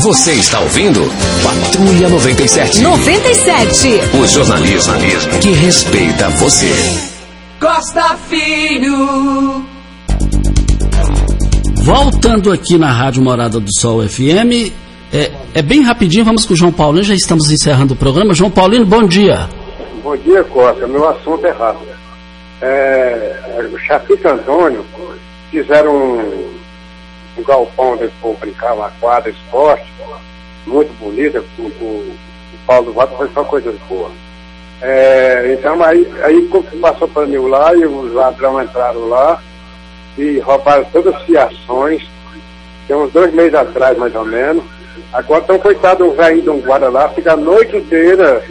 Você 0.00 0.32
está 0.32 0.60
ouvindo 0.60 1.00
Patrulha 1.42 2.08
97. 2.08 2.80
97. 2.80 3.88
O 4.20 4.26
jornalismo 4.26 4.94
que 5.42 5.50
respeita 5.50 6.28
você. 6.30 6.72
Costa 7.60 8.16
Filho. 8.28 9.64
Voltando 11.82 12.52
aqui 12.52 12.78
na 12.78 12.90
Rádio 12.90 13.22
Morada 13.22 13.60
do 13.60 13.70
Sol 13.78 14.02
FM, 14.02 14.72
é, 15.12 15.30
é 15.54 15.62
bem 15.62 15.82
rapidinho, 15.82 16.24
vamos 16.24 16.44
com 16.44 16.54
o 16.54 16.56
João 16.56 16.72
Paulino, 16.72 17.04
já 17.04 17.14
estamos 17.14 17.50
encerrando 17.50 17.94
o 17.94 17.96
programa. 17.96 18.34
João 18.34 18.50
Paulino, 18.50 18.84
bom 18.84 19.06
dia. 19.06 19.48
Bom 20.02 20.16
dia, 20.16 20.42
Costa. 20.44 20.86
Meu 20.86 21.08
assunto 21.08 21.46
é 21.46 21.50
rápido. 21.50 21.90
É, 22.62 23.68
o 23.72 23.78
Chapito 23.78 24.26
Antônio 24.26 24.84
fizeram 25.50 25.94
um, 25.94 26.55
um 27.38 27.42
galpão 27.42 27.92
onde 27.92 28.08
for 28.20 28.36
brincar, 28.36 28.74
uma 28.74 28.90
quadra 29.00 29.30
esporte, 29.30 29.86
muito 30.66 30.92
bonita, 30.98 31.42
com, 31.56 31.70
com, 31.70 31.84
o 31.84 32.16
Paulo 32.66 32.92
Vato 32.92 33.16
foi 33.16 33.28
só 33.32 33.44
coisas 33.44 33.74
boas. 33.88 34.12
É, 34.82 35.56
então 35.58 35.82
aí, 35.82 36.06
aí 36.22 36.50
passou 36.80 37.08
para 37.08 37.26
mim 37.26 37.38
lá 37.48 37.74
e 37.74 37.86
os 37.86 38.12
ladrões 38.12 38.68
entraram 38.68 39.08
lá 39.08 39.40
e 40.18 40.38
roubaram 40.38 40.84
todas 40.92 41.14
as 41.14 41.22
fiações, 41.22 42.06
tem 42.86 42.96
uns 42.96 43.12
dois 43.12 43.32
meses 43.32 43.54
atrás 43.54 43.96
mais 43.96 44.14
ou 44.14 44.24
menos. 44.24 44.64
Agora 45.12 45.42
então 45.44 45.58
coitado 45.58 46.04
um 46.04 46.14
velho 46.14 46.42
de 46.42 46.50
um 46.50 46.60
guarda 46.60 46.90
lá, 46.90 47.08
fica 47.10 47.32
a 47.32 47.36
noite 47.36 47.76
inteira 47.76 48.42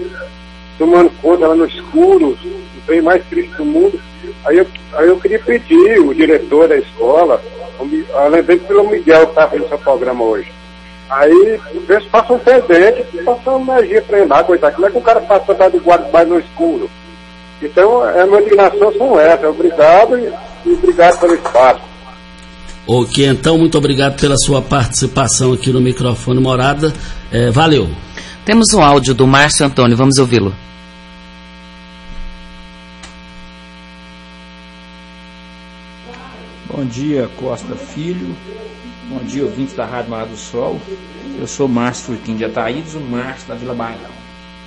tomando 0.78 1.12
conta 1.22 1.48
lá 1.48 1.56
no 1.56 1.66
escuro, 1.66 2.30
o 2.30 2.82
bem 2.88 3.02
mais 3.02 3.24
triste 3.26 3.56
do 3.56 3.66
mundo. 3.66 4.00
Aí 4.46 4.58
eu, 4.58 4.68
aí 4.94 5.08
eu 5.08 5.20
queria 5.20 5.40
pedir 5.40 6.00
o 6.00 6.14
diretor 6.14 6.68
da 6.68 6.78
escola, 6.78 7.42
eu 7.80 8.30
lembrei 8.30 8.58
pelo 8.58 8.90
Miguel 8.90 9.26
que 9.26 9.32
está 9.32 9.48
fazendo 9.48 9.68
seu 9.68 9.78
programa 9.78 10.24
hoje. 10.24 10.52
Aí, 11.10 11.60
vê 11.88 12.02
se 12.02 12.08
passa 12.08 12.34
um 12.34 12.40
pendente, 12.40 13.04
passa 13.24 13.52
uma 13.52 13.76
pra 14.08 14.20
ele 14.20 14.28
lá, 14.28 14.44
coitado. 14.44 14.76
Como 14.76 14.88
é 14.88 14.92
que 14.92 14.98
o 14.98 15.02
cara 15.02 15.22
passa 15.22 15.54
pra 15.54 15.70
do 15.70 15.80
guarda 15.80 16.10
mais 16.12 16.28
no 16.28 16.40
escuro? 16.40 16.90
Então, 17.62 18.02
a 18.02 18.26
minha 18.26 18.42
indignação 18.42 18.92
são 18.94 19.20
essas. 19.20 19.50
Obrigado 19.50 20.18
e 20.18 20.34
e 20.66 20.74
obrigado 20.74 21.20
pelo 21.20 21.36
espaço. 21.36 21.82
Ok, 22.88 23.26
então, 23.26 23.58
muito 23.58 23.78
obrigado 23.78 24.20
pela 24.20 24.36
sua 24.38 24.62
participação 24.62 25.54
aqui 25.54 25.72
no 25.72 25.82
microfone 25.82 26.40
Morada. 26.40 26.94
É, 27.32 27.50
valeu. 27.52 27.90
Temos 28.44 28.74
um 28.74 28.82
áudio 28.82 29.14
do 29.14 29.26
Márcio 29.26 29.66
Antônio, 29.66 29.98
vamos 29.98 30.18
ouvi-lo. 30.18 30.54
Bom 36.76 36.84
dia, 36.84 37.30
Costa 37.38 37.74
Filho. 37.74 38.36
Bom 39.08 39.20
dia, 39.20 39.46
ouvintes 39.46 39.74
da 39.74 39.86
Rádio 39.86 40.12
Mar 40.12 40.26
do 40.26 40.36
Sol. 40.36 40.78
Eu 41.40 41.48
sou 41.48 41.70
Márcio 41.70 42.08
Furquim 42.08 42.36
de 42.36 42.44
Ataídes, 42.44 42.96
o 42.96 43.00
Márcio 43.00 43.48
da 43.48 43.56
Vila 43.56 43.74
Bailão. 43.74 44.12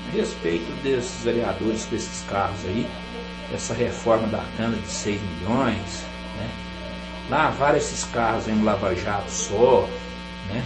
A 0.09 0.17
respeito 0.17 0.65
desses 0.83 1.23
vereadores 1.23 1.85
com 1.85 1.95
esses 1.95 2.25
carros 2.27 2.65
aí, 2.65 2.87
essa 3.53 3.75
reforma 3.75 4.27
da 4.27 4.43
cana 4.57 4.75
de 4.79 4.89
6 4.89 5.21
milhões, 5.21 6.07
né? 6.39 6.51
lavar 7.29 7.77
esses 7.77 8.05
carros 8.05 8.49
em 8.49 8.53
um 8.53 8.65
lava-jato 8.65 9.31
só, 9.31 9.87
né? 10.49 10.65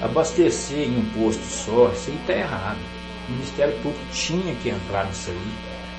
abastecer 0.00 0.86
em 0.86 0.98
um 0.98 1.10
posto 1.10 1.42
só, 1.42 1.90
isso 1.92 2.10
aí 2.10 2.16
está 2.20 2.32
errado. 2.32 2.78
O 3.28 3.32
Ministério 3.32 3.74
Público 3.82 4.04
tinha 4.12 4.54
que 4.54 4.68
entrar 4.68 5.04
nisso 5.06 5.32
aí 5.32 5.52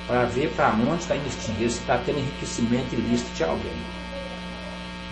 para 0.06 0.24
ver 0.24 0.50
para 0.56 0.70
onde 0.70 1.02
está 1.02 1.14
investindo, 1.14 1.58
se 1.58 1.78
está 1.78 1.98
tendo 1.98 2.20
enriquecimento 2.20 2.94
ilícito 2.94 3.34
de 3.34 3.44
alguém. 3.44 4.01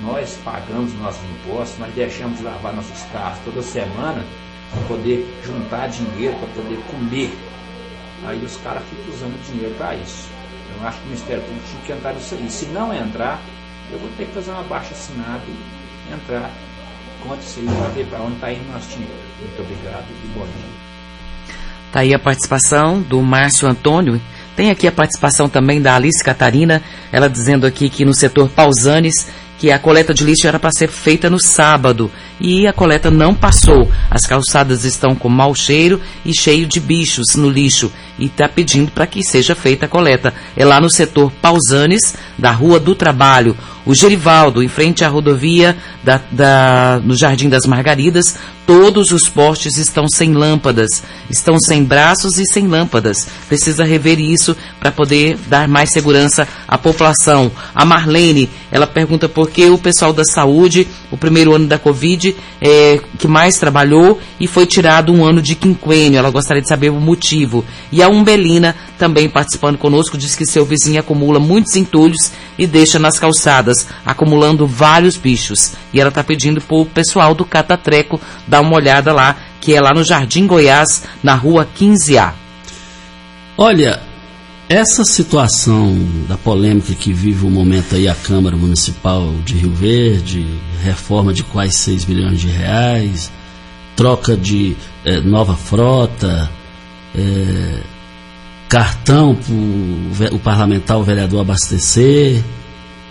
Nós 0.03 0.39
pagamos 0.45 0.95
nossos 0.95 1.23
impostos, 1.25 1.79
nós 1.79 1.93
deixamos 1.95 2.39
de 2.39 2.45
lavar 2.45 2.75
nossos 2.75 3.03
carros 3.13 3.39
toda 3.45 3.63
semana 3.63 4.25
para 4.71 4.83
poder 4.89 5.27
juntar 5.45 5.89
dinheiro, 5.89 6.35
para 6.37 6.63
poder 6.63 6.79
comer. 6.91 7.37
Aí 8.27 8.43
os 8.45 8.57
caras 8.59 8.83
ficam 8.89 9.15
usando 9.15 9.47
dinheiro 9.47 9.75
para 9.77 9.95
isso. 9.97 10.29
Eu 10.79 10.87
acho 10.87 10.99
que 10.99 11.05
o 11.05 11.07
Ministério 11.09 11.43
Público 11.43 11.67
tinha 11.69 11.83
que 11.83 11.93
entrar 11.93 12.15
nisso 12.15 12.35
aí. 12.35 12.51
Se 12.51 12.67
não 12.67 12.95
entrar, 12.95 13.41
eu 13.91 13.99
vou 13.99 14.09
ter 14.17 14.27
que 14.27 14.33
fazer 14.33 14.51
uma 14.53 14.63
baixa 14.63 14.93
assinada 14.93 15.43
e 15.47 16.15
entrar 16.15 16.51
contra 17.23 17.41
isso 17.41 17.61
aí 17.61 17.67
para 17.67 17.89
ver 17.89 18.07
para 18.07 18.21
onde 18.21 18.35
está 18.35 18.53
indo 18.53 18.73
nosso 18.73 18.89
dinheiro. 18.91 19.15
Muito 19.41 19.63
obrigado 19.63 20.07
e 20.09 20.29
bom 20.29 20.45
dia. 20.45 20.91
Tá 21.93 22.01
aí 22.01 22.15
a 22.15 22.19
participação 22.19 23.03
do 23.03 23.21
Márcio 23.21 23.69
Antônio. 23.69 24.21
Tem 24.55 24.71
aqui 24.71 24.87
a 24.87 24.93
participação 24.93 25.49
também 25.49 25.81
da 25.81 25.97
Alice 25.97 26.23
Catarina, 26.23 26.83
ela 27.11 27.29
dizendo 27.29 27.67
aqui 27.67 27.89
que 27.89 28.05
no 28.05 28.15
setor 28.15 28.49
Pausanes 28.49 29.29
que 29.61 29.71
a 29.71 29.79
coleta 29.79 30.15
de 30.15 30.25
lixo 30.25 30.49
era 30.49 30.59
para 30.59 30.73
ser 30.73 30.89
feita 30.89 31.29
no 31.29 31.39
sábado 31.39 32.11
e 32.41 32.67
a 32.67 32.73
coleta 32.73 33.11
não 33.11 33.35
passou. 33.35 33.93
As 34.11 34.25
calçadas 34.25 34.87
estão 34.87 35.15
com 35.15 35.29
mau 35.29 35.55
cheiro 35.55 36.01
e 36.25 36.33
cheio 36.33 36.67
de 36.67 36.81
bichos 36.81 37.35
no 37.37 37.51
lixo 37.51 37.93
e 38.19 38.25
está 38.25 38.49
pedindo 38.49 38.91
para 38.91 39.07
que 39.07 39.23
seja 39.23 39.55
feita 39.55 39.85
a 39.85 39.89
coleta. 39.89 40.33
É 40.57 40.65
lá 40.65 40.81
no 40.81 40.91
setor 40.91 41.31
Pausanes, 41.43 42.15
da 42.39 42.51
Rua 42.51 42.81
do 42.81 42.95
Trabalho. 42.95 43.55
O 43.85 43.95
Gerivaldo, 43.95 44.63
em 44.63 44.69
frente 44.69 45.05
à 45.05 45.09
rodovia 45.09 45.77
da, 46.03 46.19
da, 46.31 47.01
no 47.05 47.15
Jardim 47.15 47.51
das 47.51 47.67
Margaridas, 47.67 48.39
todos 48.71 49.11
os 49.11 49.29
postes 49.29 49.79
estão 49.79 50.07
sem 50.09 50.33
lâmpadas, 50.33 51.03
estão 51.29 51.59
sem 51.59 51.83
braços 51.83 52.39
e 52.39 52.45
sem 52.47 52.69
lâmpadas. 52.69 53.27
Precisa 53.49 53.83
rever 53.83 54.21
isso 54.21 54.57
para 54.79 54.93
poder 54.93 55.37
dar 55.49 55.67
mais 55.67 55.91
segurança 55.91 56.47
à 56.69 56.79
população. 56.79 57.51
A 57.75 57.85
Marlene, 57.85 58.49
ela 58.71 58.87
pergunta 58.87 59.29
por 59.29 59.51
que 59.51 59.69
o 59.69 59.77
pessoal 59.77 60.13
da 60.13 60.23
saúde, 60.23 60.87
o 61.11 61.17
primeiro 61.17 61.53
ano 61.53 61.67
da 61.67 61.81
Covid, 61.81 62.37
é, 62.61 63.01
que 63.19 63.27
mais 63.27 63.59
trabalhou 63.59 64.21
e 64.39 64.47
foi 64.47 64.67
tirado 64.67 65.13
um 65.13 65.25
ano 65.25 65.43
de 65.43 65.57
quinquênio. 65.57 66.21
Ela 66.21 66.31
gostaria 66.31 66.63
de 66.63 66.69
saber 66.69 66.91
o 66.91 67.01
motivo. 67.01 67.65
E 67.91 68.01
a 68.01 68.09
Umbelina, 68.09 68.77
também 68.97 69.29
participando 69.29 69.79
conosco, 69.79 70.17
diz 70.17 70.37
que 70.37 70.47
seu 70.47 70.65
vizinho 70.65 71.01
acumula 71.01 71.41
muitos 71.41 71.75
entulhos 71.75 72.31
e 72.57 72.69
deixa 72.69 73.01
nas 73.01 73.19
calçadas, 73.19 73.89
acumulando 74.07 74.65
vários 74.65 75.17
bichos. 75.17 75.73
E 75.93 76.01
ela 76.01 76.11
está 76.11 76.23
pedindo 76.23 76.61
para 76.61 76.77
o 76.77 76.87
pessoal 76.87 77.35
do 77.35 77.45
Catatreco 77.45 78.21
dar 78.61 78.63
uma 78.63 78.77
olhada 78.77 79.13
lá, 79.13 79.37
que 79.61 79.75
é 79.75 79.81
lá 79.81 79.93
no 79.93 80.05
Jardim 80.05 80.47
Goiás, 80.47 81.05
na 81.23 81.35
rua 81.35 81.67
15A. 81.79 82.33
Olha, 83.57 84.01
essa 84.69 85.05
situação 85.05 85.97
da 86.29 86.37
polêmica 86.37 86.95
que 86.95 87.13
vive 87.13 87.45
o 87.45 87.51
momento 87.51 87.97
aí 87.97 88.09
a 88.09 88.15
Câmara 88.15 88.57
Municipal 88.57 89.33
de 89.45 89.55
Rio 89.55 89.73
Verde, 89.73 90.47
reforma 90.83 91.33
de 91.33 91.43
quase 91.43 91.73
6 91.73 92.05
bilhões 92.05 92.41
de 92.41 92.49
reais, 92.49 93.33
troca 93.97 94.37
de 94.37 94.77
eh, 95.05 95.21
nova 95.21 95.57
frota, 95.57 96.49
eh, 97.15 97.81
cartão 98.69 99.37
para 100.17 100.35
o 100.35 100.39
parlamentar, 100.39 100.97
o 100.99 101.03
vereador 101.03 101.41
abastecer, 101.41 102.43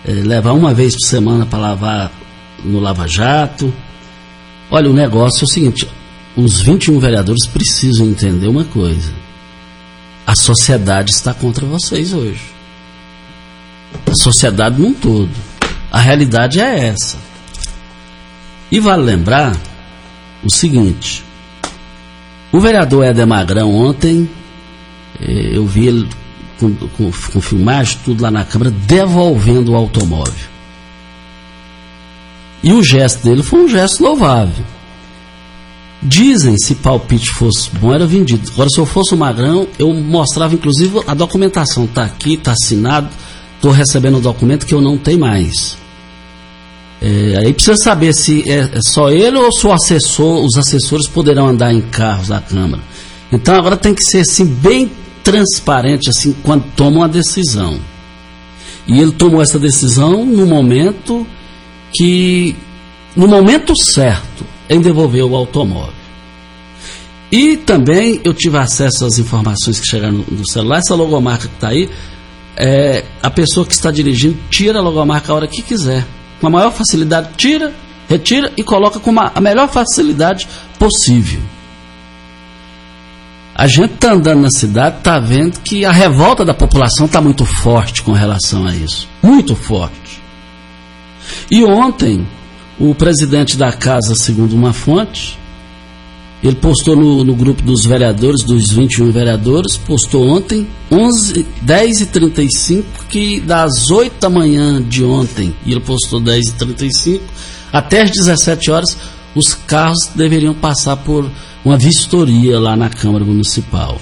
eh, 0.04 0.12
levar 0.12 0.52
uma 0.52 0.72
vez 0.72 0.94
por 0.94 1.06
semana 1.06 1.46
para 1.46 1.58
lavar 1.58 2.10
no 2.64 2.80
Lava 2.80 3.06
Jato. 3.06 3.72
Olha, 4.70 4.88
o 4.88 4.92
negócio 4.92 5.42
é 5.42 5.44
o 5.44 5.48
seguinte: 5.48 5.88
os 6.36 6.60
21 6.60 6.98
vereadores 7.00 7.46
precisam 7.46 8.06
entender 8.06 8.48
uma 8.48 8.64
coisa. 8.64 9.12
A 10.26 10.34
sociedade 10.34 11.10
está 11.10 11.34
contra 11.34 11.66
vocês 11.66 12.12
hoje. 12.12 12.42
A 14.06 14.14
sociedade 14.14 14.80
num 14.80 14.94
todo. 14.94 15.30
A 15.90 16.00
realidade 16.00 16.60
é 16.60 16.86
essa. 16.86 17.18
E 18.70 18.78
vale 18.78 19.02
lembrar 19.02 19.56
o 20.44 20.50
seguinte: 20.50 21.24
o 22.52 22.60
vereador 22.60 23.04
Éder 23.04 23.26
Magrão 23.26 23.74
ontem, 23.74 24.30
eh, 25.20 25.50
eu 25.52 25.66
vi 25.66 25.88
ele 25.88 26.08
com, 26.60 26.72
com, 26.74 27.10
com 27.10 27.40
filmagem, 27.40 27.98
tudo 28.04 28.22
lá 28.22 28.30
na 28.30 28.44
Câmara, 28.44 28.70
devolvendo 28.70 29.72
o 29.72 29.76
automóvel. 29.76 30.49
E 32.62 32.72
o 32.72 32.82
gesto 32.82 33.24
dele 33.24 33.42
foi 33.42 33.64
um 33.64 33.68
gesto 33.68 34.02
louvável. 34.02 34.64
Dizem, 36.02 36.56
se 36.58 36.76
palpite 36.76 37.30
fosse 37.30 37.70
bom, 37.78 37.92
era 37.92 38.06
vendido. 38.06 38.50
Agora, 38.52 38.70
se 38.70 38.78
eu 38.78 38.86
fosse 38.86 39.12
o 39.14 39.16
Magrão, 39.18 39.68
eu 39.78 39.92
mostrava, 39.92 40.54
inclusive, 40.54 41.02
a 41.06 41.14
documentação. 41.14 41.84
Está 41.84 42.04
aqui, 42.04 42.34
está 42.34 42.52
assinado, 42.52 43.08
estou 43.56 43.70
recebendo 43.70 44.16
o 44.16 44.20
documento 44.20 44.64
que 44.64 44.74
eu 44.74 44.80
não 44.80 44.96
tenho 44.96 45.20
mais. 45.20 45.76
É, 47.02 47.38
aí 47.38 47.52
precisa 47.52 47.76
saber 47.76 48.12
se 48.12 48.50
é, 48.50 48.58
é, 48.58 48.80
só 48.86 49.10
ele 49.10 49.36
ou 49.38 49.50
se 49.50 49.66
assessor, 49.68 50.44
os 50.44 50.56
assessores 50.56 51.06
poderão 51.06 51.48
andar 51.48 51.72
em 51.72 51.80
carros 51.80 52.28
da 52.28 52.40
Câmara. 52.40 52.82
Então 53.32 53.54
agora 53.54 53.76
tem 53.76 53.94
que 53.94 54.02
ser 54.02 54.20
assim, 54.20 54.44
bem 54.44 54.90
transparente 55.24 56.10
assim, 56.10 56.34
quando 56.42 56.64
toma 56.76 56.98
uma 56.98 57.08
decisão. 57.08 57.78
E 58.86 59.00
ele 59.00 59.12
tomou 59.12 59.40
essa 59.40 59.58
decisão 59.58 60.26
no 60.26 60.46
momento 60.46 61.26
que, 61.92 62.54
no 63.16 63.26
momento 63.26 63.74
certo, 63.76 64.44
em 64.68 64.80
devolver 64.80 65.24
o 65.24 65.34
automóvel. 65.34 66.00
E 67.30 67.56
também 67.56 68.20
eu 68.24 68.34
tive 68.34 68.58
acesso 68.58 69.04
às 69.04 69.18
informações 69.18 69.78
que 69.78 69.86
chegaram 69.86 70.18
no, 70.18 70.24
no 70.38 70.48
celular. 70.48 70.78
Essa 70.78 70.94
logomarca 70.94 71.46
que 71.46 71.54
está 71.54 71.68
aí, 71.68 71.88
é, 72.56 73.04
a 73.22 73.30
pessoa 73.30 73.64
que 73.64 73.72
está 73.72 73.90
dirigindo 73.90 74.36
tira 74.50 74.80
a 74.80 74.82
logomarca 74.82 75.32
a 75.32 75.36
hora 75.36 75.46
que 75.46 75.62
quiser. 75.62 76.04
Com 76.40 76.48
a 76.48 76.50
maior 76.50 76.72
facilidade, 76.72 77.30
tira, 77.36 77.72
retira 78.08 78.52
e 78.56 78.64
coloca 78.64 78.98
com 78.98 79.10
uma, 79.10 79.30
a 79.34 79.40
melhor 79.40 79.68
facilidade 79.68 80.48
possível. 80.78 81.40
A 83.54 83.66
gente 83.66 83.94
está 83.94 84.12
andando 84.12 84.40
na 84.40 84.50
cidade, 84.50 84.98
está 84.98 85.20
vendo 85.20 85.60
que 85.60 85.84
a 85.84 85.92
revolta 85.92 86.44
da 86.44 86.54
população 86.54 87.06
está 87.06 87.20
muito 87.20 87.44
forte 87.44 88.02
com 88.02 88.12
relação 88.12 88.66
a 88.66 88.74
isso. 88.74 89.06
Muito 89.22 89.54
forte. 89.54 90.09
E 91.50 91.64
ontem, 91.64 92.26
o 92.78 92.94
presidente 92.94 93.56
da 93.56 93.72
casa, 93.72 94.14
segundo 94.14 94.54
uma 94.54 94.72
fonte, 94.72 95.38
ele 96.42 96.56
postou 96.56 96.96
no, 96.96 97.22
no, 97.22 97.34
grupo 97.34 97.62
dos 97.62 97.84
vereadores, 97.84 98.42
dos 98.42 98.70
21 98.72 99.10
vereadores, 99.10 99.76
postou 99.76 100.26
ontem, 100.26 100.66
11, 100.90 101.44
10 101.60 102.00
e 102.00 102.06
35 102.06 103.04
que 103.10 103.40
das 103.40 103.90
8 103.90 104.20
da 104.20 104.30
manhã 104.30 104.82
de 104.82 105.04
ontem, 105.04 105.54
e 105.66 105.72
ele 105.72 105.80
postou 105.80 106.18
10 106.18 106.48
e 106.48 106.52
35 106.52 107.24
até 107.72 108.02
as 108.02 108.10
17 108.10 108.70
horas, 108.70 108.96
os 109.34 109.54
carros 109.54 110.10
deveriam 110.14 110.54
passar 110.54 110.96
por 110.96 111.30
uma 111.64 111.76
vistoria 111.76 112.58
lá 112.58 112.74
na 112.74 112.88
Câmara 112.88 113.24
Municipal. 113.24 114.00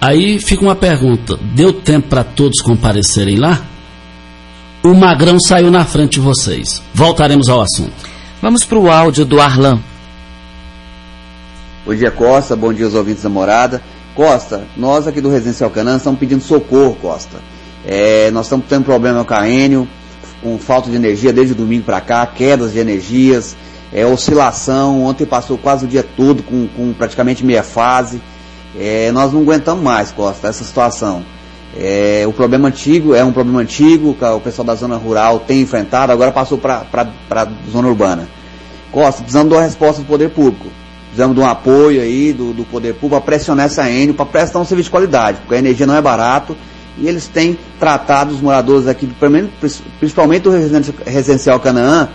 Aí 0.00 0.38
fica 0.38 0.62
uma 0.62 0.76
pergunta: 0.76 1.38
deu 1.54 1.72
tempo 1.72 2.08
para 2.08 2.24
todos 2.24 2.60
comparecerem 2.62 3.36
lá? 3.36 3.66
O 4.82 4.94
Magrão 4.94 5.38
saiu 5.38 5.70
na 5.70 5.84
frente 5.84 6.12
de 6.12 6.20
vocês. 6.20 6.80
Voltaremos 6.94 7.50
ao 7.50 7.60
assunto. 7.60 7.92
Vamos 8.40 8.64
para 8.64 8.78
o 8.78 8.90
áudio 8.90 9.26
do 9.26 9.38
Arlan. 9.38 9.78
Bom 11.84 11.94
dia, 11.94 12.10
Costa. 12.10 12.56
Bom 12.56 12.72
dia 12.72 12.86
aos 12.86 12.94
ouvintes 12.94 13.22
da 13.22 13.28
morada. 13.28 13.82
Costa, 14.14 14.64
nós 14.78 15.06
aqui 15.06 15.20
do 15.20 15.28
Residencial 15.28 15.68
Canã 15.68 15.98
estamos 15.98 16.18
pedindo 16.18 16.42
socorro, 16.42 16.96
Costa. 16.96 17.36
É, 17.86 18.30
nós 18.30 18.46
estamos 18.46 18.64
tendo 18.70 18.84
problema 18.84 19.18
no 19.18 19.24
Caênio, 19.26 19.86
com 20.42 20.58
falta 20.58 20.88
de 20.88 20.96
energia 20.96 21.30
desde 21.30 21.52
o 21.52 21.56
domingo 21.56 21.84
para 21.84 22.00
cá, 22.00 22.24
quedas 22.26 22.72
de 22.72 22.78
energias, 22.78 23.54
é, 23.92 24.06
oscilação. 24.06 25.04
Ontem 25.04 25.26
passou 25.26 25.58
quase 25.58 25.84
o 25.84 25.88
dia 25.88 26.02
todo 26.02 26.42
com, 26.42 26.66
com 26.68 26.94
praticamente 26.94 27.44
meia 27.44 27.62
fase. 27.62 28.18
É, 28.78 29.12
nós 29.12 29.30
não 29.30 29.42
aguentamos 29.42 29.84
mais, 29.84 30.10
Costa, 30.10 30.48
essa 30.48 30.64
situação. 30.64 31.22
É, 31.76 32.24
o 32.26 32.32
problema 32.32 32.68
antigo 32.68 33.14
é 33.14 33.24
um 33.24 33.32
problema 33.32 33.60
antigo, 33.60 34.14
que 34.14 34.24
o 34.24 34.40
pessoal 34.40 34.66
da 34.66 34.74
zona 34.74 34.96
rural 34.96 35.40
tem 35.40 35.60
enfrentado, 35.60 36.12
agora 36.12 36.32
passou 36.32 36.58
para 36.58 36.84
a 37.30 37.48
zona 37.70 37.88
urbana. 37.88 38.28
Costa, 38.90 39.22
precisamos 39.22 39.50
de 39.50 39.54
uma 39.54 39.62
resposta 39.62 40.02
do 40.02 40.06
poder 40.06 40.30
público. 40.30 40.66
Precisamos 41.06 41.36
de 41.36 41.42
um 41.42 41.46
apoio 41.46 42.00
aí 42.00 42.32
do, 42.32 42.52
do 42.52 42.64
poder 42.64 42.94
público 42.94 43.16
para 43.16 43.20
pressionar 43.20 43.66
essa 43.66 43.88
Enio, 43.88 44.14
para 44.14 44.26
prestar 44.26 44.58
um 44.58 44.64
serviço 44.64 44.86
de 44.86 44.90
qualidade, 44.90 45.38
porque 45.38 45.54
a 45.54 45.58
energia 45.58 45.86
não 45.86 45.96
é 45.96 46.02
barato 46.02 46.56
e 46.98 47.08
eles 47.08 47.26
têm 47.26 47.58
tratado 47.78 48.34
os 48.34 48.40
moradores 48.40 48.86
aqui, 48.86 49.08
principalmente 49.98 50.42
do 50.42 50.50
residencial 50.50 51.58
Canaã, 51.60 52.08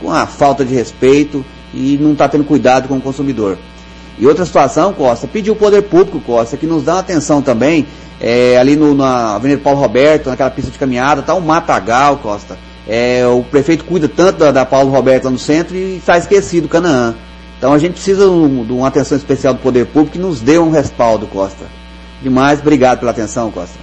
com 0.00 0.10
a 0.12 0.26
falta 0.26 0.64
de 0.64 0.74
respeito 0.74 1.44
e 1.72 1.98
não 2.00 2.12
está 2.12 2.28
tendo 2.28 2.44
cuidado 2.44 2.88
com 2.88 2.96
o 2.96 3.00
consumidor. 3.00 3.58
E 4.20 4.26
outra 4.26 4.44
situação, 4.44 4.92
Costa, 4.92 5.26
pediu 5.26 5.52
o 5.52 5.56
poder 5.56 5.82
público, 5.82 6.20
Costa, 6.20 6.56
que 6.56 6.66
nos 6.66 6.82
dá 6.84 6.94
uma 6.94 7.00
atenção 7.00 7.40
também, 7.40 7.86
é, 8.20 8.58
ali 8.58 8.74
no, 8.74 8.94
na 8.94 9.36
Avenida 9.36 9.60
Paulo 9.62 9.78
Roberto, 9.78 10.28
naquela 10.28 10.50
pista 10.50 10.70
de 10.70 10.78
caminhada, 10.78 11.22
tá 11.22 11.34
um 11.34 11.40
matagal, 11.40 12.16
Costa. 12.16 12.58
É, 12.86 13.26
o 13.26 13.42
prefeito 13.42 13.84
cuida 13.84 14.08
tanto 14.08 14.38
da, 14.38 14.50
da 14.50 14.64
Paulo 14.64 14.90
Roberto 14.90 15.24
lá 15.24 15.30
no 15.30 15.38
centro 15.38 15.76
e 15.76 15.98
está 15.98 16.18
esquecido 16.18 16.64
o 16.64 16.68
Canaã. 16.68 17.14
Então 17.58 17.72
a 17.72 17.78
gente 17.78 17.92
precisa 17.92 18.24
de 18.24 18.72
uma 18.72 18.88
atenção 18.88 19.16
especial 19.18 19.54
do 19.54 19.60
poder 19.60 19.86
público 19.86 20.12
que 20.12 20.18
nos 20.18 20.40
dê 20.40 20.58
um 20.58 20.70
respaldo, 20.70 21.26
Costa. 21.26 21.66
Demais, 22.22 22.60
obrigado 22.60 23.00
pela 23.00 23.10
atenção, 23.10 23.50
Costa. 23.50 23.78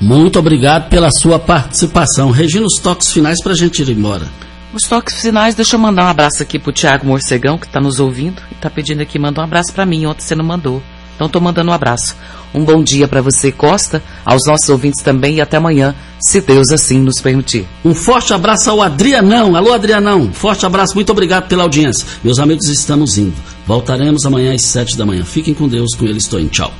Muito 0.00 0.38
obrigado 0.38 0.88
pela 0.88 1.08
sua 1.10 1.38
participação. 1.38 2.30
Regina, 2.30 2.66
os 2.66 2.82
toques 2.82 3.12
finais 3.12 3.42
para 3.42 3.52
a 3.52 3.56
gente 3.56 3.82
ir 3.82 3.90
embora. 3.90 4.26
Os 4.74 4.88
toques 4.88 5.20
finais, 5.20 5.54
deixa 5.54 5.76
eu 5.76 5.80
mandar 5.80 6.04
um 6.04 6.08
abraço 6.08 6.42
aqui 6.42 6.58
pro 6.58 6.72
Tiago 6.72 7.06
Morcegão, 7.06 7.56
que 7.56 7.66
está 7.66 7.80
nos 7.80 8.00
ouvindo 8.00 8.42
e 8.50 8.54
está 8.54 8.68
pedindo 8.68 9.02
aqui, 9.02 9.20
manda 9.20 9.40
um 9.40 9.44
abraço 9.44 9.72
para 9.72 9.86
mim, 9.86 10.04
ontem 10.04 10.22
você 10.22 10.34
não 10.34 10.44
mandou. 10.44 10.82
Então 11.14 11.28
estou 11.28 11.40
mandando 11.40 11.70
um 11.70 11.72
abraço. 11.72 12.16
Um 12.52 12.64
bom 12.64 12.82
dia 12.82 13.06
para 13.06 13.22
você, 13.22 13.52
Costa, 13.52 14.02
aos 14.24 14.42
nossos 14.48 14.68
ouvintes 14.68 15.00
também 15.00 15.36
e 15.36 15.40
até 15.40 15.58
amanhã, 15.58 15.94
se 16.20 16.40
Deus 16.40 16.70
assim 16.72 16.98
nos 16.98 17.20
permitir. 17.20 17.64
Um 17.84 17.94
forte 17.94 18.34
abraço 18.34 18.68
ao 18.68 18.82
Adrianão. 18.82 19.54
Alô, 19.54 19.72
Adrianão. 19.72 20.32
Forte 20.32 20.66
abraço, 20.66 20.96
muito 20.96 21.12
obrigado 21.12 21.46
pela 21.46 21.62
audiência. 21.62 22.04
Meus 22.24 22.40
amigos, 22.40 22.68
estamos 22.68 23.16
indo. 23.16 23.36
Voltaremos 23.64 24.26
amanhã 24.26 24.52
às 24.52 24.62
sete 24.62 24.98
da 24.98 25.06
manhã. 25.06 25.24
Fiquem 25.24 25.54
com 25.54 25.68
Deus, 25.68 25.94
com 25.94 26.04
ele 26.04 26.18
estou 26.18 26.40
em. 26.40 26.48
Tchau. 26.48 26.74